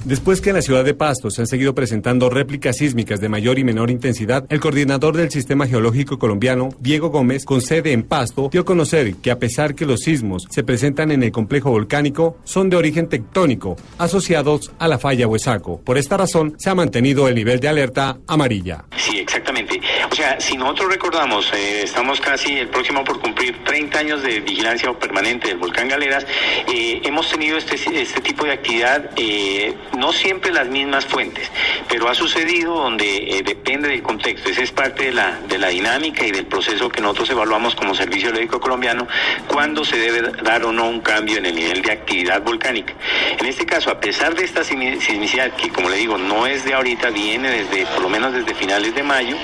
[0.05, 3.59] Después que en la ciudad de Pasto se han seguido presentando réplicas sísmicas de mayor
[3.59, 8.49] y menor intensidad, el coordinador del Sistema Geológico Colombiano, Diego Gómez, con sede en Pasto,
[8.51, 12.39] dio a conocer que a pesar que los sismos se presentan en el complejo volcánico,
[12.45, 15.81] son de origen tectónico, asociados a la falla Huesaco.
[15.81, 18.85] Por esta razón, se ha mantenido el nivel de alerta amarilla.
[18.97, 19.81] Sí, exactamente.
[20.19, 24.93] Sea, si nosotros recordamos, eh, estamos casi el próximo por cumplir 30 años de vigilancia
[24.95, 26.27] permanente del volcán Galeras,
[26.67, 31.49] eh, hemos tenido este, este tipo de actividad, eh, no siempre las mismas fuentes,
[31.89, 34.49] pero ha sucedido donde depende del contexto.
[34.51, 37.95] Esa es parte de la, de la dinámica y del proceso que nosotros evaluamos como
[37.95, 39.07] Servicio Geológico Colombiano,
[39.47, 42.93] cuando se debe dar o no un cambio en el nivel de actividad volcánica.
[43.39, 46.65] En este caso, a pesar de esta sismi- sismicidad, que como le digo, no es
[46.65, 49.37] de ahorita, viene desde, por lo menos desde finales de mayo,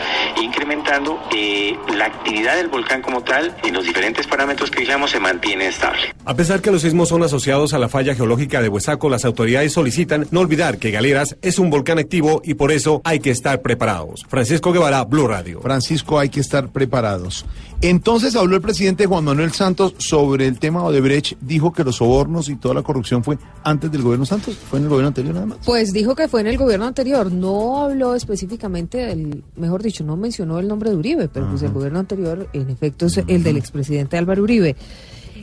[0.65, 5.21] incrementando, eh, la actividad del volcán como tal, en los diferentes parámetros que dijimos, se
[5.21, 6.15] mantiene estable.
[6.25, 9.73] A pesar que los sismos son asociados a la falla geológica de Huesaco, las autoridades
[9.73, 13.61] solicitan no olvidar que Galeras es un volcán activo y por eso hay que estar
[13.61, 14.25] preparados.
[14.27, 15.61] Francisco Guevara, Blue Radio.
[15.61, 17.45] Francisco, hay que estar preparados.
[17.83, 22.49] Entonces habló el presidente Juan Manuel Santos sobre el tema Odebrecht, dijo que los sobornos
[22.49, 25.47] y toda la corrupción fue antes del gobierno Santos, fue en el gobierno anterior nada
[25.47, 25.59] más.
[25.67, 30.17] Pues dijo que fue en el gobierno anterior, no habló específicamente del, mejor dicho, no
[30.17, 33.57] mencionó el nombre de Uribe, pero pues el gobierno anterior en efecto es el del
[33.57, 34.77] expresidente Álvaro Uribe.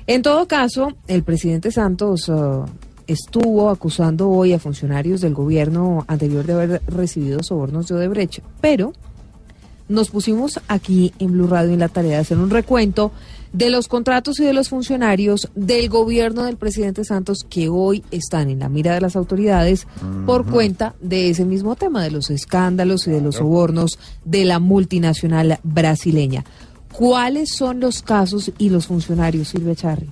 [0.07, 2.65] En todo caso, el presidente Santos uh,
[3.07, 8.93] estuvo acusando hoy a funcionarios del gobierno anterior de haber recibido sobornos de Odebrecht, pero
[9.89, 13.11] nos pusimos aquí en Blue Radio en la tarea de hacer un recuento
[13.53, 18.49] de los contratos y de los funcionarios del gobierno del presidente Santos que hoy están
[18.49, 19.87] en la mira de las autoridades
[20.25, 24.59] por cuenta de ese mismo tema, de los escándalos y de los sobornos de la
[24.59, 26.45] multinacional brasileña.
[26.91, 30.09] ¿Cuáles son los casos y los funcionarios, Silvia Charri?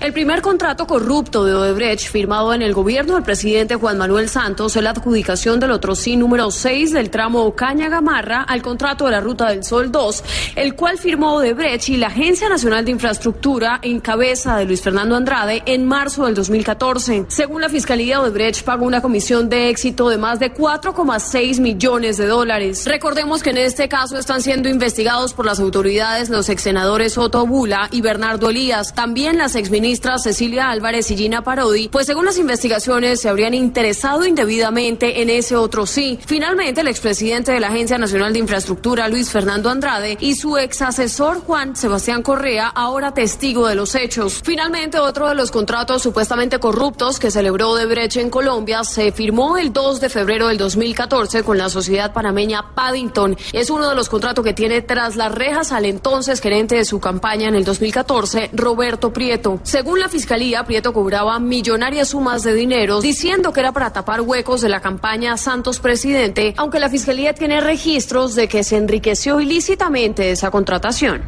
[0.00, 4.76] El primer contrato corrupto de Odebrecht firmado en el gobierno del presidente Juan Manuel Santos
[4.76, 9.12] es la adjudicación del otro sí número 6 del tramo Ocaña Gamarra al contrato de
[9.12, 10.24] la Ruta del Sol 2,
[10.56, 15.16] el cual firmó Odebrecht y la Agencia Nacional de Infraestructura en cabeza de Luis Fernando
[15.16, 17.26] Andrade en marzo del 2014.
[17.28, 22.26] Según la Fiscalía, Odebrecht pagó una comisión de éxito de más de 4,6 millones de
[22.26, 22.84] dólares.
[22.86, 27.46] Recordemos que en este caso están siendo investigados por las autoridades los ex senadores Otto
[27.46, 32.38] Bula y Bernardo Elías, también las exministras Cecilia Álvarez y Gina Parodi, pues según las
[32.38, 36.16] investigaciones se habrían interesado indebidamente en ese otro sí.
[36.24, 40.80] Finalmente, el expresidente de la Agencia Nacional de Infraestructura, Luis Fernando Andrade, y su ex
[40.80, 44.42] asesor Juan Sebastián Correa, ahora testigo de los hechos.
[44.44, 49.72] Finalmente, otro de los contratos supuestamente corruptos que celebró Debreche en Colombia se firmó el
[49.72, 53.36] 2 de febrero del 2014 con la sociedad panameña Paddington.
[53.52, 57.00] Es uno de los contratos que tiene tras las rejas al entonces gerente de su
[57.00, 59.63] campaña en el 2014, Roberto Prieto.
[59.64, 64.60] Según la fiscalía, Prieto cobraba millonarias sumas de dinero diciendo que era para tapar huecos
[64.60, 70.30] de la campaña Santos Presidente, aunque la fiscalía tiene registros de que se enriqueció ilícitamente
[70.30, 71.22] esa contratación.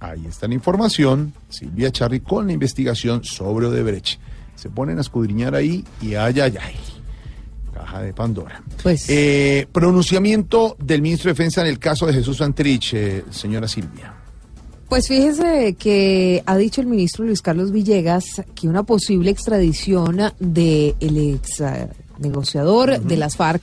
[0.00, 4.18] Ahí está la información, Silvia Charri con la investigación sobre Odebrecht.
[4.56, 6.76] Se ponen a escudriñar ahí y ay, ay, ay.
[7.72, 8.62] Caja de Pandora.
[8.82, 9.08] Pues.
[9.08, 14.19] Eh, pronunciamiento del ministro de Defensa en el caso de Jesús Santrich, eh, señora Silvia.
[14.90, 20.96] Pues fíjese que ha dicho el ministro Luis Carlos Villegas que una posible extradición del
[21.00, 21.88] ex eh,
[22.18, 23.62] negociador de las FARC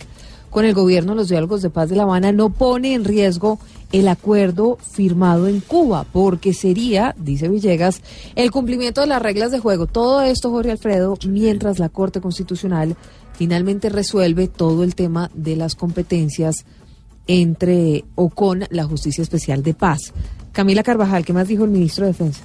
[0.49, 3.59] con el gobierno de los diálogos de paz de La Habana no pone en riesgo
[3.91, 8.01] el acuerdo firmado en Cuba, porque sería, dice Villegas,
[8.35, 9.85] el cumplimiento de las reglas de juego.
[9.85, 12.95] Todo esto, Jorge Alfredo, mientras la Corte Constitucional
[13.33, 16.65] finalmente resuelve todo el tema de las competencias
[17.27, 20.13] entre o con la Justicia Especial de Paz.
[20.57, 22.41] Camila Carvajal, ¿qué más dijo el ministro de Defensa?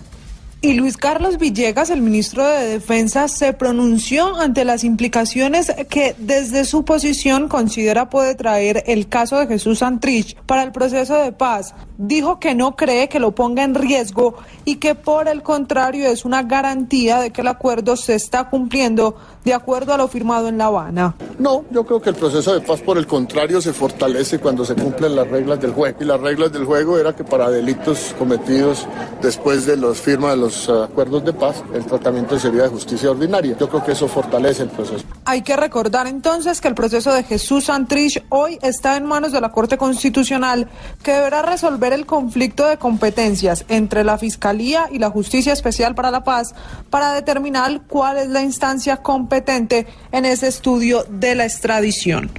[0.64, 6.64] Y Luis Carlos Villegas, el ministro de Defensa, se pronunció ante las implicaciones que desde
[6.64, 11.74] su posición considera puede traer el caso de Jesús Santrich para el proceso de paz.
[11.98, 16.24] Dijo que no cree que lo ponga en riesgo y que por el contrario es
[16.24, 20.58] una garantía de que el acuerdo se está cumpliendo de acuerdo a lo firmado en
[20.58, 21.16] La Habana.
[21.40, 24.76] No, yo creo que el proceso de paz por el contrario se fortalece cuando se
[24.76, 25.98] cumplen las reglas del juego.
[26.00, 28.86] Y las reglas del juego era que para delitos cometidos
[29.20, 33.10] después de la firma de los uh, acuerdos de paz, el tratamiento sería de justicia
[33.10, 33.56] ordinaria.
[33.58, 35.04] Yo creo que eso fortalece el proceso.
[35.24, 39.40] Hay que recordar entonces que el proceso de Jesús Santrich hoy está en manos de
[39.40, 40.68] la Corte Constitucional,
[41.02, 46.10] que deberá resolver el conflicto de competencias entre la Fiscalía y la Justicia Especial para
[46.10, 46.54] la Paz
[46.90, 52.30] para determinar cuál es la instancia competente en ese estudio de la extradición.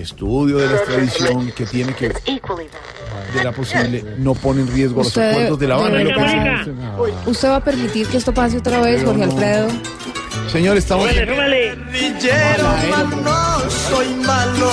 [0.00, 5.16] Estudio de la extradición que tiene que de la posible no pone en riesgo los
[5.16, 6.02] acuerdos de La Habana.
[6.02, 7.30] lo que.
[7.30, 9.68] ¿Usted va a permitir que esto pase otra vez, Jorge Alfredo?
[10.50, 11.06] Señor, estamos.
[11.12, 12.68] Guerrillero,
[13.22, 14.70] no soy malo,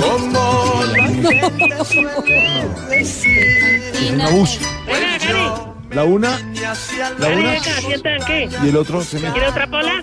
[0.00, 3.92] como la gente suele decir.
[3.94, 5.71] Es un abuso.
[5.94, 6.30] La una,
[7.18, 7.54] la una
[8.64, 9.32] y el otro se mete.
[9.32, 10.02] ¿Quiere otra pola?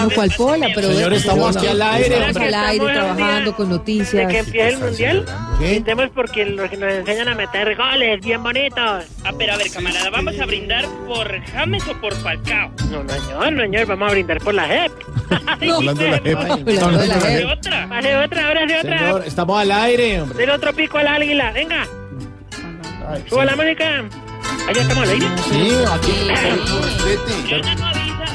[0.00, 0.68] No, ¿cuál pola?
[0.74, 2.46] Pero Señor, estamos aquí al aire, Estamos hombre.
[2.48, 4.28] al aire trabajando con De noticias.
[4.32, 5.26] que empiece el mundial.
[5.60, 9.04] Brindemos porque los que nos enseñan a meter goles bien bonitos.
[9.24, 12.72] Ah, pero a ver, camarada, ¿vamos a brindar por James o por Falcao?
[12.90, 14.92] No, no, señor, no, señor, vamos a brindar por la JEP.
[15.46, 16.38] Hablando de la JEP.
[16.38, 17.46] Hablando de la JEP.
[17.46, 17.88] otra.
[17.98, 18.98] Hace otra, ahora hace otra.
[18.98, 20.38] Señor, estamos al aire, hombre.
[20.38, 21.86] Del otro pico al águila, venga.
[23.28, 24.04] Suba la música.
[24.68, 25.26] Allá estamos al aire.
[25.50, 26.12] Sí, aquí.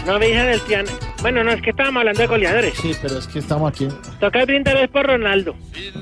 [0.05, 0.91] No avisa del Tiana.
[1.21, 2.73] Bueno, no, es que estábamos hablando de goleadores.
[2.79, 3.87] Sí, pero es que estamos aquí.
[4.19, 5.55] Toca brindar es por Ronaldo,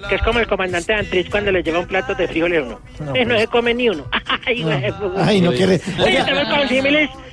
[0.10, 2.82] que es como el comandante de Antrich cuando le lleva un plato de frijoles uno.
[3.00, 3.42] No, Eh, no pues.
[3.42, 4.06] se come ni uno.
[4.46, 4.84] Ay, güey,
[5.18, 5.80] Ay, no quiere.
[6.04, 6.26] Oye, Oiga,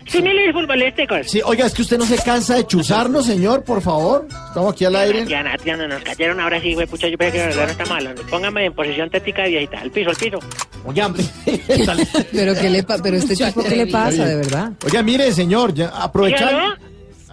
[0.06, 1.26] símiles futbolísticos.
[1.30, 4.26] sí, oiga, es que usted no se cansa de chuzarnos, señor, por favor.
[4.48, 5.24] Estamos aquí al aire.
[5.24, 8.10] Diana, Diana, nos cayeron ahora sí, güey, pucha, yo pensé que no está malo.
[8.28, 9.80] Póngame en posición tética de viejita.
[9.80, 10.38] Al piso, al piso.
[10.84, 11.22] Oye, hombre.
[12.32, 14.72] Pero qué le pa- pero este tipo qué le pasa, de verdad.
[14.84, 16.74] Oiga, mire, señor, ya aprovechando,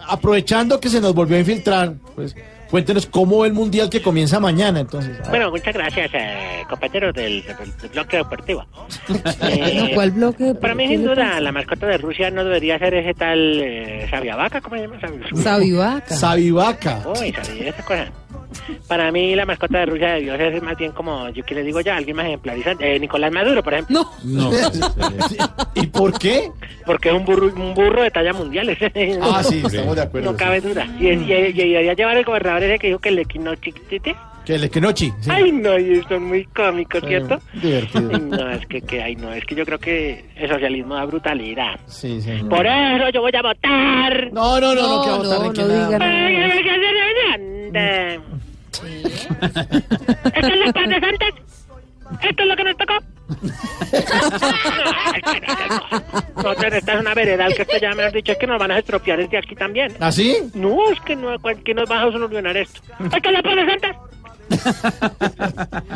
[0.06, 2.34] aprovechando que se nos volvió a infiltrar, pues
[2.70, 5.18] cuéntenos cómo ve el mundial que comienza mañana, entonces.
[5.30, 8.64] Bueno, muchas gracias, eh, compañeros del, del- del bloque deportivo.
[9.08, 10.54] No, ¿Cuál bloque?
[10.54, 14.06] Para mí, ¿Qué sin duda, la mascota de Rusia no debería ser ese tal eh,
[14.10, 15.00] Sabiavaca, ¿cómo se llama?
[15.00, 16.14] Sabi- Sabivaca.
[16.14, 17.02] Sabivaca.
[17.20, 18.12] Uy, sabía esa cosa.
[18.86, 21.62] Para mí la mascota de Rusia de Dios es más bien como, yo que le
[21.62, 22.94] digo ya, alguien más ejemplarizante.
[22.96, 24.04] Eh, Nicolás Maduro, por ejemplo.
[24.24, 24.50] No.
[25.74, 26.50] ¿Y por qué?
[26.86, 28.68] Porque es un burro, un burro de talla mundial.
[28.70, 29.18] ese.
[29.22, 30.32] Ah, sí, estamos de acuerdo.
[30.32, 30.86] No cabe duda.
[30.98, 34.16] Y, y, y, y debería llevar el gobernador ese que dijo que el equinochitite.
[34.44, 35.12] Que el Equinochi.
[35.20, 35.30] Sí.
[35.30, 37.38] Ay, no, y son muy cómicos, ¿cierto?
[37.52, 38.10] Divertido.
[38.14, 41.04] Ay, No, es que, que, ay, no, es que yo creo que el socialismo da
[41.04, 41.78] brutalidad.
[41.84, 42.30] Sí, sí.
[42.48, 44.32] Por eso yo voy a votar.
[44.32, 45.98] No, no, no, no, que votar no, no diga.
[46.00, 48.20] Ay, ay, ay, ay, ay,
[48.80, 49.12] ay.
[49.40, 51.28] ¿Esto es la paz de Santos?
[52.22, 52.94] ¿Esto es lo que nos tocó?
[56.36, 58.58] No, no, esta es una veredal que esto ya me has dicho es que nos
[58.58, 59.92] van a estropear desde aquí también.
[60.00, 60.36] ¿Ah, sí?
[60.54, 62.80] No, es que no, ¿cuál- ¿quién nos va a solucionar esto?
[63.12, 63.90] ¿Esto es la paz de Santos?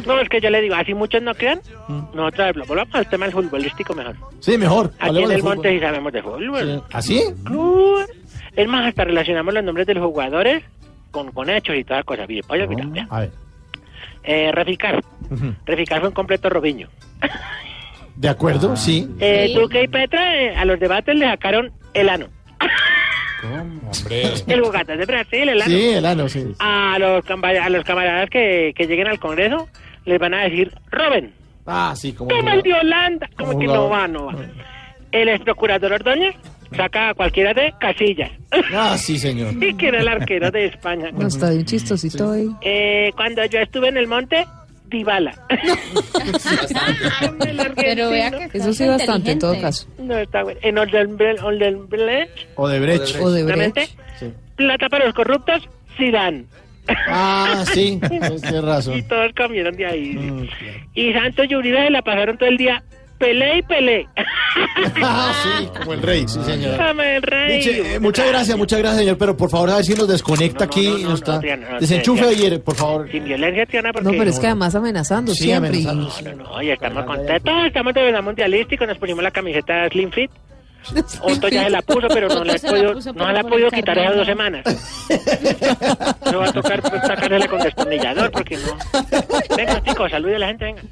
[0.07, 1.61] No, es que yo le digo, así muchos no crean.
[2.13, 4.17] Nosotros volvamos al tema del futbolístico mejor.
[4.41, 4.93] Sí, mejor.
[4.99, 5.55] Aquí en el fútbol.
[5.57, 6.83] monte sí sabemos de fútbol.
[6.93, 7.23] ¿Así?
[7.45, 7.99] Claro.
[8.55, 10.63] Es más, hasta relacionamos los nombres de los jugadores
[11.13, 12.29] con, con hechos y todas las cosas.
[12.29, 13.07] Mire, oye, mira, vea.
[13.11, 13.31] A ver.
[14.25, 15.01] Eh, Reficar.
[15.65, 16.89] Reficar fue un completo Robinho.
[18.17, 18.77] ¿De acuerdo?
[18.77, 19.09] Sí.
[19.21, 22.27] Eh, Duque y Petra eh, a los debates le sacaron el ano.
[23.45, 24.23] Hombre.
[24.47, 25.71] El Bogotá de Brasil, el ano.
[25.71, 26.55] Sí, el ano, sí.
[26.61, 29.69] A los, a los camaradas que, que lleguen al Congreso
[30.05, 31.33] les van a decir, Robin,
[31.67, 32.29] Ah, sí, como.
[32.29, 33.29] toma el de Holanda.
[33.37, 34.35] Como Como que no va, no va.
[35.13, 36.35] El ex procurador Ordóñez
[36.77, 38.31] saca a cualquiera de Casillas.
[38.75, 39.55] Ah, sí, señor.
[39.63, 41.11] y que era el arquero de España.
[41.13, 42.49] No, está bien chistosito ahí.
[42.63, 44.45] Eh, cuando yo estuve en el monte,
[44.87, 45.35] Dybala.
[47.77, 49.87] Pero vea que Eso sí, bastante en todo caso.
[49.99, 50.61] No está bueno.
[50.63, 53.17] En Oldenbrecht, Oldenbrecht, O de Brecht.
[53.21, 53.89] O de exactamente,
[54.19, 54.33] Sí.
[54.57, 56.45] plata para los corruptos, Zidane.
[57.09, 58.01] Ah, sí.
[58.09, 59.03] Tienes Y razón.
[59.09, 60.15] todos comieron de ahí.
[60.15, 60.49] Mm,
[60.95, 62.83] Y Santos y Uribe se la pasaron todo el día,
[63.23, 64.09] pelé y pelé.
[65.03, 66.77] Ah, sí, como el rey, sí, señor.
[66.77, 67.49] Dame el rey.
[67.53, 69.17] Nietzsche, eh, muchas gracias, muchas gracias, señor.
[69.17, 70.87] Pero por favor, a ver si nos desconecta aquí.
[70.87, 71.33] no, no, nos está...
[71.35, 73.11] no, Triana, no, Desenchufe ayer, por favor.
[73.11, 74.11] Sin violencia, Tiana, porque...
[74.11, 75.79] No, pero es que además amenazando Sí, siempre.
[75.79, 76.37] y- amenazando.
[76.37, 80.11] No, no, no, y estamos contentos, estamos de verdad mundialísticos, nos pusimos la camiseta Slim
[80.11, 80.31] Fit.
[81.23, 83.97] Otto ya se la puso, pero no la podido, puso no la ha podido quitar
[83.99, 84.65] esas dos semanas.
[86.33, 89.57] No va a tocar sacársela con destornillador, porque no.
[89.57, 90.83] Venga, chicos, salude a la gente, venga.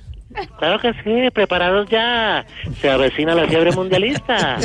[0.58, 2.44] Claro que sí, preparados ya.
[2.80, 4.58] Se avecina la fiebre mundialista.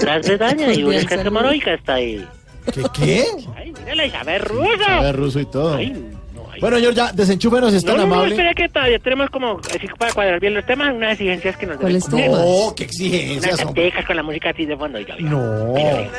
[0.00, 1.32] Gran Bretaña y un Bien, escaso salud.
[1.32, 2.26] Moroica está ahí.
[2.72, 2.82] ¿Qué?
[2.92, 3.24] ¿Qué?
[3.56, 4.84] Ay, mírala, Isabel Ruso.
[4.84, 5.76] Sabe ruso y todo.
[5.76, 5.90] Ay,
[6.34, 6.60] no, ay.
[6.60, 8.34] Bueno, señor, ya, desenchúfenos, es No, tan no, no, amable.
[8.34, 11.78] espera que todavía tenemos como, así para cuadrar bien los temas, unas exigencias que nos
[11.78, 12.40] deben ¿Cuáles temas?
[12.40, 13.82] No, qué Unas exigencias, hombre.
[13.82, 14.98] canticas con la música así de fondo.
[14.98, 15.30] Oiga, oiga.
[15.30, 15.72] No.
[15.72, 16.10] Oiga, oiga.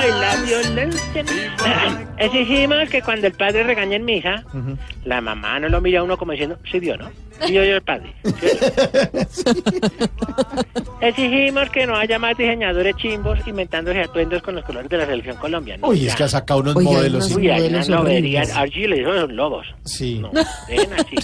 [0.00, 1.24] Ay, la violencia.
[2.18, 4.44] Exigimos que cuando el padre regañe en misa,
[5.04, 7.10] la mamá no lo mira a uno como diciendo, sí vio, ¿no?
[7.46, 8.12] Sí yo el padre.
[8.22, 9.60] ¿sí oyó?".
[11.00, 15.36] Exigimos que no haya más diseñadores chimbos inventándose atuendos con los colores de la selección
[15.36, 15.86] colombiana.
[15.86, 17.30] Uy, es que ha sacado unos hay modelos.
[17.34, 18.40] Uy, hay una modelos lobería.
[18.40, 18.56] horribles.
[18.56, 19.66] Archie le dijo los lobos.
[19.84, 20.18] Sí.
[20.18, 21.16] No, así.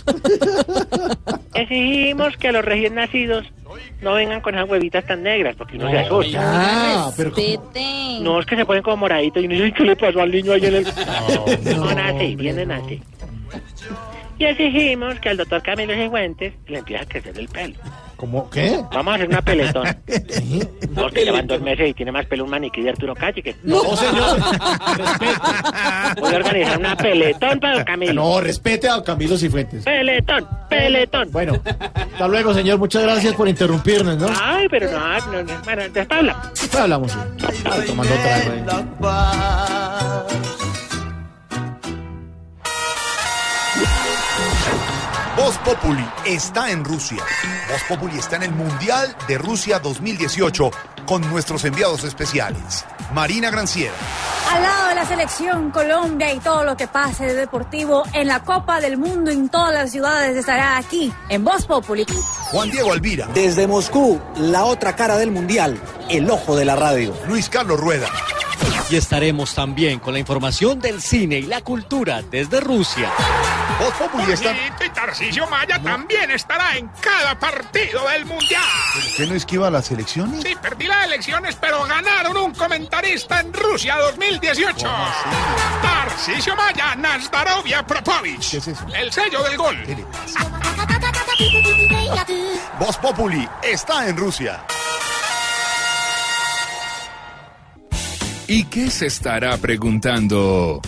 [1.54, 3.46] Exigimos que a los recién nacidos
[4.00, 6.40] no vengan con esas huevitas tan negras, porque uno se asusta.
[6.42, 7.32] Ah, pero.
[8.20, 10.30] No, es que se ponen como moraditos y uno dice, "Ay, ¿qué le pasó al
[10.30, 10.84] niño ahí en el...?
[11.76, 12.74] No, no, así, hombre, vienen no.
[12.74, 13.02] así.
[14.38, 17.74] Y exigimos que al doctor Camilo Cifuentes le empiece a crecer el pelo.
[18.16, 18.48] ¿Cómo?
[18.50, 18.82] ¿Qué?
[18.92, 19.86] Vamos a hacer una peletón.
[20.94, 23.54] Porque llevan dos meses y tiene más pelo un maniquí de Arturo Calle que...
[23.62, 24.38] No, señor.
[24.96, 26.20] Respete.
[26.20, 28.14] Voy a organizar una peletón para don Camilo.
[28.14, 29.84] No, respete a Camilo Cifuentes.
[29.84, 31.30] Peletón, peletón.
[31.30, 32.78] Bueno, hasta luego, señor.
[32.78, 34.28] Muchas gracias por interrumpirnos, ¿no?
[34.40, 36.48] Ay, pero no, no, no, bueno, después hablamos.
[36.50, 37.12] Después hablamos.
[37.12, 37.18] sí.
[37.86, 38.52] Tomando trago.
[38.52, 38.64] ¿eh?
[45.36, 47.22] Voz Populi está en Rusia.
[47.70, 50.70] Voz Populi está en el Mundial de Rusia 2018
[51.06, 52.84] con nuestros enviados especiales.
[53.14, 53.94] Marina Granciera,
[54.52, 58.42] Al lado de la selección Colombia y todo lo que pase de deportivo en la
[58.42, 62.04] Copa del Mundo en todas las ciudades estará aquí en Voz Populi.
[62.50, 67.14] Juan Diego Alvira, Desde Moscú, la otra cara del mundial, el ojo de la radio.
[67.28, 68.08] Luis Carlos Rueda,
[68.90, 73.10] Y estaremos también con la información del cine y la cultura desde Rusia.
[73.80, 74.52] Voz Populi está...
[74.52, 78.62] Y Tarcisio Maya también estará en cada partido del Mundial.
[78.96, 80.42] ¿Usted no esquiva las elecciones?
[80.42, 84.86] Sí, perdí elecciones, pero ganaron un comentarista en Rusia 2018.
[85.82, 88.50] Tarcisio Maya, Nazdarovia Propovich.
[88.50, 88.86] ¿Qué es eso?
[88.94, 89.76] El sello del gol.
[92.78, 94.64] Voz Populi está en Rusia.
[98.48, 100.80] ¿Y qué se estará preguntando?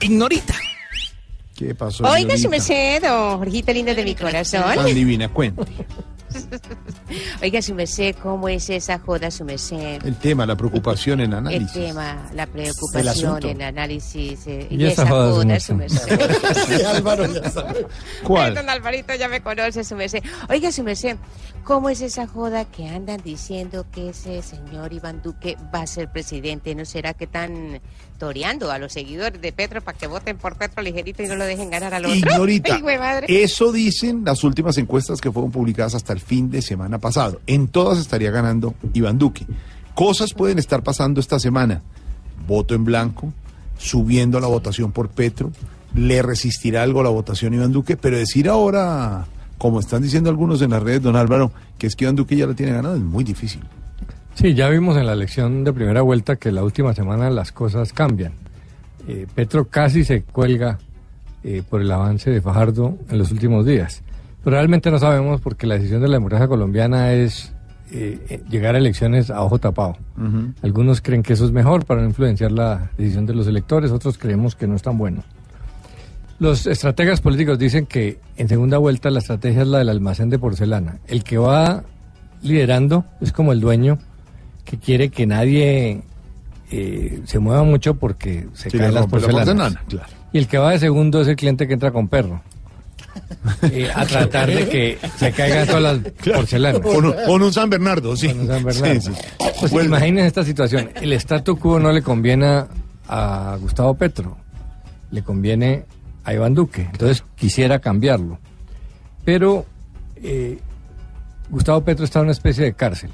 [0.00, 0.54] Ignorita.
[1.56, 2.04] ¿Qué pasó?
[2.04, 4.74] Oiga, su merced, don Jorgito lindo de mi corazón.
[4.74, 5.62] Tan divina, cuente.
[7.42, 10.04] Oiga, su merced, ¿cómo es esa joda, su merced?
[10.04, 11.72] El tema, la preocupación en El análisis.
[11.72, 16.20] tema, la El preocupación, el análisis eh, Y y, esa esa joda, joda, su merced.
[16.68, 17.86] Sí, Álvaro ya sabe.
[18.24, 18.54] ¿Cuál?
[18.56, 20.22] Don Alvarito ya me conoce, su merced.
[20.48, 21.16] Oiga, su merced,
[21.64, 26.10] ¿cómo es esa joda que andan diciendo que ese señor Iván Duque va a ser
[26.10, 26.74] presidente?
[26.74, 27.80] ¿No será que están
[28.18, 31.44] toreando a los seguidores de Petro para que voten por Petro ligerito y no lo
[31.44, 32.16] dejen ganar al otro?
[32.16, 32.74] Ignorita.
[32.84, 33.42] Ay, madre.
[33.42, 37.40] Eso dicen las últimas encuestas que fueron publicadas hasta el fin de semana pasado.
[37.46, 39.46] En todas estaría ganando Iván Duque.
[39.94, 41.82] Cosas pueden estar pasando esta semana.
[42.46, 43.32] Voto en blanco,
[43.78, 45.52] subiendo la votación por Petro,
[45.94, 49.26] le resistirá algo la votación Iván Duque, pero decir ahora,
[49.58, 52.46] como están diciendo algunos en las redes, don Álvaro, que es que Iván Duque ya
[52.46, 53.62] la tiene ganado, es muy difícil.
[54.38, 57.92] Sí, ya vimos en la elección de primera vuelta que la última semana las cosas
[57.92, 58.34] cambian.
[59.08, 60.78] Eh, Petro casi se cuelga
[61.42, 64.04] eh, por el avance de Fajardo en los últimos días.
[64.44, 67.52] Pero realmente no sabemos porque la decisión de la democracia colombiana es
[67.90, 69.96] eh, llegar a elecciones a ojo tapado.
[70.62, 74.18] Algunos creen que eso es mejor para no influenciar la decisión de los electores, otros
[74.18, 75.24] creemos que no es tan bueno.
[76.38, 80.38] Los estrategas políticos dicen que en segunda vuelta la estrategia es la del almacén de
[80.38, 81.00] porcelana.
[81.08, 81.82] El que va
[82.40, 83.98] liderando es como el dueño
[84.68, 86.02] que quiere que nadie
[86.70, 89.46] eh, se mueva mucho porque se Sí, caen las la porcelanas.
[89.48, 90.08] porcelana, claro.
[90.32, 92.42] Y el que va de segundo es el cliente que entra con perro.
[93.62, 96.80] Eh, a tratar de que se caigan todas las porcelanas.
[96.82, 98.28] Con, un- con un San Bernardo, sí.
[98.28, 99.00] Con un San Bernardo.
[99.00, 99.12] Sí, sí.
[99.60, 99.88] Pues Bueno.
[99.88, 100.90] imaginen esta situación.
[101.00, 102.64] El statu quo no le conviene
[103.08, 104.36] a Gustavo Petro,
[105.10, 105.84] le conviene
[106.24, 106.82] a Iván Duque.
[106.92, 108.38] Entonces quisiera cambiarlo.
[109.24, 109.66] Pero
[110.16, 110.58] eh,
[111.50, 113.10] Gustavo Petro está en una especie de cárcel.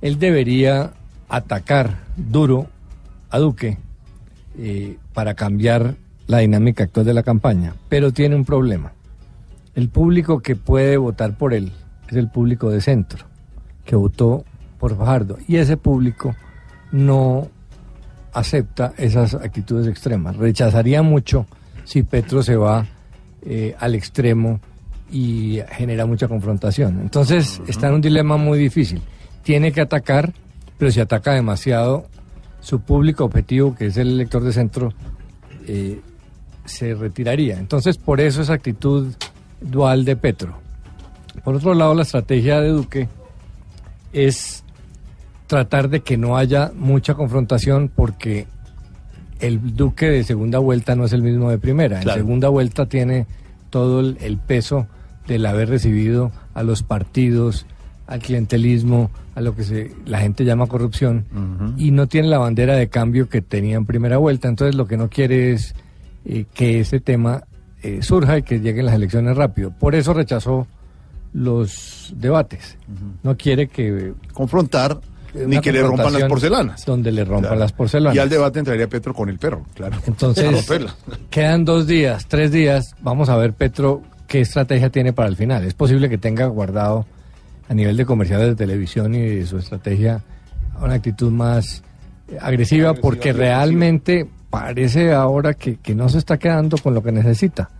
[0.00, 0.92] Él debería
[1.28, 2.66] atacar duro
[3.30, 3.78] a Duque
[4.58, 5.96] eh, para cambiar
[6.26, 8.92] la dinámica actual de la campaña, pero tiene un problema.
[9.74, 11.72] El público que puede votar por él
[12.08, 13.24] es el público de centro,
[13.84, 14.44] que votó
[14.78, 16.34] por Fajardo, y ese público
[16.92, 17.48] no
[18.32, 20.36] acepta esas actitudes extremas.
[20.36, 21.46] Rechazaría mucho
[21.84, 22.86] si Petro se va
[23.42, 24.60] eh, al extremo
[25.10, 27.00] y genera mucha confrontación.
[27.00, 29.00] Entonces está en un dilema muy difícil.
[29.48, 30.34] Tiene que atacar,
[30.76, 32.04] pero si ataca demasiado,
[32.60, 34.92] su público objetivo, que es el elector de centro,
[35.66, 36.02] eh,
[36.66, 37.58] se retiraría.
[37.58, 39.14] Entonces, por eso esa actitud
[39.62, 40.58] dual de Petro.
[41.44, 43.08] Por otro lado, la estrategia de Duque
[44.12, 44.64] es
[45.46, 48.46] tratar de que no haya mucha confrontación porque
[49.40, 52.00] el Duque de segunda vuelta no es el mismo de primera.
[52.00, 52.20] Claro.
[52.20, 53.24] En segunda vuelta tiene
[53.70, 54.88] todo el, el peso
[55.26, 57.64] del haber recibido a los partidos,
[58.06, 61.24] al clientelismo, a lo que se, la gente llama corrupción,
[61.76, 64.48] y no tiene la bandera de cambio que tenía en primera vuelta.
[64.48, 65.74] Entonces lo que no quiere es
[66.24, 67.44] eh, que ese tema
[67.82, 69.70] eh, surja y que lleguen las elecciones rápido.
[69.70, 70.66] Por eso rechazó
[71.32, 72.76] los debates.
[73.22, 74.12] No quiere que...
[74.32, 74.98] Confrontar
[75.46, 76.84] ni que le rompan las porcelanas.
[76.84, 77.56] Donde le rompan Claro.
[77.60, 78.16] las porcelanas.
[78.16, 79.96] Y al debate entraría Petro con el perro, claro.
[80.06, 80.68] Entonces,
[81.30, 82.94] quedan dos días, tres días.
[83.02, 85.64] Vamos a ver, Petro, qué estrategia tiene para el final.
[85.64, 87.06] Es posible que tenga guardado
[87.68, 90.22] a nivel de comerciales de televisión y de su estrategia
[90.82, 91.82] una actitud más
[92.40, 97.70] agresiva, porque realmente parece ahora que, que no se está quedando con lo que necesita,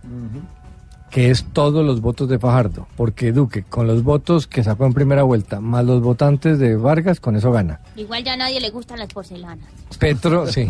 [1.09, 4.93] que es todos los votos de Fajardo, porque Duque, con los votos que sacó en
[4.93, 7.79] primera vuelta, más los votantes de Vargas, con eso gana.
[7.95, 9.65] Igual ya a nadie le gustan las porcelanas.
[9.97, 10.69] Petro, sí.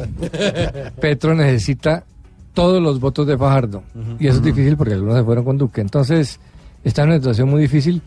[1.02, 2.04] Petro necesita
[2.54, 3.84] todos los votos de Fajardo.
[4.20, 5.82] Y eso es difícil porque algunos se fueron con Duque.
[5.82, 6.40] Entonces,
[6.84, 8.02] está en una situación muy difícil.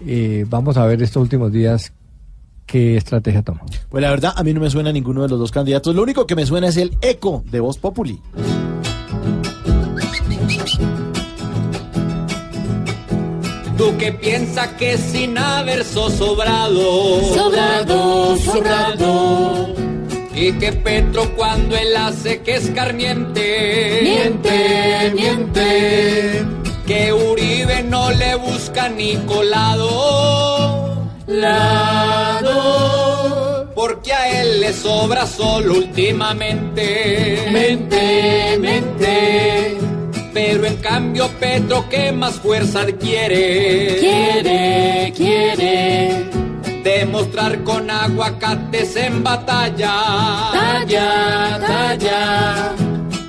[0.00, 1.92] Eh, vamos a ver estos últimos días
[2.66, 3.60] qué estrategia toma.
[3.88, 5.94] Pues la verdad, a mí no me suena ninguno de los dos candidatos.
[5.94, 8.20] Lo único que me suena es el eco de Voz Populi.
[13.76, 19.74] Tú que piensa que sin haber sos sobrado, Sobrado, sobrado.
[20.34, 26.44] y que Petro cuando él hace que escarmiente, Miente, miente.
[26.86, 30.96] Que Uribe no le busca ni colado,
[32.34, 32.52] Lado.
[33.74, 39.76] porque a él le sobra solo últimamente, Mente, mente.
[40.32, 46.24] pero en cambio Petro que más fuerza adquiere, Quiere, quiere.
[46.82, 49.94] demostrar con aguacates en batalla.
[50.52, 52.72] Talla, talla.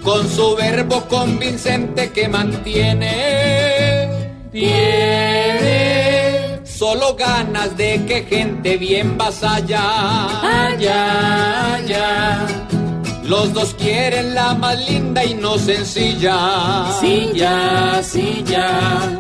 [0.06, 4.08] Con su verbo convincente que mantiene.
[4.52, 5.86] Tiene.
[6.64, 10.68] Solo ganas de que gente bien vasalla.
[10.68, 12.46] Allá, allá.
[13.24, 16.86] Los dos quieren la más linda y no sencilla.
[17.02, 19.20] Sí, ya, sí, ya.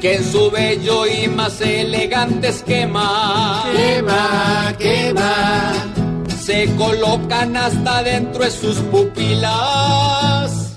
[0.00, 6.01] que en su bello y más elegante esquema Quema, quema.
[6.44, 10.76] Se colocan hasta dentro de sus pupilas.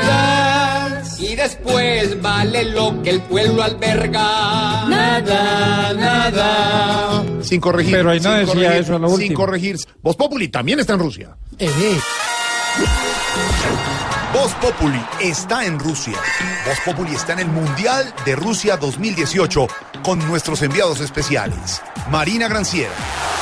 [0.00, 1.20] Verás.
[1.20, 4.86] Y después vale lo que el pueblo alberga.
[4.88, 7.22] Nada, nada.
[7.42, 7.92] Sin corregir.
[7.96, 9.36] Pero ahí no sin decía corregir, eso a lo Sin último.
[9.36, 9.76] corregir.
[10.02, 11.36] Voz Populi también está en Rusia.
[11.58, 11.98] Eh.
[14.32, 16.16] Voz Populi está en Rusia.
[16.66, 19.66] Voz Populi está en el Mundial de Rusia 2018
[20.02, 21.82] con nuestros enviados especiales.
[22.10, 22.92] Marina Granciera,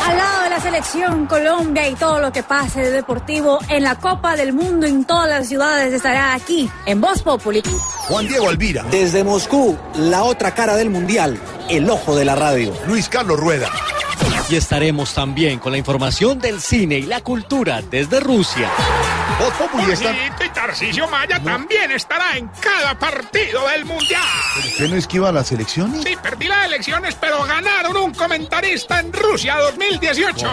[0.08, 3.94] Al lado de la selección Colombia y todo lo que pase de deportivo en la
[3.94, 7.62] Copa del Mundo en todas las ciudades estará aquí en Voz Populi.
[8.08, 12.74] Juan Diego Alvira, Desde Moscú, la otra cara del mundial, el ojo de la radio.
[12.88, 13.70] Luis Carlos Rueda,
[14.50, 18.68] Y estaremos también con la información del cine y la cultura desde Rusia.
[19.38, 20.10] Voz Populi está...
[20.12, 24.22] Y Tarcisio Maya también estará en cada partido del Mundial.
[24.58, 26.02] ¿Usted no esquiva las elecciones?
[26.02, 30.47] Sí, perdí las elecciones, pero ganaron un comentarista en Rusia 2018.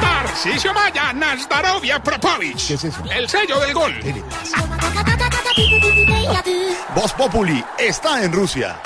[0.00, 2.68] Tarcisio Maya, Nazdarovia Propovich.
[2.68, 3.02] ¿Qué es eso?
[3.10, 3.94] El sello del gol.
[6.94, 8.80] Voz Populi está en Rusia.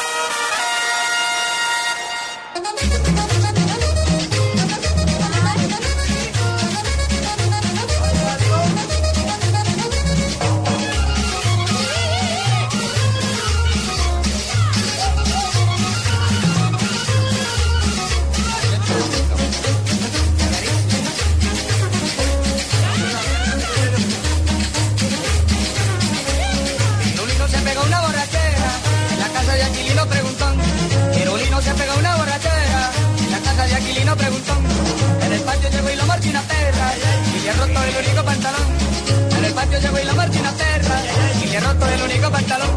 [42.23, 42.71] Único pantalón.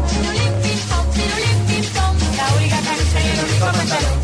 [2.36, 4.16] La única camisa y el pantalón.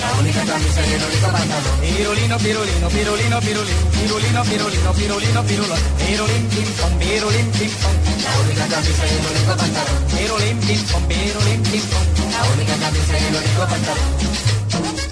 [0.00, 1.80] La única camisa y el pantalón.
[1.80, 5.74] Pirulino, pirulino, pirulino, pirulino, pirulino, pirulino, pirulino, pirulo.
[5.98, 7.94] Pirulín, pim, pom, pirulín, pim, pom.
[8.24, 9.98] La única camisa y el único pantalón.
[10.16, 12.04] Pirulín, pim, pom, pirulín, pim, pom.
[12.32, 14.57] La única camisa y el único pantalón.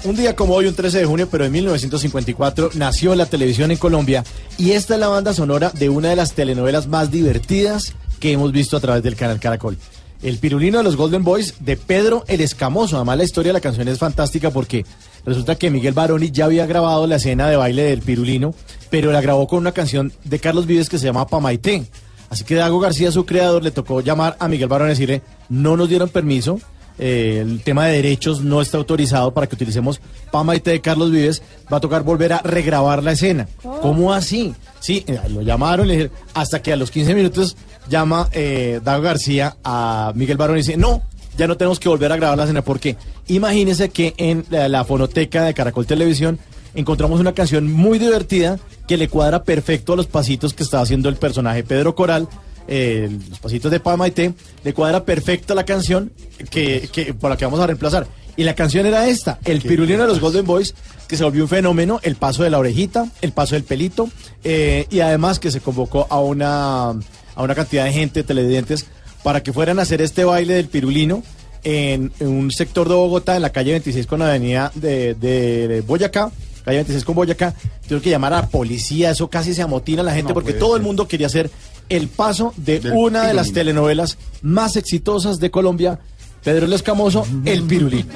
[0.07, 3.77] Un día como hoy, un 13 de junio, pero en 1954, nació la televisión en
[3.77, 4.23] Colombia
[4.57, 8.53] y esta es la banda sonora de una de las telenovelas más divertidas que hemos
[8.53, 9.77] visto a través del canal Caracol.
[10.23, 12.95] El pirulino de los Golden Boys de Pedro el Escamoso.
[12.95, 14.85] Además, la historia de la canción es fantástica porque
[15.25, 18.55] resulta que Miguel Baroni ya había grabado la escena de baile del pirulino,
[18.89, 21.85] pero la grabó con una canción de Carlos Vives que se llama Pamaité.
[22.29, 25.75] Así que Dago García, su creador, le tocó llamar a Miguel Baroni y decirle, no
[25.75, 26.61] nos dieron permiso,
[26.99, 30.01] eh, el tema de derechos no está autorizado para que utilicemos
[30.31, 31.41] Pamaité de Carlos Vives,
[31.71, 33.47] va a tocar volver a regrabar la escena.
[33.81, 34.53] ¿Cómo así?
[34.79, 37.55] Sí, eh, lo llamaron, le dijeron, hasta que a los 15 minutos
[37.89, 41.03] llama eh, Dago García a Miguel Baroni y dice, no,
[41.37, 42.97] ya no tenemos que volver a grabar la escena, porque
[43.27, 46.39] imagínense que en la, la fonoteca de Caracol Televisión
[46.73, 51.09] encontramos una canción muy divertida que le cuadra perfecto a los pasitos que estaba haciendo
[51.09, 52.27] el personaje Pedro Coral,
[52.67, 54.33] eh, los pasitos de Pamaité,
[54.63, 56.11] le cuadra perfecto la canción
[56.49, 58.07] que, que, por la que vamos a reemplazar.
[58.35, 60.75] Y la canción era esta, El Pirulino de los Golden Boys,
[61.07, 64.09] que se volvió un fenómeno, el paso de la orejita, el paso del pelito,
[64.43, 68.85] eh, y además que se convocó a una, a una cantidad de gente, televidentes,
[69.23, 71.23] para que fueran a hacer este baile del pirulino
[71.63, 75.67] en, en un sector de Bogotá, en la calle 26 con la avenida de, de-
[75.67, 76.29] de Boyacá,
[76.63, 80.13] calle 26 con Boyacá, tuvieron que llamar a la policía, eso casi se amotina la
[80.13, 81.49] gente No porque todo el mundo quería hacer
[81.89, 85.99] el paso de Del una de las telenovelas más exitosas de Colombia,
[86.43, 88.13] Pedro el Escamoso, El Pirulino.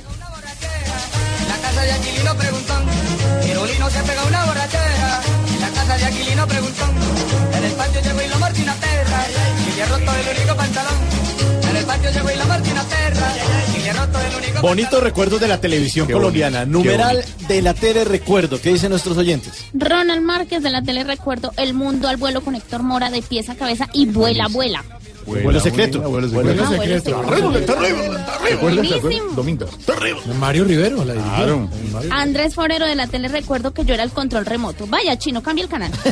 [14.68, 16.60] Bonitos recuerdos de la televisión Qué colombiana.
[16.66, 18.62] bonito, Numeral de la tele recuerdo.
[18.62, 19.66] ¿Qué dicen nuestros oyentes?
[19.74, 23.50] Ronald Márquez de la tele Recuerdo El Mundo al vuelo con Héctor Mora de pies
[23.50, 24.84] a cabeza y vuela, vuela.
[25.26, 26.02] Vuelo secreto.
[26.02, 27.22] Vuelo Vuelo secreto.
[27.22, 28.19] Terrible, terrible,
[28.49, 29.22] terrible.
[29.35, 29.65] Domingo.
[29.85, 30.34] Terrible.
[30.39, 31.35] Mario Rivero, la dirigió.
[31.35, 31.69] Claro.
[32.11, 34.88] Andrés Forero de la tele Recuerdo que yo era el control remoto.
[34.88, 35.91] Vaya, chino, cambia el canal.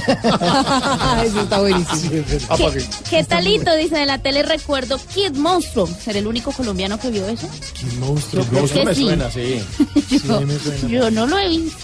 [1.25, 2.11] Eso está buenísimo.
[2.11, 3.75] ¿Qué, qué talito?
[3.75, 5.87] Dice de la tele Recuerdo Kid Monstruo.
[5.87, 7.47] ¿Será el único colombiano que vio eso?
[7.73, 8.43] Kid Monstruo.
[8.43, 9.03] Yo creo Monstruo que me sí.
[9.03, 9.61] suena, sí.
[10.27, 10.87] Yo, me suena.
[10.87, 11.77] yo no lo he visto.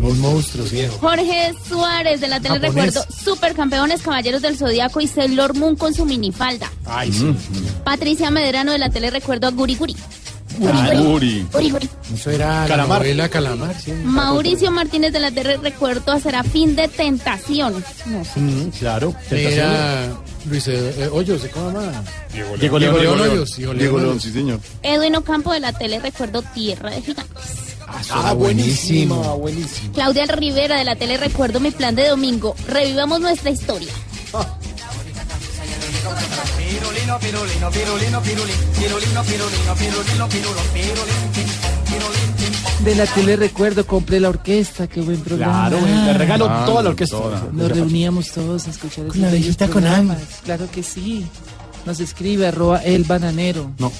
[0.00, 0.96] Los monstruos, viejo.
[0.98, 2.94] Jorge Suárez de la tele Japonés.
[2.94, 6.04] Recuerdo Supercampeones Caballeros del Zodíaco y Sailor Moon con su
[6.50, 6.70] minifalda.
[6.86, 7.34] Ay, sí.
[7.84, 9.96] Patricia Medrano de la tele Recuerdo a Guri Guri.
[10.58, 11.06] Uri,
[11.54, 11.72] Uri.
[11.72, 11.88] Uri.
[12.12, 12.98] Eso era Calamar.
[12.98, 13.92] la novela Calamar, sí.
[13.92, 17.84] Mauricio Martínez de la Terre Recuerdo a Serafín de Tentación.
[18.06, 18.40] No sé.
[18.40, 19.14] Mm, claro.
[19.30, 20.08] Era
[20.46, 22.04] Luis eh, eh, Hoyos, ¿cómo se llama?
[22.32, 23.00] Diego Diego León.
[23.00, 24.60] León Diego Hoyos, Diego Diego León León, sí, señor.
[24.82, 27.70] Edwin Ocampo de la Tele Recuerdo Tierra de Gigantes.
[28.10, 29.92] Ah, buenísimo, buenísimo.
[29.92, 32.54] Claudia Rivera de la Tele Recuerdo Mi Plan de Domingo.
[32.68, 33.92] Revivamos nuestra historia.
[36.56, 38.56] Pirulino, pirulino, pirulino, pirulín.
[38.78, 41.46] Pirulino, pirulino, pirulino, pirulón, pirulín, tin,
[41.86, 42.84] pirulín, tin.
[42.84, 45.68] De la tele recuerdo, compré la orquesta, qué buen programa.
[45.68, 47.16] Claro, le regalo toda la orquesta.
[47.16, 47.46] toda.
[47.52, 50.18] Nos reuníamos todos a escuchar esos la bellos viejita con programas.
[50.44, 51.26] Claro que sí.
[51.84, 53.70] Nos escribe arroba el bananero.
[53.78, 53.92] No.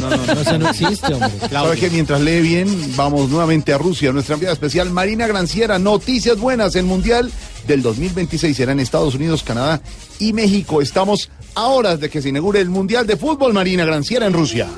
[0.00, 1.30] No, no, eso no existe, hombre.
[1.50, 4.12] Sabe que mientras lee bien, vamos nuevamente a Rusia.
[4.12, 5.78] Nuestra enviada especial, Marina Granciera.
[5.78, 6.76] Noticias buenas.
[6.76, 7.30] El Mundial
[7.66, 9.80] del 2026 será en Estados Unidos, Canadá
[10.18, 10.82] y México.
[10.82, 14.68] Estamos a horas de que se inaugure el Mundial de Fútbol, Marina Granciera, en Rusia.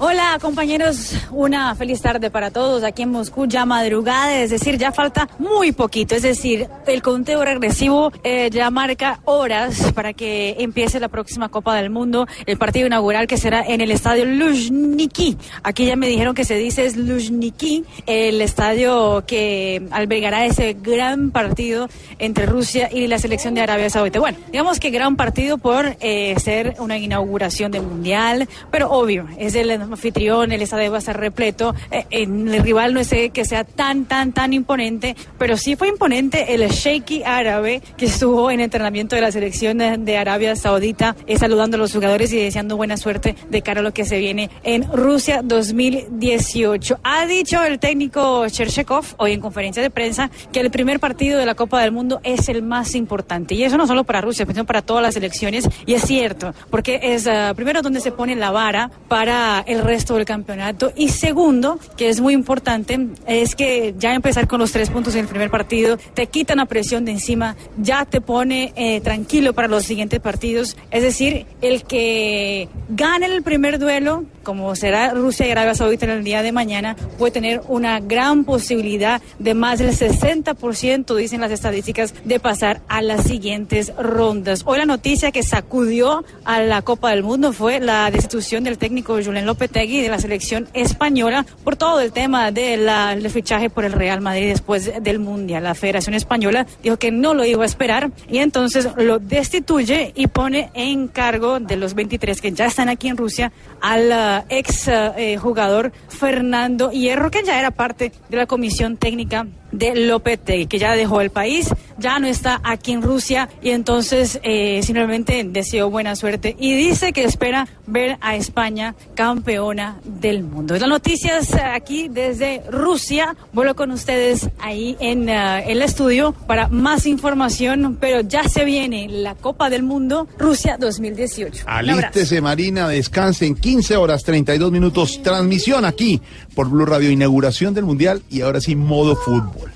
[0.00, 4.92] Hola compañeros, una feliz tarde para todos aquí en Moscú, ya madrugada, es decir, ya
[4.92, 11.00] falta muy poquito, es decir, el conteo regresivo eh, ya marca horas para que empiece
[11.00, 15.36] la próxima Copa del Mundo, el partido inaugural que será en el estadio Luzhniki.
[15.64, 21.32] Aquí ya me dijeron que se dice es Luzhniki, el estadio que albergará ese gran
[21.32, 21.88] partido
[22.20, 24.20] entre Rusia y la selección de Arabia Saudita.
[24.20, 29.56] Bueno, digamos que gran partido por eh, ser una inauguración del Mundial, pero obvio, es
[29.56, 31.74] el anfitrión, el estadio va a estar repleto.
[31.90, 35.88] Eh, en el rival no sé que sea tan, tan, tan imponente, pero sí fue
[35.88, 41.38] imponente el Sheikh árabe que estuvo en entrenamiento de la selección de, Arabia Saudita, eh,
[41.38, 44.50] saludando a los jugadores y deseando buena suerte de cara a lo que se viene
[44.64, 47.00] en Rusia 2018.
[47.02, 51.46] Ha dicho el técnico Cherchekov hoy en conferencia de prensa que el primer partido de
[51.46, 53.54] la Copa del Mundo es el más importante.
[53.54, 55.68] Y eso no solo para Rusia, sino para todas las selecciones.
[55.86, 60.24] Y es cierto, porque es primero donde se pone la vara para el resto del
[60.24, 60.92] campeonato.
[60.96, 65.20] Y segundo, que es muy importante, es que ya empezar con los tres puntos en
[65.22, 69.68] el primer partido te quita la presión de encima, ya te pone eh, tranquilo para
[69.68, 70.76] los siguientes partidos.
[70.90, 76.12] Es decir, el que gane el primer duelo, como será Rusia y Arabia Saudita en
[76.12, 81.52] el día de mañana, puede tener una gran posibilidad de más del 60%, dicen las
[81.52, 84.62] estadísticas, de pasar a las siguientes rondas.
[84.64, 89.18] Hoy la noticia que sacudió a la Copa del Mundo fue la destitución del técnico
[89.22, 93.92] Julen Lopetegui de la selección española por todo el tema de del fichaje por el
[93.92, 95.64] Real Madrid después del Mundial.
[95.64, 100.28] La Federación Española dijo que no lo iba a esperar y entonces lo destituye y
[100.28, 104.88] pone en cargo de los 23 que ya están aquí en Rusia al ah, ex
[104.88, 110.78] eh, jugador Fernando Hierro, que ya era parte de la comisión técnica de Lopetegui, que
[110.78, 111.68] ya dejó el país,
[111.98, 117.12] ya no está aquí en Rusia y entonces eh, simplemente deseó buena suerte y dice
[117.12, 120.76] que espera ver a España campeona del mundo.
[120.78, 126.68] Las noticias eh, aquí desde Rusia, vuelvo con ustedes ahí en eh, el estudio para
[126.68, 131.64] más información, pero ya se viene la Copa del Mundo Rusia 2018.
[131.64, 131.98] Un abrazo.
[131.98, 135.20] Alístese, Marina, descanse en 15 horas 32 minutos.
[135.22, 136.20] Transmisión aquí
[136.54, 139.67] por Blue Radio, inauguración del Mundial y ahora sí, modo fútbol.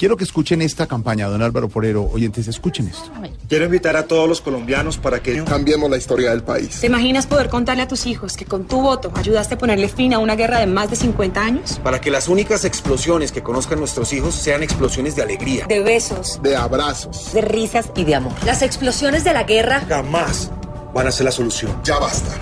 [0.00, 2.04] Quiero que escuchen esta campaña, don Álvaro Porero.
[2.10, 3.12] Oyentes, escuchen esto.
[3.50, 6.80] Quiero invitar a todos los colombianos para que cambiemos la historia del país.
[6.80, 10.14] ¿Te imaginas poder contarle a tus hijos que con tu voto ayudaste a ponerle fin
[10.14, 11.78] a una guerra de más de 50 años?
[11.84, 16.40] Para que las únicas explosiones que conozcan nuestros hijos sean explosiones de alegría, De besos,
[16.42, 17.34] de abrazos.
[17.34, 18.32] de risas y de amor.
[18.46, 20.50] Las explosiones de la guerra, Jamás
[20.94, 21.78] van a ser la solución.
[21.84, 22.38] Ya basta.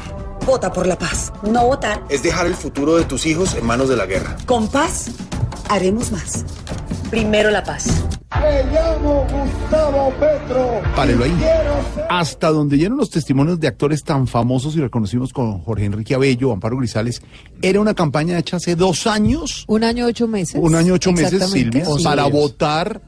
[0.47, 1.33] vota por la paz.
[1.43, 2.05] No votar.
[2.09, 4.37] Es dejar el futuro de tus hijos en manos de la guerra.
[4.47, 5.07] Con paz,
[5.69, 6.45] haremos más.
[7.11, 8.05] Primero la paz.
[8.41, 10.83] Me llamo Gustavo Petro.
[10.95, 11.35] Párelo ahí.
[12.11, 16.53] Hasta donde llegaron los testimonios de actores tan famosos y reconocidos como Jorge Enrique Abello,
[16.53, 17.23] Amparo Grisales,
[17.63, 20.61] era una campaña hecha hace dos años, Un año, ocho meses.
[20.63, 22.05] un año, ocho meses, Silvia, sí.
[22.05, 23.01] para votar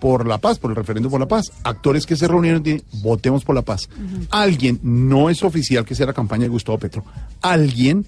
[0.00, 1.50] por la paz, por el referéndum por la paz.
[1.64, 3.88] Actores que se reunieron y votemos por la paz.
[4.30, 7.04] Alguien, no es oficial que sea la campaña de Gustavo Petro,
[7.42, 8.06] alguien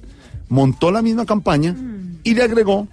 [0.49, 1.75] montó la misma campaña
[2.23, 2.87] y le agregó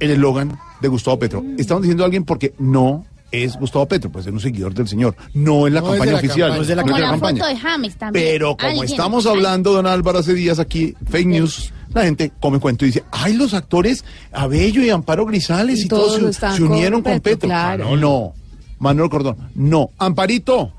[0.00, 1.44] el eslogan de Gustavo Petro.
[1.58, 5.16] Estamos diciendo alguien porque no es Gustavo Petro, pues es un seguidor del señor.
[5.34, 6.56] No es la No es de campaña la oficial, campaña.
[6.56, 7.38] no es de la, Como campaña.
[7.44, 8.24] foto de James también.
[8.26, 8.84] Pero como Alguien.
[8.86, 13.04] estamos hablando, don Álvaro, hace días aquí, fake news, la gente come cuento y dice,
[13.10, 17.20] ay, los actores Abello y Amparo Grisales y, Y todos, todos se- unieron con con
[17.20, 17.48] Petro, Petro.
[17.48, 17.84] claro.
[17.90, 18.34] No, no.
[18.78, 19.90] Manuel Cordón, no.
[19.98, 20.72] Amparito,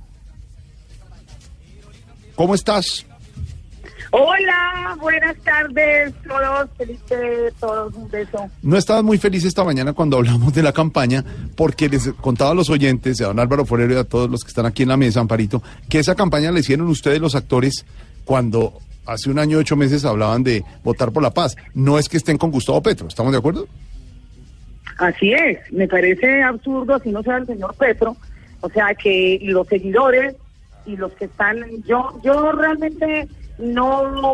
[2.35, 3.05] ¿cómo estás?
[4.19, 8.49] Hola, buenas tardes todos, feliz de todos, un beso.
[8.63, 11.23] No estabas muy feliz esta mañana cuando hablamos de la campaña,
[11.55, 14.47] porque les contaba a los oyentes, a don Álvaro Forero y a todos los que
[14.47, 17.85] están aquí en la mesa, Amparito, que esa campaña la hicieron ustedes los actores
[18.25, 18.73] cuando
[19.05, 21.55] hace un año, ocho meses, hablaban de votar por la paz.
[21.75, 23.67] No es que estén con Gustavo Petro, ¿estamos de acuerdo?
[24.97, 28.17] Así es, me parece absurdo, así no sea el señor Petro,
[28.61, 30.35] o sea que los seguidores
[30.87, 33.27] y los que están, yo, yo realmente
[33.59, 34.33] no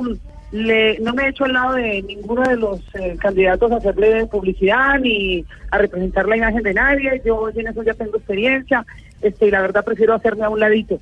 [0.53, 4.27] le, no me he hecho al lado de ninguno de los eh, candidatos a hacerle
[4.27, 8.85] publicidad ni a representar la imagen de nadie, yo en eso ya tengo experiencia,
[9.21, 10.99] este, y la verdad prefiero hacerme a un ladito.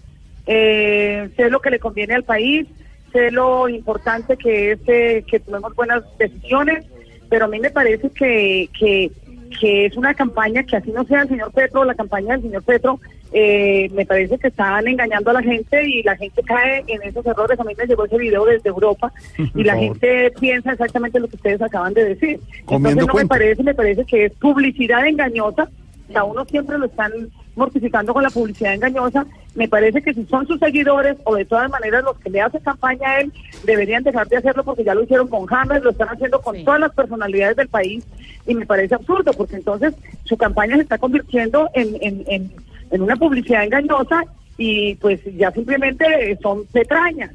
[0.47, 2.65] Eh, sé lo que le conviene al país,
[3.11, 6.85] sé lo importante que es eh, que tomemos buenas decisiones,
[7.29, 9.11] pero a mí me parece que, que,
[9.59, 12.63] que es una campaña que así no sea el señor Petro, la campaña del señor
[12.63, 12.99] Petro,
[13.33, 17.25] eh, me parece que están engañando a la gente y la gente cae en esos
[17.25, 17.59] errores.
[17.59, 19.11] A mí me llegó ese video desde Europa
[19.55, 22.39] y la gente piensa exactamente lo que ustedes acaban de decir.
[22.65, 25.69] Comiendo Entonces no me parece, me parece que es publicidad engañosa.
[26.09, 27.11] O sea, uno siempre lo están
[27.55, 29.25] mortificando con la publicidad engañosa.
[29.55, 32.61] Me parece que si son sus seguidores o de todas maneras los que le hacen
[32.61, 33.31] campaña a él,
[33.63, 36.79] deberían dejar de hacerlo porque ya lo hicieron con James, lo están haciendo con todas
[36.79, 38.05] las personalidades del país
[38.45, 39.93] y me parece absurdo porque entonces
[40.23, 42.51] su campaña se está convirtiendo en, en, en,
[42.91, 44.23] en una publicidad engañosa
[44.57, 47.31] y pues ya simplemente son petrañas.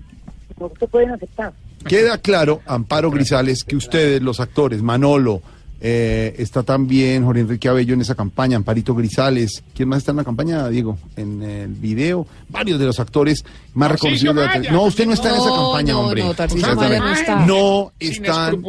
[0.61, 1.53] No se pueden aceptar.
[1.87, 5.43] Queda claro, Amparo Grisales, que ustedes, los actores, Manolo,
[5.81, 10.17] eh, está también Jorge Enrique Abello en esa campaña, Amparito Grisales, ¿quién más está en
[10.19, 10.99] la campaña, Diego?
[11.17, 13.45] En el video, varios de los actores
[13.75, 14.35] más reconocidos.
[14.37, 16.23] de la No, usted no está en esa campaña, no, hombre.
[16.25, 16.35] no,
[16.77, 17.47] Maya no está.
[17.47, 18.63] No están...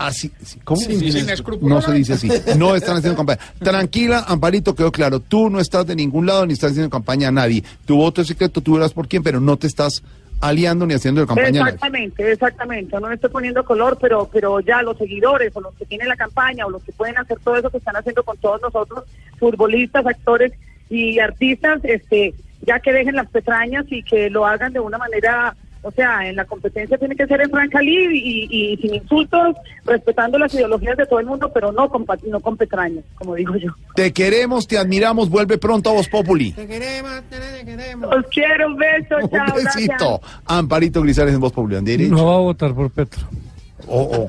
[0.00, 0.80] Así, sí, ¿Cómo?
[0.80, 1.26] Sin- sin
[1.62, 2.28] No se dice así.
[2.56, 3.40] No están haciendo campaña.
[3.58, 5.20] Tranquila, Amparito, quedó claro.
[5.20, 7.62] Tú no estás de ningún lado ni estás haciendo campaña a nadie.
[7.84, 10.02] Tu voto es secreto, tú verás por quién, pero no te estás
[10.40, 11.60] aliando ni haciendo campaña.
[11.60, 13.00] Exactamente, exactamente.
[13.00, 16.16] No me estoy poniendo color, pero pero ya los seguidores o los que tienen la
[16.16, 19.04] campaña o los que pueden hacer todo eso que están haciendo con todos nosotros,
[19.38, 20.52] futbolistas, actores
[20.88, 25.56] y artistas, este, ya que dejen las petrañas y que lo hagan de una manera,
[25.82, 29.56] o sea, en la competencia tiene que ser en franca lid y, y sin insultos,
[29.84, 33.34] respetando las ideologías de todo el mundo, pero no con, pa- no con petrañas, como
[33.34, 33.70] digo yo.
[33.94, 36.54] Te queremos, te admiramos, vuelve pronto a Voz Populi.
[36.56, 39.74] Los quiero, un beso, Un chao, gracias.
[39.76, 40.20] besito.
[40.46, 41.76] Amparito Grisales en Voz Populi.
[41.76, 42.14] ¿han derecho?
[42.14, 43.22] No va a votar por Petro.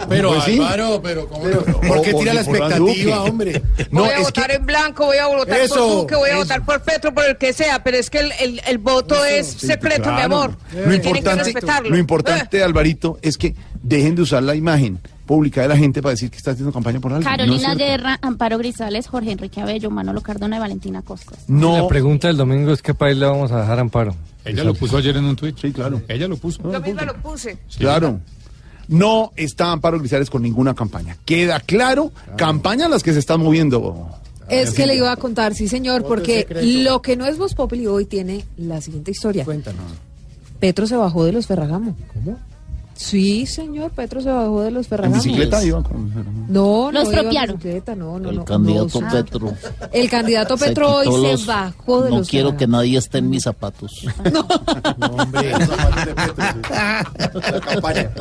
[0.10, 0.54] Pero Pues sí.
[0.60, 1.44] Álvaro, pero ¿cómo?
[1.44, 3.62] ¿por qué o- tira o la expectativa, hombre?
[3.92, 6.30] No, voy a es votar que en blanco, voy a votar Eso, por Duque, voy
[6.30, 6.42] a eso.
[6.42, 9.48] votar por Petro, por el que sea, pero es que el, el, el voto es
[9.48, 10.36] secreto, mi Claro.
[10.36, 10.52] amor.
[10.52, 11.90] Lo Tienen que importante, respetarlo.
[11.90, 16.12] lo importante, Alvarito, es que dejen de usar la imagen pública de la gente para
[16.12, 17.24] decir que está haciendo campaña por algo.
[17.24, 17.74] Carolina.
[17.76, 21.40] Guerra, Amparo Grisales, Jorge Enrique Abello, Manolo Cardona y Valentina Costas.
[21.48, 21.78] No.
[21.78, 24.14] La pregunta del domingo es qué país le vamos a dejar Amparo.
[24.44, 25.54] Ella lo puso ayer en un tweet.
[25.62, 26.02] Sí, claro.
[26.10, 26.62] Ella lo puso.
[26.70, 27.58] Yo misma lo puse.
[27.78, 28.20] Claro.
[28.88, 31.18] No está Amparo Grisales con ninguna campaña.
[31.26, 34.10] Queda claro, campañas las que se están moviendo.
[34.50, 37.88] Es que le iba a contar, sí señor, porque lo que no es Voz Populi
[37.88, 39.46] hoy tiene la siguiente historia.
[39.46, 39.86] Cuéntanos.
[40.60, 41.96] Petro se bajó de los Ferragamo.
[42.14, 42.38] ¿Cómo?
[43.04, 45.16] Sí, señor, Petro se bajó de los ¿En Ferragamo.
[45.16, 46.46] bicicleta iba con...
[46.48, 49.54] No, no Lo iba en bicicleta, no, no, El no, candidato no, Petro.
[49.92, 53.18] El candidato Se Petro hoy se los- bajó de No los quiero que nadie esté
[53.18, 54.06] en mis zapatos.
[55.02, 55.52] hombre.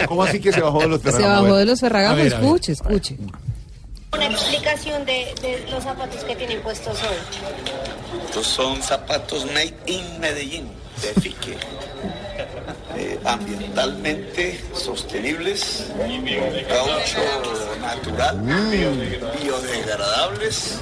[0.08, 1.42] ¿Cómo así que se bajó de los Se Ferragamo?
[1.42, 2.44] bajó de los Ferragamo, A ver, a ver.
[2.46, 3.16] escuche, escuche.
[4.12, 8.20] Una explicación de, de los zapatos que tienen puestos hoy.
[8.26, 10.64] Estos son zapatos made in Medellín,
[11.02, 11.56] de Fique.
[12.96, 15.86] Eh, ambientalmente sostenibles,
[16.68, 17.18] caucho
[17.80, 18.40] natural,
[19.40, 20.80] biodegradables.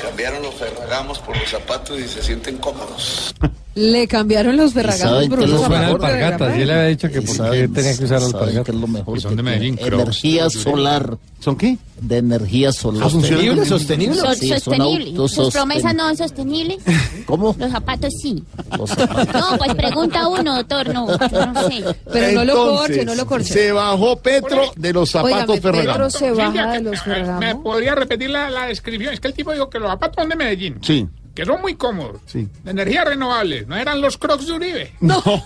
[0.00, 3.34] Cambiaron los ferragamos por los zapatos y se sienten cómodos.
[3.74, 5.38] Le cambiaron los zapatos mejor?
[5.38, 6.38] de Alpargatas.
[6.40, 6.56] verdad.
[6.58, 8.64] Y él había dicho que por qué tenía que usar alpargatas.
[8.64, 9.78] que es lo mejor son de Medellín.
[9.80, 11.16] Energía solar.
[11.40, 11.78] ¿Son qué?
[12.00, 13.10] De energía solar.
[13.10, 14.14] ¿sostenible, sostenible?
[14.16, 15.08] Son Sí, son sostenibles.
[15.08, 16.78] autos Sus promesas no son sostenibles.
[17.26, 17.56] ¿Cómo?
[17.58, 18.44] Los zapatos sí.
[18.76, 19.34] Los zapatos.
[19.40, 20.92] No, pues pregunta uno, doctor.
[20.92, 21.84] No, yo no sé.
[22.12, 23.52] Pero no lo corche, no lo corche.
[23.54, 25.92] Se bajó Petro de los zapatos Ferragamo.
[25.92, 27.62] Petro se baja de los ¿Me Ferragamo.
[27.62, 29.14] podría repetir la, la descripción?
[29.14, 30.78] Es que el tipo dijo que los zapatos son de Medellín.
[30.82, 32.20] Sí, Que son muy cómodos.
[32.26, 32.46] sí.
[32.62, 33.64] De energía renovable.
[33.66, 34.92] No eran los crocs de Uribe.
[35.00, 35.22] No.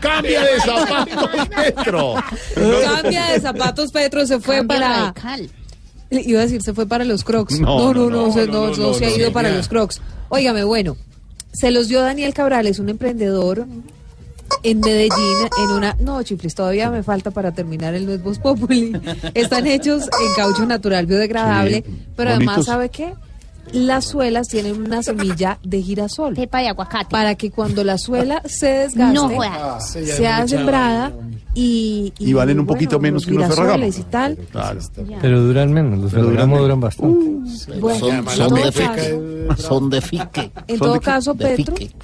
[0.00, 2.14] Cambia de zapatos, Petro.
[2.84, 5.12] Cambia de zapatos, Petro se fue para.
[5.12, 5.50] radical.
[6.10, 7.60] Iba a decir, se fue para los Crocs.
[7.60, 10.00] No, No, no, no, se, no, ha ido para los Crocs.
[10.28, 10.96] Óigame, bueno,
[11.52, 13.66] se los dio Daniel Cabrales, un emprendedor
[14.62, 15.96] en Medellín, en una...
[16.00, 18.92] No, chiflis, todavía me falta para terminar el Nuez Populi.
[19.34, 22.64] Están hechos en caucho natural biodegradable, Sí, pero además.
[22.66, 23.14] ¿sabe qué?
[23.72, 26.34] Las suelas tienen una semilla de girasol.
[26.34, 27.06] Pepa de aguacate.
[27.10, 29.30] Para que cuando la suela se desgaste, No.
[29.42, 31.38] Ah, sí, sea sembrada vaina.
[31.54, 34.36] y, Y valen un bueno, poquito menos que unos girasoles Ferragamo.
[34.36, 34.46] y tal.
[34.50, 34.80] Claro.
[35.22, 35.98] Pero duran menos.
[36.00, 37.78] Los Pero duran bastante.
[37.78, 39.62] Bueno, Son, son de caso, fique.
[39.62, 40.50] Son de fique.
[40.66, 41.94] en ¿Son todo caso, De Petro, fique.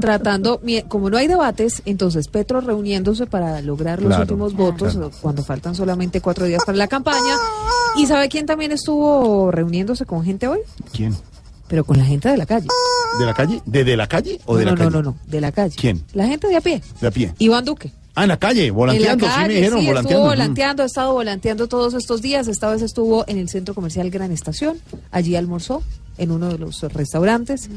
[0.00, 5.10] Tratando, como no hay debates, entonces Petro reuniéndose para lograr los Claro, últimos votos claro.
[5.20, 7.36] cuando faltan solamente cuatro días para la campaña.
[7.96, 10.58] ¿Y sabe quién también estuvo reuniéndose con gente hoy?
[10.92, 11.16] ¿Quién?
[11.68, 12.68] Pero con la gente de la calle.
[13.18, 13.60] ¿De la calle?
[13.64, 14.96] ¿De, de la calle o de no, la no, calle?
[14.96, 15.74] no, no, de la calle.
[15.76, 16.04] ¿Quién?
[16.12, 16.82] La gente de a pie.
[17.00, 17.32] De a pie.
[17.38, 17.90] Iván Duque.
[18.14, 20.08] Ah, en la calle, volanteando, la sí me dijeron, sí, volanteando.
[20.08, 20.28] estuvo mm.
[20.28, 22.48] volanteando, ha estado volanteando todos estos días.
[22.48, 24.78] Esta vez estuvo en el centro comercial Gran Estación.
[25.10, 25.82] Allí almorzó
[26.18, 27.68] en uno de los restaurantes.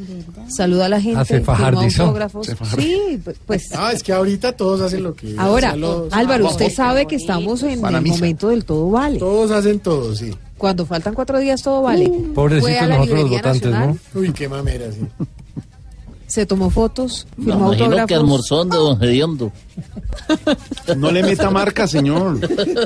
[0.47, 1.19] Saluda a la gente.
[1.19, 2.03] Ah, fajardizó.
[2.03, 2.47] autógrafos.
[2.47, 2.55] Se.
[2.55, 3.69] Sí, pu- pues.
[3.75, 5.35] Ah, es que ahorita todos hacen lo que...
[5.37, 8.15] Ahora, los- Álvaro, usted sabe que estamos en el misa.
[8.15, 9.19] momento del todo vale.
[9.19, 10.33] Todos hacen todo, sí.
[10.57, 12.07] Cuando faltan cuatro días, todo vale.
[12.07, 14.19] Uh, Pobrecitos nosotros los votantes, Nacional, ¿no?
[14.21, 14.99] Uy, qué mamera, sí.
[16.27, 18.07] Se tomó fotos, Me firmó imagino autógrafos.
[18.07, 19.51] que almorzó donde don Gediondo.
[20.97, 22.39] No le meta marca, señor.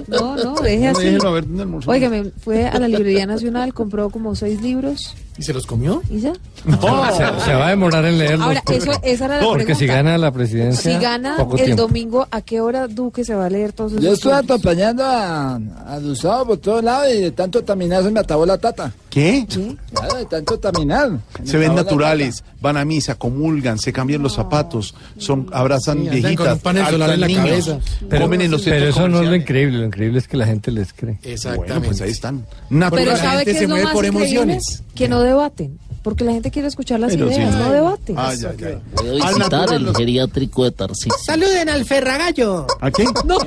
[0.07, 1.03] No, no, deje así.
[1.05, 1.89] Déjelo a ver dónde almorzó.
[1.91, 6.01] Óigame, fue a la Librería Nacional, compró como seis libros ¿Y se los comió?
[6.11, 6.33] y ya.
[6.63, 8.45] Se, se va a demorar en leerlos.
[8.47, 10.93] Ahora, porque- eso, esa era la Porque si gana la presidencia.
[10.93, 11.81] Si gana poco el tiempo.
[11.83, 14.49] domingo, ¿a qué hora Duque se va a leer todos esos Yo estuve libros?
[14.51, 18.57] acompañando a, a Gustavo por todos lados y de tanto taminar se me atabó la
[18.59, 18.93] tata.
[19.09, 19.45] ¿Qué?
[19.93, 21.11] Claro, de tanto taminar.
[21.43, 26.59] Se ven naturales, van a misa, comulgan, se cambian los zapatos, son abrazan Sí, viejitas,
[26.91, 27.79] solar en la niños, cabeza.
[28.09, 30.37] Pero, comen en los pero centros eso no es lo increíble, lo increíble es que
[30.37, 31.19] la gente les cree.
[31.55, 32.45] Bueno, pues ahí están.
[32.69, 33.19] Pero Naturales.
[33.19, 34.83] ¿sabe qué se es lo mueve más por emociones.
[34.95, 35.79] Que no debaten.
[36.03, 37.35] Porque la gente quiere escuchar las Pero sí.
[37.35, 38.15] ideas, no debaten.
[38.15, 41.13] Voy a visitar natural el geriátrico de Tarcisio.
[41.23, 42.67] Saluden al Ferragallo.
[42.81, 43.05] ¿A qué?
[43.23, 43.37] No.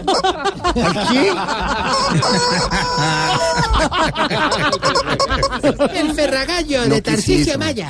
[5.95, 7.59] El Ferragallo No, de ¿qué es Tarcisio eso?
[7.59, 7.89] Maya.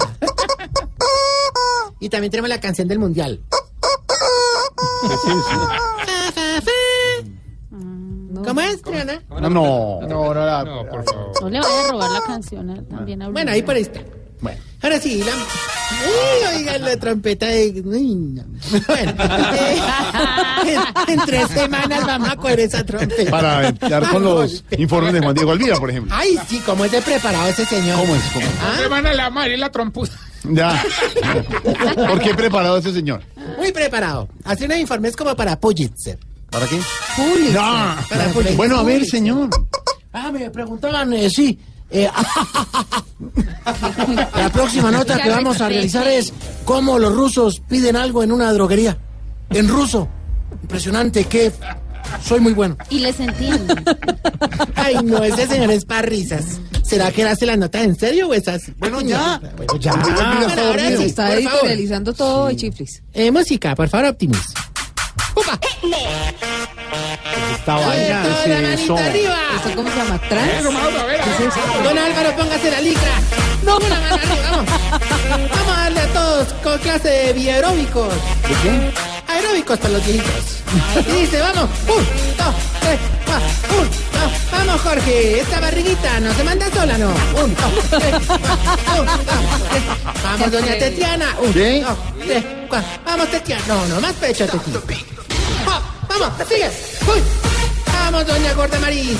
[2.01, 3.41] Y también tenemos la canción del mundial.
[8.45, 9.23] ¿Cómo es, Triana?
[9.29, 10.01] No, no.
[10.03, 13.63] No, no, la- No le vaya a robar la canción eh, también a Bueno, ahí
[13.63, 14.01] por ahí está.
[14.41, 14.61] Bueno.
[14.83, 15.33] Ahora sí, la...
[15.33, 17.83] Uy, oigan la trompeta de...
[17.85, 18.45] Uy, no.
[18.87, 19.15] Bueno,
[19.55, 19.79] eh,
[20.67, 23.31] en, en tres semanas vamos a coger esa trompeta.
[23.31, 26.15] Para entrar con los informes de Juan Diego Alvira, por ejemplo.
[26.17, 27.99] Ay, sí, cómo es de preparado ese señor.
[27.99, 28.23] ¿Cómo es?
[28.33, 28.53] ¿Cómo es?
[28.61, 28.77] ¿Ah?
[28.83, 30.13] Me van a la madre la trompuda.
[30.45, 30.85] Ya.
[32.09, 33.23] ¿Por qué preparado ese señor?
[33.57, 34.29] Muy preparado.
[34.45, 36.19] Hace unos informes como para Pulitzer.
[36.51, 36.79] ¿Para qué?
[37.17, 37.53] Público.
[37.53, 37.97] No.
[38.09, 38.57] Para Pulitzer.
[38.57, 39.49] Bueno, a ver, señor.
[40.13, 41.59] Ah, me preguntaban, eh, sí.
[41.91, 42.09] Eh,
[44.37, 46.33] la próxima nota que vamos a realizar es
[46.65, 48.99] cómo los rusos piden algo en una droguería.
[49.51, 50.09] En ruso.
[50.63, 51.53] Impresionante, que
[52.23, 52.77] soy muy bueno.
[52.91, 53.75] Y les entiendo.
[54.75, 56.61] Ay, no, ese señor es para risas.
[56.83, 58.73] ¿Será que él hace la nota en serio o es así?
[58.79, 59.41] Bueno, ya.
[59.57, 59.93] Bueno, ya.
[59.93, 63.03] Bueno, Bueno, ahora sí, está editorializando todo y chiflis.
[63.13, 64.55] Eh, música, por favor, Optimus.
[65.35, 65.61] ¡Upa!
[67.55, 68.97] Esta vaina, Toda ¿qué la es manita eso?
[68.97, 69.39] arriba.
[69.57, 70.19] ¿Esto cómo se llama?
[70.29, 70.53] ¿Trans?
[70.57, 71.85] Pero, Mauro, a ver, a ver.
[71.85, 73.13] Don Álvaro, póngase la licra.
[73.65, 74.71] No, una mano arriba, vamos.
[75.29, 78.09] Vamos a darle a todos con clase de bioaeróbicos.
[78.15, 78.93] ¿De qué?
[79.27, 80.63] Aeróbicos para los viejitos.
[81.09, 81.69] Y dice, vamos.
[81.89, 82.05] Un,
[82.39, 83.49] dos, tres, cuatro.
[83.81, 84.33] Un, dos.
[84.53, 85.41] Vamos, Jorge.
[85.41, 87.09] Esta barriguita no se manda sola, ¿no?
[87.09, 89.01] Un, dos, tres, cuatro.
[89.01, 90.23] Un, dos, tres.
[90.23, 91.37] Vamos, doña Tetiana.
[91.41, 91.53] Un,
[91.83, 92.89] dos, tres, cuatro.
[93.05, 93.63] Vamos, Tetiana.
[93.67, 94.81] No, no, más pecho, Tetiana.
[96.09, 96.71] Ah, Vamos, sigue.
[97.13, 97.23] Uy.
[97.87, 99.19] Vamos, doña Gorda Maris.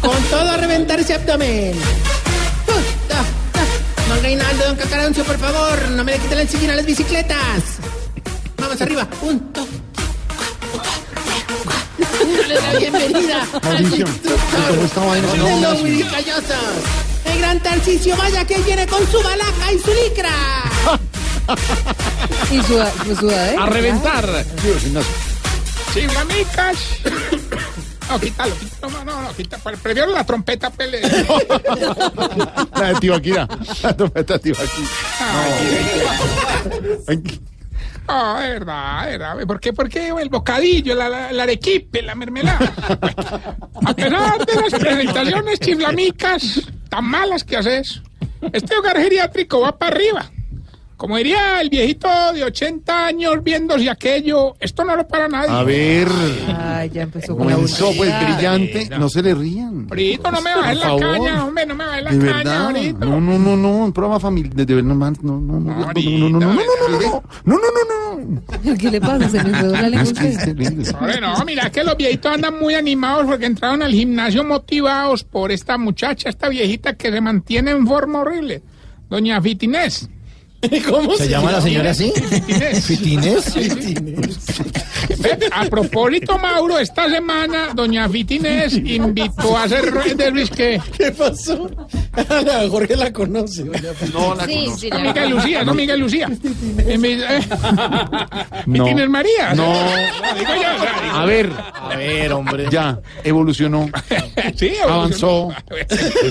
[0.00, 1.72] Con todo a reventar ese abdomen.
[3.08, 3.24] Da, da.
[4.08, 7.62] Don Reinaldo, don Cacaroncio, por favor, no me le quiten el sillín a las bicicletas.
[8.58, 9.06] Vamos arriba.
[9.22, 9.66] Un, dos.
[12.48, 14.06] La bienvenida Mauricio,
[14.68, 15.28] ¿cómo está vaina?
[15.34, 15.72] No.
[17.32, 20.30] El gran Tarcisio Maya que viene con su balaca y su licra.
[22.50, 23.62] Y su sudadera.
[23.62, 24.44] A reventar.
[24.84, 25.14] Ignacio.
[25.94, 26.78] Chiflamicas.
[28.08, 28.92] No, quítalo, quítalo.
[28.92, 29.62] No, no, no, quítalo.
[29.78, 31.00] Prefiero la trompeta pele.
[32.76, 33.48] La de Tibaquira.
[33.82, 34.88] La trompeta de Tibaquira.
[38.08, 39.46] Ah, es verdad, es verdad.
[39.46, 39.72] ¿Por qué?
[39.72, 42.72] ¿Por qué el bocadillo, la, la, la arequipe, la mermelada?
[43.86, 48.02] A pesar de las presentaciones chiflamicas tan malas que haces,
[48.52, 50.30] este hogar geriátrico va para arriba.
[51.00, 55.48] Como diría el viejito de 80 años viéndose aquello, esto no lo para nadie.
[55.50, 56.06] A ver.
[56.54, 58.86] Ay, ya empezó con Comenzó, pues, brillante.
[58.98, 59.08] No.
[59.08, 59.86] se le rían.
[59.86, 61.00] Brito, no me bajes la favor.
[61.00, 62.98] caña, hombre, no me bajes la De caña, verdad.
[62.98, 63.70] No, no, no, no.
[63.86, 64.52] Un programa familiar.
[64.54, 65.74] De verdad, no, man, no, no, no.
[65.74, 67.22] No, Ahorita, no, no, no, no, no, no, no.
[67.44, 68.42] No, no, no,
[68.74, 68.78] no.
[68.78, 69.26] ¿Qué le pasa?
[69.30, 70.00] Se me quedó la lengua.
[70.00, 70.54] a Es que es usted.
[70.54, 70.90] terrible.
[70.90, 75.50] Hombre, no, mira que los viejitos andan muy animados porque entraron al gimnasio motivados por
[75.50, 78.62] esta muchacha, esta viejita que se mantiene en forma horrible.
[79.08, 80.10] Doña Fitinés.
[80.88, 82.12] ¿Cómo ¿Se llama la señora así?
[82.82, 83.52] Fitines.
[83.54, 84.38] ¿Fitines?
[85.52, 90.80] A propósito, Mauro, esta semana doña Fitines invitó a hacer de Luis que...
[90.96, 91.68] ¿Qué pasó?
[92.70, 93.64] Jorge la conoce.
[93.64, 94.78] No la Sí, conozco.
[94.78, 96.28] sí, la Miguel Lucía, no Miguel Lucía.
[96.78, 97.40] Eh, mi- eh,
[98.66, 98.84] No.
[98.86, 99.54] Fitines María.
[99.54, 99.72] No.
[101.12, 101.50] A ver,
[101.80, 102.66] A ver, hombre.
[102.70, 103.88] ya, evolucionó,
[104.56, 105.48] Sí, avanzó,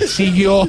[0.08, 0.68] siguió,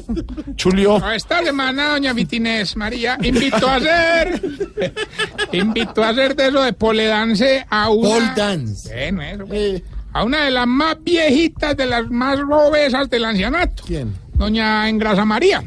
[0.57, 1.11] chulió.
[1.13, 4.41] Esta semana doña Vitines María invitó a hacer
[5.53, 8.89] invitó a hacer de eso de pole dance a una Pole dance.
[8.89, 9.83] Bueno, eso, pues.
[10.13, 14.15] a una de las más viejitas de las más obesas del ancianato ¿Quién?
[14.35, 15.63] doña Engrasa María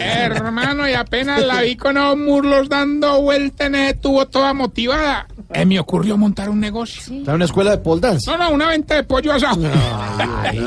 [0.00, 5.26] hermano y apenas la vi con los muslos dando vuelta en ese tubo toda motivada
[5.52, 8.30] eh, me ocurrió montar un negocio ¿Está en una escuela de pole dance?
[8.30, 9.56] no, no, una venta de pollo asado.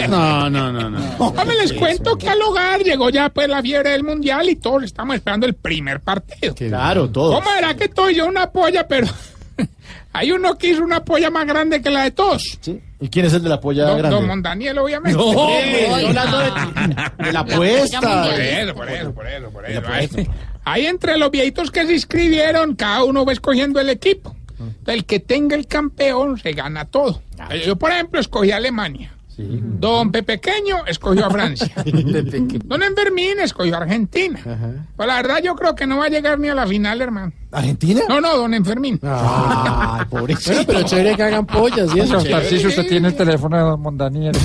[0.09, 0.99] No, no, no, no.
[1.19, 4.83] Hombre, les cuento que al hogar llegó ya pues la fiebre del mundial y todos
[4.83, 6.53] estamos esperando el primer partido.
[6.55, 7.33] Claro, todo.
[7.33, 9.07] ¿Cómo era que todo yo una polla, pero
[10.13, 12.57] hay uno que hizo una polla más grande que la de todos?
[12.61, 12.81] Sí.
[12.99, 14.15] ¿Y quién es el de la polla Don, grande?
[14.15, 15.17] don Mondaniel, obviamente.
[15.17, 17.99] No, estoy hablando de, de la apuesta.
[18.01, 20.31] Por eso, por eso, por eso, por eso.
[20.65, 24.35] Entre los viejitos que se inscribieron, cada uno va escogiendo el equipo.
[24.85, 27.21] El que tenga el campeón se gana todo.
[27.65, 29.12] Yo, por ejemplo, escogí a Alemania.
[29.37, 31.71] Don Pepequeño escogió a Francia.
[32.65, 34.39] Don Enfermín escogió a Argentina.
[34.95, 37.31] Pues la verdad yo creo que no va a llegar ni a la final, hermano.
[37.51, 38.01] ¿Argentina?
[38.09, 38.99] No, no, don Enfermín.
[39.03, 40.53] Ay, pobrecito.
[40.55, 42.23] Bueno, pero chévere que hagan pollas y eso.
[42.23, 44.35] Tarcisio, usted tiene el teléfono de don Mondaniel.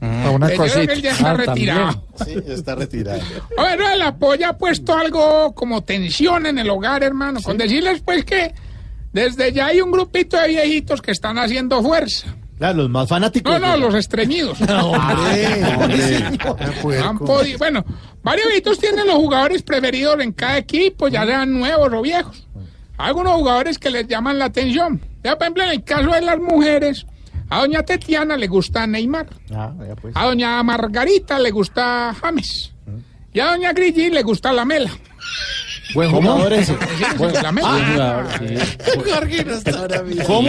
[0.00, 0.92] Para una Yo creo que cosita.
[0.92, 2.04] él ya está Ah, retirado.
[2.24, 3.20] Sí, está retirado.
[3.56, 7.40] Bueno, el apoyo ha puesto algo como tensión en el hogar, hermano.
[7.42, 8.54] Con decirles, pues, que
[9.14, 12.34] desde ya hay un grupito de viejitos que están haciendo fuerza.
[12.58, 13.52] Claro, los más fanáticos.
[13.52, 14.60] No, no, los estreñidos.
[14.68, 15.46] Hombre,
[17.02, 17.84] Han podido- bueno,
[18.22, 22.46] varios viejitos tienen los jugadores preferidos en cada equipo, ya sean nuevos o viejos.
[22.96, 25.00] Algunos jugadores que les llaman la atención.
[25.24, 27.06] Ya, por ejemplo, en el caso de las mujeres,
[27.50, 29.26] a doña Tetiana le gusta Neymar.
[29.52, 30.14] Ah, ya pues.
[30.16, 32.72] A doña Margarita le gusta James.
[33.32, 34.90] Y a doña Grigi le gusta la Mela.
[35.94, 36.76] Buen jugador ese.
[37.16, 38.26] Bueno, la Mela.
[39.12, 40.24] Jorge no está ahora mismo.
[40.24, 40.48] ¿Cómo?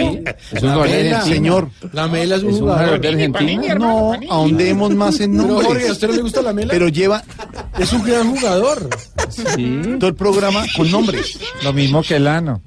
[0.52, 1.22] Es un jugador Mela.
[1.22, 3.00] Señor, La Mela es un Es un jugador.
[3.00, 3.74] de Argentina.
[3.76, 5.90] No, ahondemos más en Pero Jorge, ¿a nombres.
[5.92, 6.70] usted no le gusta la Mela?
[6.72, 7.22] Pero lleva
[7.78, 8.88] es un gran jugador.
[9.28, 11.38] Sí, todo el programa con nombres.
[11.62, 12.60] lo mismo que el ano.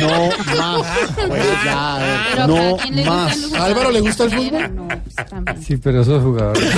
[0.00, 0.28] No
[0.58, 0.86] más.
[1.16, 3.52] Pero a No más.
[3.54, 4.74] ¿A Álvaro le gusta el fútbol?
[4.74, 5.62] No, pues, también.
[5.62, 6.68] Sí, pero esos jugadores.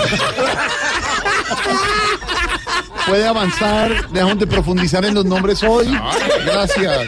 [3.09, 4.11] Puede avanzar.
[4.11, 5.87] Dejamos de profundizar en los nombres hoy.
[6.45, 7.07] Gracias.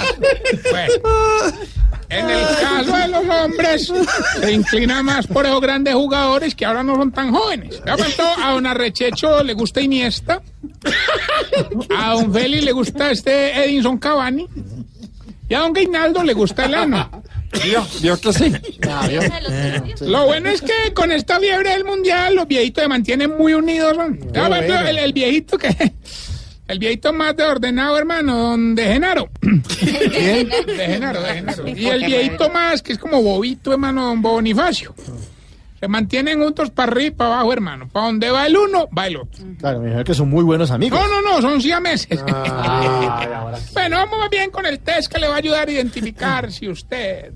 [2.09, 3.93] En el caso de los hombres,
[4.40, 7.81] se inclina más por esos grandes jugadores que ahora no son tan jóvenes.
[8.43, 10.43] A don Arrechecho le gusta Iniesta.
[11.97, 14.48] A don Feli le gusta este Edinson Cavani.
[15.48, 17.22] Y a don Gainaldo le gusta el ano.
[17.64, 17.86] ¿Vio?
[18.01, 18.52] ¿Vio que sí?
[20.02, 23.97] Lo bueno es que con esta fiebre del mundial los viejitos se mantienen muy unidos.
[24.35, 25.93] el, el viejito que...
[26.70, 29.28] El viejito más de ordenado, hermano, don de Genaro.
[29.40, 30.48] ¿Quién?
[30.66, 31.66] De Genaro, de Genaro.
[31.66, 34.94] Y el viejito más, que es como bobito, hermano, don Bonifacio.
[35.81, 37.89] Se mantienen juntos para arriba y para abajo, hermano.
[37.89, 39.43] Para donde va el uno, va el otro.
[39.59, 41.01] Claro, me imagino que son muy buenos amigos.
[41.01, 42.23] No, no, no, son siameses.
[42.28, 46.69] Ah, bueno, vamos bien con el test que le va a ayudar a identificar si
[46.69, 47.32] usted...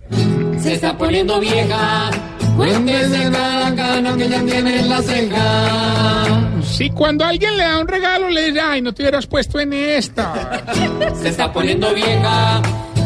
[0.61, 2.11] Se está poniendo vieja.
[2.57, 6.41] Cuéntese cada cana que ya tiene en la ceja.
[6.62, 9.73] Si cuando alguien le da un regalo le dice, ay, no te hubieras puesto en
[9.73, 10.62] esta.
[11.21, 12.61] Se está poniendo vieja.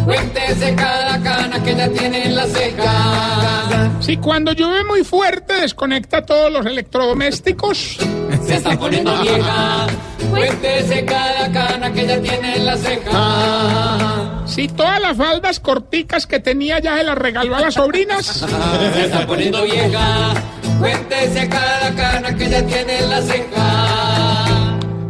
[0.09, 3.91] Cuéntese cada cana que ya tiene en la ceja.
[4.01, 7.99] Si cuando llueve muy fuerte desconecta todos los electrodomésticos.
[8.43, 9.87] Se está poniendo vieja.
[10.31, 14.43] Cuéntese cada cana que ya tiene en la ceja.
[14.47, 18.25] Si todas las faldas corticas que tenía ya se las regaló a las sobrinas.
[18.25, 20.33] Se está poniendo vieja.
[20.79, 24.08] Cuéntese cada cana que ya tiene en la ceja.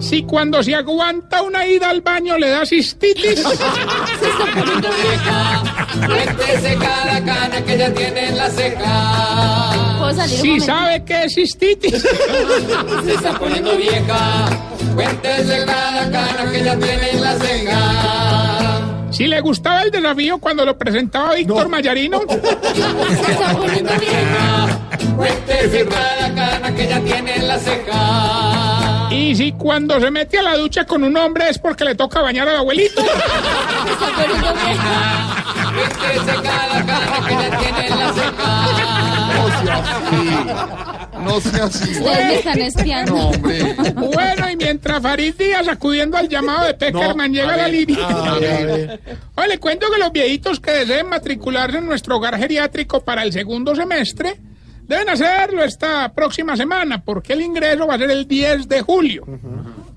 [0.08, 3.40] Si cuando se aguanta una ida al baño le da cistitis.
[4.20, 5.62] Se está poniendo vieja.
[6.06, 9.98] Cuéntese cada cana que ya tiene en la ceja.
[9.98, 12.00] ¿Puedo salir un Si sabe que es cistitis.
[13.04, 14.46] Se está poniendo vieja.
[14.94, 19.10] Cuéntese cada cana que ya tiene en la ceja.
[19.10, 22.20] Si le gustaba el desafío cuando lo presentaba Víctor Mayarino.
[22.28, 24.78] Se está poniendo vieja.
[25.16, 28.77] Cuéntese cada cana que ya tiene en la ceja.
[29.10, 32.20] Y si cuando se mete a la ducha con un hombre es porque le toca
[32.20, 33.02] bañar al abuelito.
[41.24, 41.90] No sea así.
[41.90, 43.14] Ustedes me están espiando.
[43.14, 43.74] No, hombre.
[43.94, 48.06] Bueno, y mientras Farid Díaz, acudiendo al llamado de Peckerman, llega a la línea.
[48.06, 49.00] a ver.
[49.34, 53.32] Oye, le cuento que los viejitos que deseen matricularse en nuestro hogar geriátrico para el
[53.32, 54.40] segundo semestre
[54.88, 59.24] deben hacerlo esta próxima semana, porque el ingreso va a ser el 10 de julio.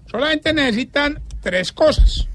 [0.05, 2.27] Solamente necesitan tres cosas: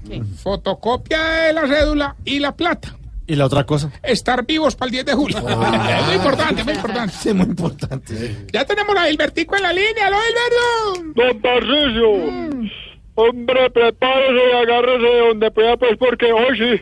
[0.43, 2.97] fotocopia de la cédula y la plata.
[3.29, 3.91] ¿Y la otra cosa?
[4.03, 5.37] Estar vivos para el 10 de julio.
[5.37, 7.13] es muy importante, muy importante.
[7.13, 8.47] Sí, muy importante.
[8.53, 11.21] Ya tenemos a Gilbertico en la línea, ¿lo Gilberto?
[11.21, 12.71] Don Tarcisio,
[13.15, 16.81] hombre, prepárese y agárrese de donde pueda, pues, porque hoy sí.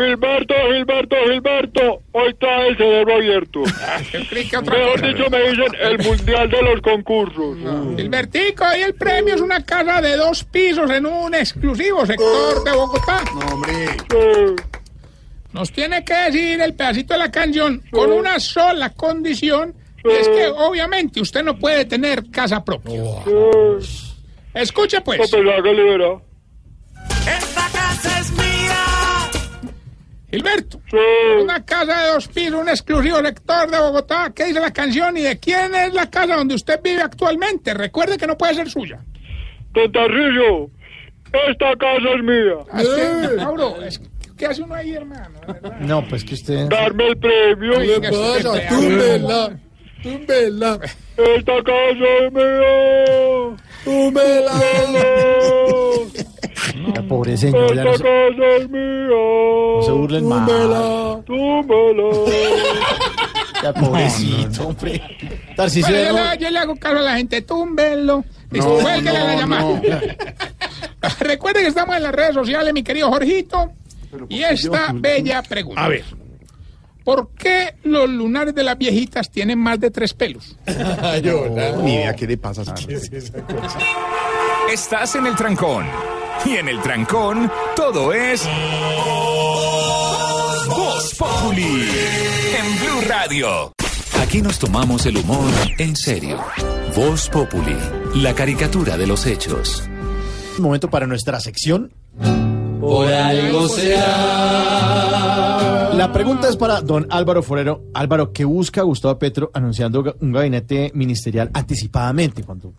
[0.00, 3.60] Gilberto, Gilberto, Gilberto, hoy trae el cerebro abierto.
[4.58, 7.58] Otra Mejor dicho, me dicen el mundial de los concursos.
[7.96, 12.72] Gilbertico, y el premio es una casa de dos pisos en un exclusivo sector de
[12.72, 13.22] Bogotá.
[13.34, 13.74] No, hombre.
[15.52, 19.74] Nos tiene que decir el pedacito de la canción con una sola condición,
[20.04, 23.02] y es que obviamente usted no puede tener casa propia.
[24.54, 25.32] Escuche pues.
[25.32, 26.29] No,
[30.30, 30.80] Gilberto,
[31.42, 34.32] una casa de dos pisos, un exclusivo sector de Bogotá.
[34.34, 37.74] ¿Qué dice la canción y de quién es la casa donde usted vive actualmente?
[37.74, 39.00] Recuerde que no puede ser suya.
[39.72, 40.70] Don Tarcisio,
[41.48, 43.36] esta casa es mía.
[43.44, 44.00] Mauro, es-
[44.36, 45.40] ¿qué hace uno ahí, hermano?
[45.80, 46.66] No, pues que usted...
[46.68, 47.72] Darme el premio.
[47.78, 48.68] ¿Qué le pasa?
[48.68, 49.58] Túmbela,
[50.02, 50.80] túmbela.
[51.16, 53.56] Esta casa es mía.
[53.84, 54.52] Túmbela.
[56.94, 57.66] La pobre señora.
[57.66, 58.28] Esta No se,
[58.58, 60.50] es no se burlen más.
[63.62, 65.02] Ya, pobrecito, hombre.
[65.54, 68.24] Tarcisio, Bueno, yo, le, yo le hago caso a la gente, túmbenlo.
[68.50, 69.82] No, cuélguele la no, llamada.
[71.20, 73.72] Recuerden que estamos en las redes sociales, mi querido Jorgito.
[74.30, 75.84] Y esta bella pregunta.
[75.84, 76.04] A ver.
[77.04, 80.56] ¿Por qué los lunares de las viejitas tienen más de tres pelos?
[81.82, 82.62] Ni idea qué le pasa.
[82.62, 82.74] a
[84.72, 85.84] Estás en el trancón.
[86.46, 88.48] Y en el trancón, todo es.
[90.68, 91.88] Voz Populi.
[92.58, 93.72] En Blue Radio.
[94.20, 96.38] Aquí nos tomamos el humor en serio.
[96.96, 97.76] Voz Populi,
[98.14, 99.88] la caricatura de los hechos.
[100.58, 101.92] momento para nuestra sección.
[102.80, 105.10] Por algo será.
[105.94, 107.82] La pregunta es para don Álvaro Forero.
[107.92, 112.42] Álvaro, ¿qué busca Gustavo Petro anunciando un gabinete ministerial anticipadamente?
[112.42, 112.72] Cuando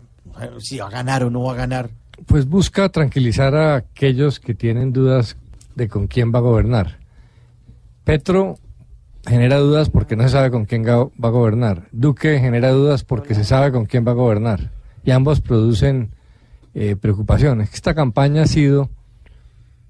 [0.59, 1.91] si va a ganar o no va a ganar.
[2.25, 5.38] Pues busca tranquilizar a aquellos que tienen dudas
[5.75, 6.99] de con quién va a gobernar.
[8.03, 8.57] Petro
[9.25, 11.88] genera dudas porque no se sabe con quién va a gobernar.
[11.91, 14.71] Duque genera dudas porque se sabe con quién va a gobernar.
[15.03, 16.11] Y ambos producen
[16.73, 17.73] eh, preocupaciones.
[17.73, 18.89] Esta campaña ha sido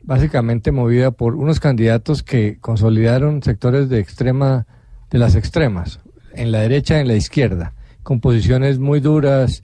[0.04, 4.66] básicamente movida por unos candidatos que consolidaron sectores de extrema,
[5.10, 6.00] de las extremas,
[6.34, 7.74] en la derecha y en la izquierda,
[8.04, 9.64] con posiciones muy duras,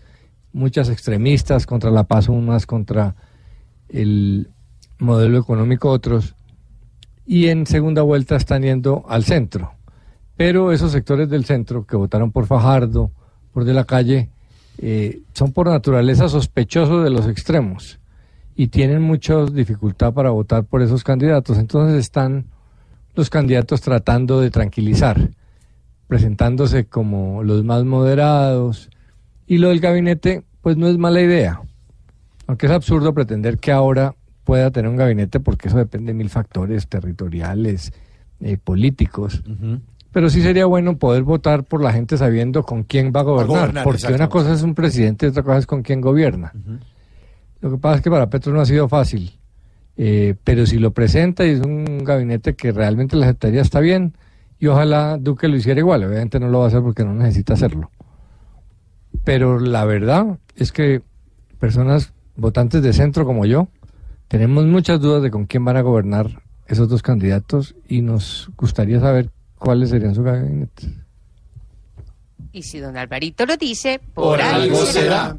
[0.53, 3.15] muchas extremistas contra la paz, unas contra
[3.89, 4.49] el
[4.99, 6.35] modelo económico otros,
[7.25, 9.73] y en segunda vuelta están yendo al centro.
[10.35, 13.11] Pero esos sectores del centro que votaron por Fajardo,
[13.51, 14.29] por de la calle,
[14.77, 17.99] eh, son por naturaleza sospechosos de los extremos
[18.55, 21.57] y tienen mucha dificultad para votar por esos candidatos.
[21.57, 22.45] Entonces están
[23.15, 25.31] los candidatos tratando de tranquilizar,
[26.07, 28.89] presentándose como los más moderados.
[29.47, 31.61] Y lo del gabinete, pues no es mala idea.
[32.45, 34.13] Aunque es absurdo pretender que ahora
[34.43, 37.91] pueda tener un gabinete porque eso depende de mil factores territoriales,
[38.39, 39.43] eh, políticos.
[40.11, 43.57] Pero sí sería bueno poder votar por la gente sabiendo con quién va a gobernar,
[43.59, 46.53] gobernar, porque una cosa es un presidente y otra cosa es con quién gobierna.
[47.61, 49.37] Lo que pasa es que para Petro no ha sido fácil,
[49.97, 54.13] eh, pero si lo presenta y es un gabinete que realmente la secretaría está bien,
[54.59, 57.53] y ojalá Duque lo hiciera igual, obviamente no lo va a hacer porque no necesita
[57.53, 57.91] hacerlo.
[59.23, 61.01] Pero la verdad es que
[61.59, 63.67] personas votantes de centro como yo,
[64.27, 68.99] tenemos muchas dudas de con quién van a gobernar esos dos candidatos y nos gustaría
[68.99, 70.89] saber cuáles serían sus gabinetes.
[72.51, 75.38] Y si don Alvarito lo dice, Por algo será.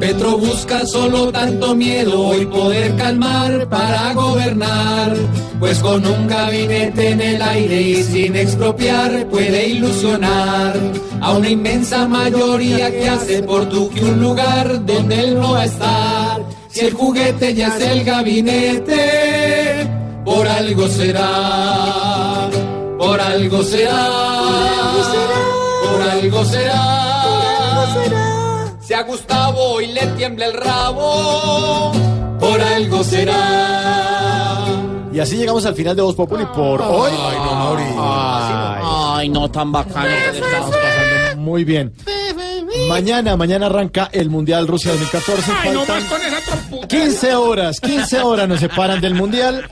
[0.00, 5.14] Petro busca solo tanto miedo y poder calmar para gobernar,
[5.58, 10.74] pues con un gabinete en el aire y sin expropiar puede ilusionar
[11.20, 15.64] a una inmensa mayoría que hace por Duque un lugar donde él no va a
[15.66, 16.40] estar.
[16.70, 19.86] Si el juguete ya es el gabinete,
[20.24, 22.48] por algo será,
[22.98, 24.08] por algo será,
[25.84, 27.09] por algo será.
[29.00, 31.90] A Gustavo hoy le tiembla el rabo,
[32.38, 34.66] por algo será.
[35.12, 37.10] Y así llegamos al final de Voz Populi por hoy.
[37.10, 37.82] Ay, no, Mauri.
[37.98, 38.82] Ay.
[38.84, 41.94] Ay, no, tan bacano que le estamos pasando muy bien.
[42.88, 45.52] Mañana, mañana arranca el Mundial Rusia 2014.
[45.60, 46.88] Ay, no más con esa tromputa.
[46.88, 49.68] 15 horas, 15 horas nos separan del Mundial.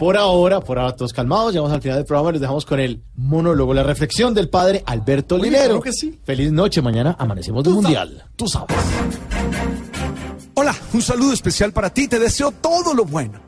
[0.00, 2.80] Por ahora, por ahora todos calmados, llegamos al final del programa y les dejamos con
[2.80, 5.64] el monólogo, la reflexión del padre Alberto Oye, Linero.
[5.64, 6.18] claro que sí.
[6.24, 8.24] Feliz noche, mañana amanecemos del Mundial.
[8.34, 8.74] Tú sabes.
[10.54, 13.42] Hola, un saludo especial para ti, te deseo todo lo bueno.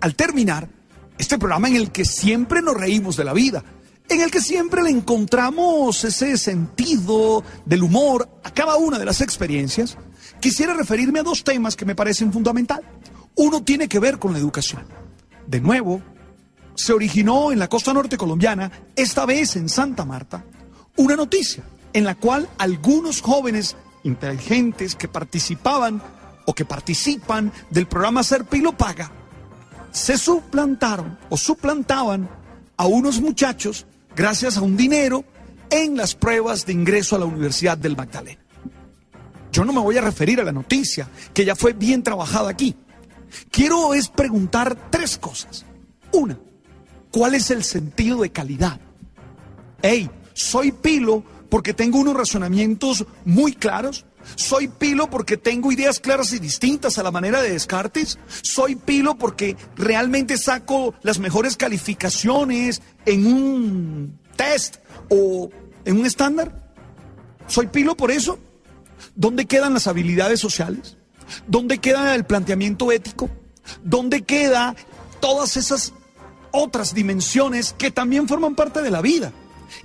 [0.00, 0.66] Al terminar,
[1.18, 3.62] este programa en el que siempre nos reímos de la vida,
[4.08, 9.20] en el que siempre le encontramos ese sentido del humor a cada una de las
[9.20, 9.98] experiencias,
[10.40, 12.80] quisiera referirme a dos temas que me parecen fundamental.
[13.34, 15.01] Uno tiene que ver con la educación.
[15.52, 16.00] De nuevo,
[16.74, 20.42] se originó en la costa norte colombiana, esta vez en Santa Marta,
[20.96, 21.62] una noticia
[21.92, 26.00] en la cual algunos jóvenes inteligentes que participaban
[26.46, 29.12] o que participan del programa Ser Pilo Paga
[29.90, 32.30] se suplantaron o suplantaban
[32.78, 33.84] a unos muchachos
[34.16, 35.22] gracias a un dinero
[35.68, 38.40] en las pruebas de ingreso a la Universidad del Magdalena.
[39.52, 42.74] Yo no me voy a referir a la noticia, que ya fue bien trabajada aquí.
[43.50, 45.64] Quiero es preguntar tres cosas.
[46.12, 46.38] Una,
[47.10, 48.80] ¿cuál es el sentido de calidad?
[49.82, 54.06] Hey, soy pilo porque tengo unos razonamientos muy claros.
[54.36, 58.18] Soy pilo porque tengo ideas claras y distintas a la manera de Descartes.
[58.42, 64.76] Soy pilo porque realmente saco las mejores calificaciones en un test
[65.10, 65.50] o
[65.84, 66.72] en un estándar.
[67.48, 68.38] Soy pilo por eso.
[69.14, 70.96] ¿Dónde quedan las habilidades sociales?
[71.46, 73.30] ¿Dónde queda el planteamiento ético?
[73.82, 74.74] ¿Dónde queda
[75.20, 75.92] todas esas
[76.50, 79.32] otras dimensiones que también forman parte de la vida?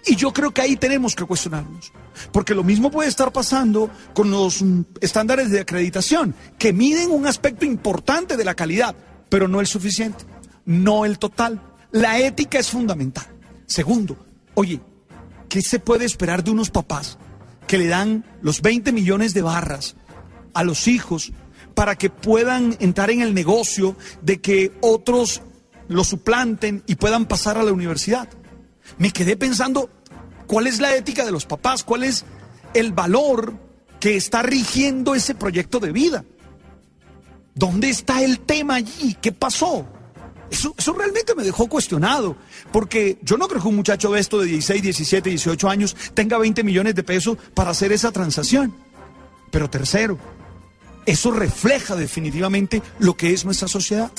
[0.05, 1.91] Y yo creo que ahí tenemos que cuestionarnos.
[2.31, 4.63] Porque lo mismo puede estar pasando con los
[5.01, 8.95] estándares de acreditación, que miden un aspecto importante de la calidad,
[9.29, 10.25] pero no el suficiente,
[10.65, 11.61] no el total.
[11.91, 13.25] La ética es fundamental.
[13.65, 14.17] Segundo,
[14.55, 14.81] oye,
[15.47, 17.17] ¿qué se puede esperar de unos papás
[17.67, 19.95] que le dan los 20 millones de barras
[20.57, 21.31] a los hijos
[21.75, 25.41] para que puedan entrar en el negocio de que otros
[25.87, 28.27] lo suplanten y puedan pasar a la universidad?
[28.97, 29.89] Me quedé pensando,
[30.47, 31.83] ¿cuál es la ética de los papás?
[31.83, 32.25] ¿Cuál es
[32.73, 33.53] el valor
[33.99, 36.25] que está rigiendo ese proyecto de vida?
[37.53, 39.15] ¿Dónde está el tema allí?
[39.21, 39.87] ¿Qué pasó?
[40.49, 42.37] Eso, realmente me dejó cuestionado,
[42.71, 46.37] porque yo no creo que un muchacho de esto de 16, 17, 18 años tenga
[46.37, 48.73] 20 millones de pesos para hacer esa transacción.
[49.51, 50.17] Pero tercero,
[51.07, 54.11] eso refleja definitivamente lo que es nuestra sociedad.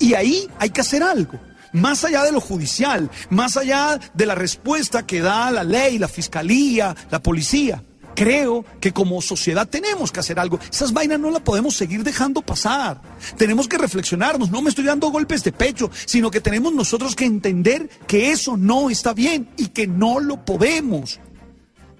[0.00, 1.38] Y ahí hay que hacer algo.
[1.72, 6.08] Más allá de lo judicial, más allá de la respuesta que da la ley, la
[6.08, 7.82] fiscalía, la policía.
[8.16, 10.58] Creo que como sociedad tenemos que hacer algo.
[10.70, 13.00] Esas vainas no las podemos seguir dejando pasar.
[13.36, 14.50] Tenemos que reflexionarnos.
[14.50, 18.56] No me estoy dando golpes de pecho, sino que tenemos nosotros que entender que eso
[18.56, 21.20] no está bien y que no lo podemos.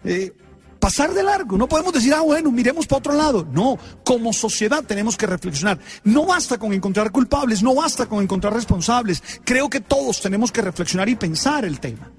[0.05, 0.33] Eh,
[0.85, 1.57] pasar de largo.
[1.57, 3.49] No podemos decir, ah, bueno, miremos para otro lado.
[3.51, 5.79] No, como sociedad tenemos que reflexionar.
[6.05, 9.23] No basta con encontrar culpables, no basta con encontrar responsables.
[9.45, 12.13] Creo que todos tenemos que reflexionar y pensar el tema.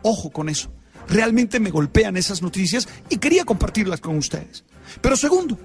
[0.00, 0.72] Ojo con eso.
[1.06, 4.64] Realmente me golpean esas noticias y quería compartirlas con ustedes.
[5.02, 5.58] Pero segundo,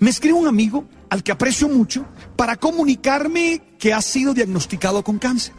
[0.00, 5.20] me escribe un amigo al que aprecio mucho para comunicarme que ha sido diagnosticado con
[5.20, 5.54] cáncer.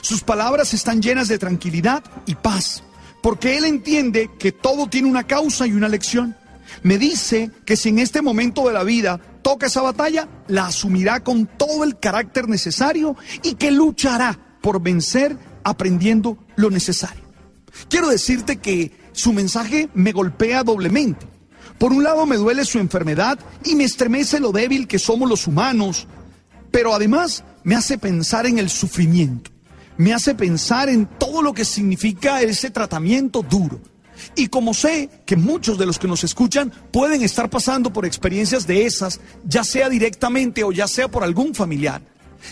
[0.00, 2.82] Sus palabras están llenas de tranquilidad y paz
[3.24, 6.36] porque él entiende que todo tiene una causa y una lección.
[6.82, 11.20] Me dice que si en este momento de la vida toca esa batalla, la asumirá
[11.20, 17.24] con todo el carácter necesario y que luchará por vencer aprendiendo lo necesario.
[17.88, 21.26] Quiero decirte que su mensaje me golpea doblemente.
[21.78, 25.46] Por un lado me duele su enfermedad y me estremece lo débil que somos los
[25.46, 26.06] humanos,
[26.70, 29.53] pero además me hace pensar en el sufrimiento
[29.96, 33.80] me hace pensar en todo lo que significa ese tratamiento duro.
[34.36, 38.66] Y como sé que muchos de los que nos escuchan pueden estar pasando por experiencias
[38.66, 42.02] de esas, ya sea directamente o ya sea por algún familiar,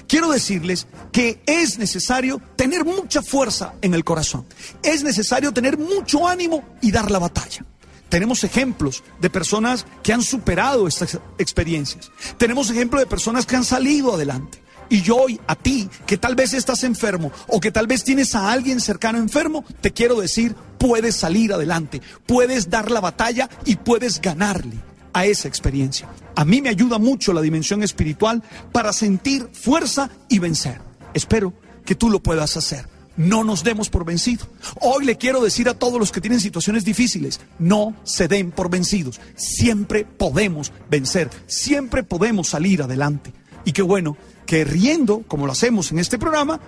[0.07, 4.45] quiero decirles que es necesario tener mucha fuerza en el corazón.
[4.83, 7.65] Es necesario tener mucho ánimo y dar la batalla.
[8.09, 12.11] Tenemos ejemplos de personas que han superado estas experiencias.
[12.37, 14.63] Tenemos ejemplos de personas que han salido adelante.
[14.93, 18.35] Y yo hoy a ti, que tal vez estás enfermo o que tal vez tienes
[18.35, 23.77] a alguien cercano enfermo, te quiero decir, puedes salir adelante, puedes dar la batalla y
[23.77, 24.77] puedes ganarle
[25.15, 26.11] a esa experiencia.
[26.37, 30.83] A mí me ayuda mucho la dimensión espiritual para sentir fuerza y vencer.
[31.15, 31.55] Espero
[31.87, 32.87] que tú lo puedas hacer.
[33.17, 34.47] No nos demos por vencidos.
[34.83, 38.69] Hoy le quiero decir a todos los que tienen situaciones difíciles, no se den por
[38.69, 39.23] vencidos.
[39.37, 43.33] Siempre podemos vencer, siempre podemos salir adelante.
[43.65, 46.61] Y qué bueno que riendo, como lo hacemos en este programa,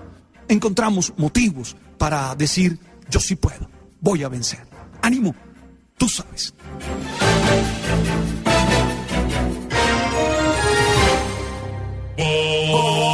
[0.48, 2.78] encontramos motivos para decir
[3.10, 3.68] yo sí puedo,
[4.01, 4.66] voy a vencer.
[5.02, 5.34] Ánimo,
[5.96, 6.55] tú sabes.
[12.16, 13.14] Lunes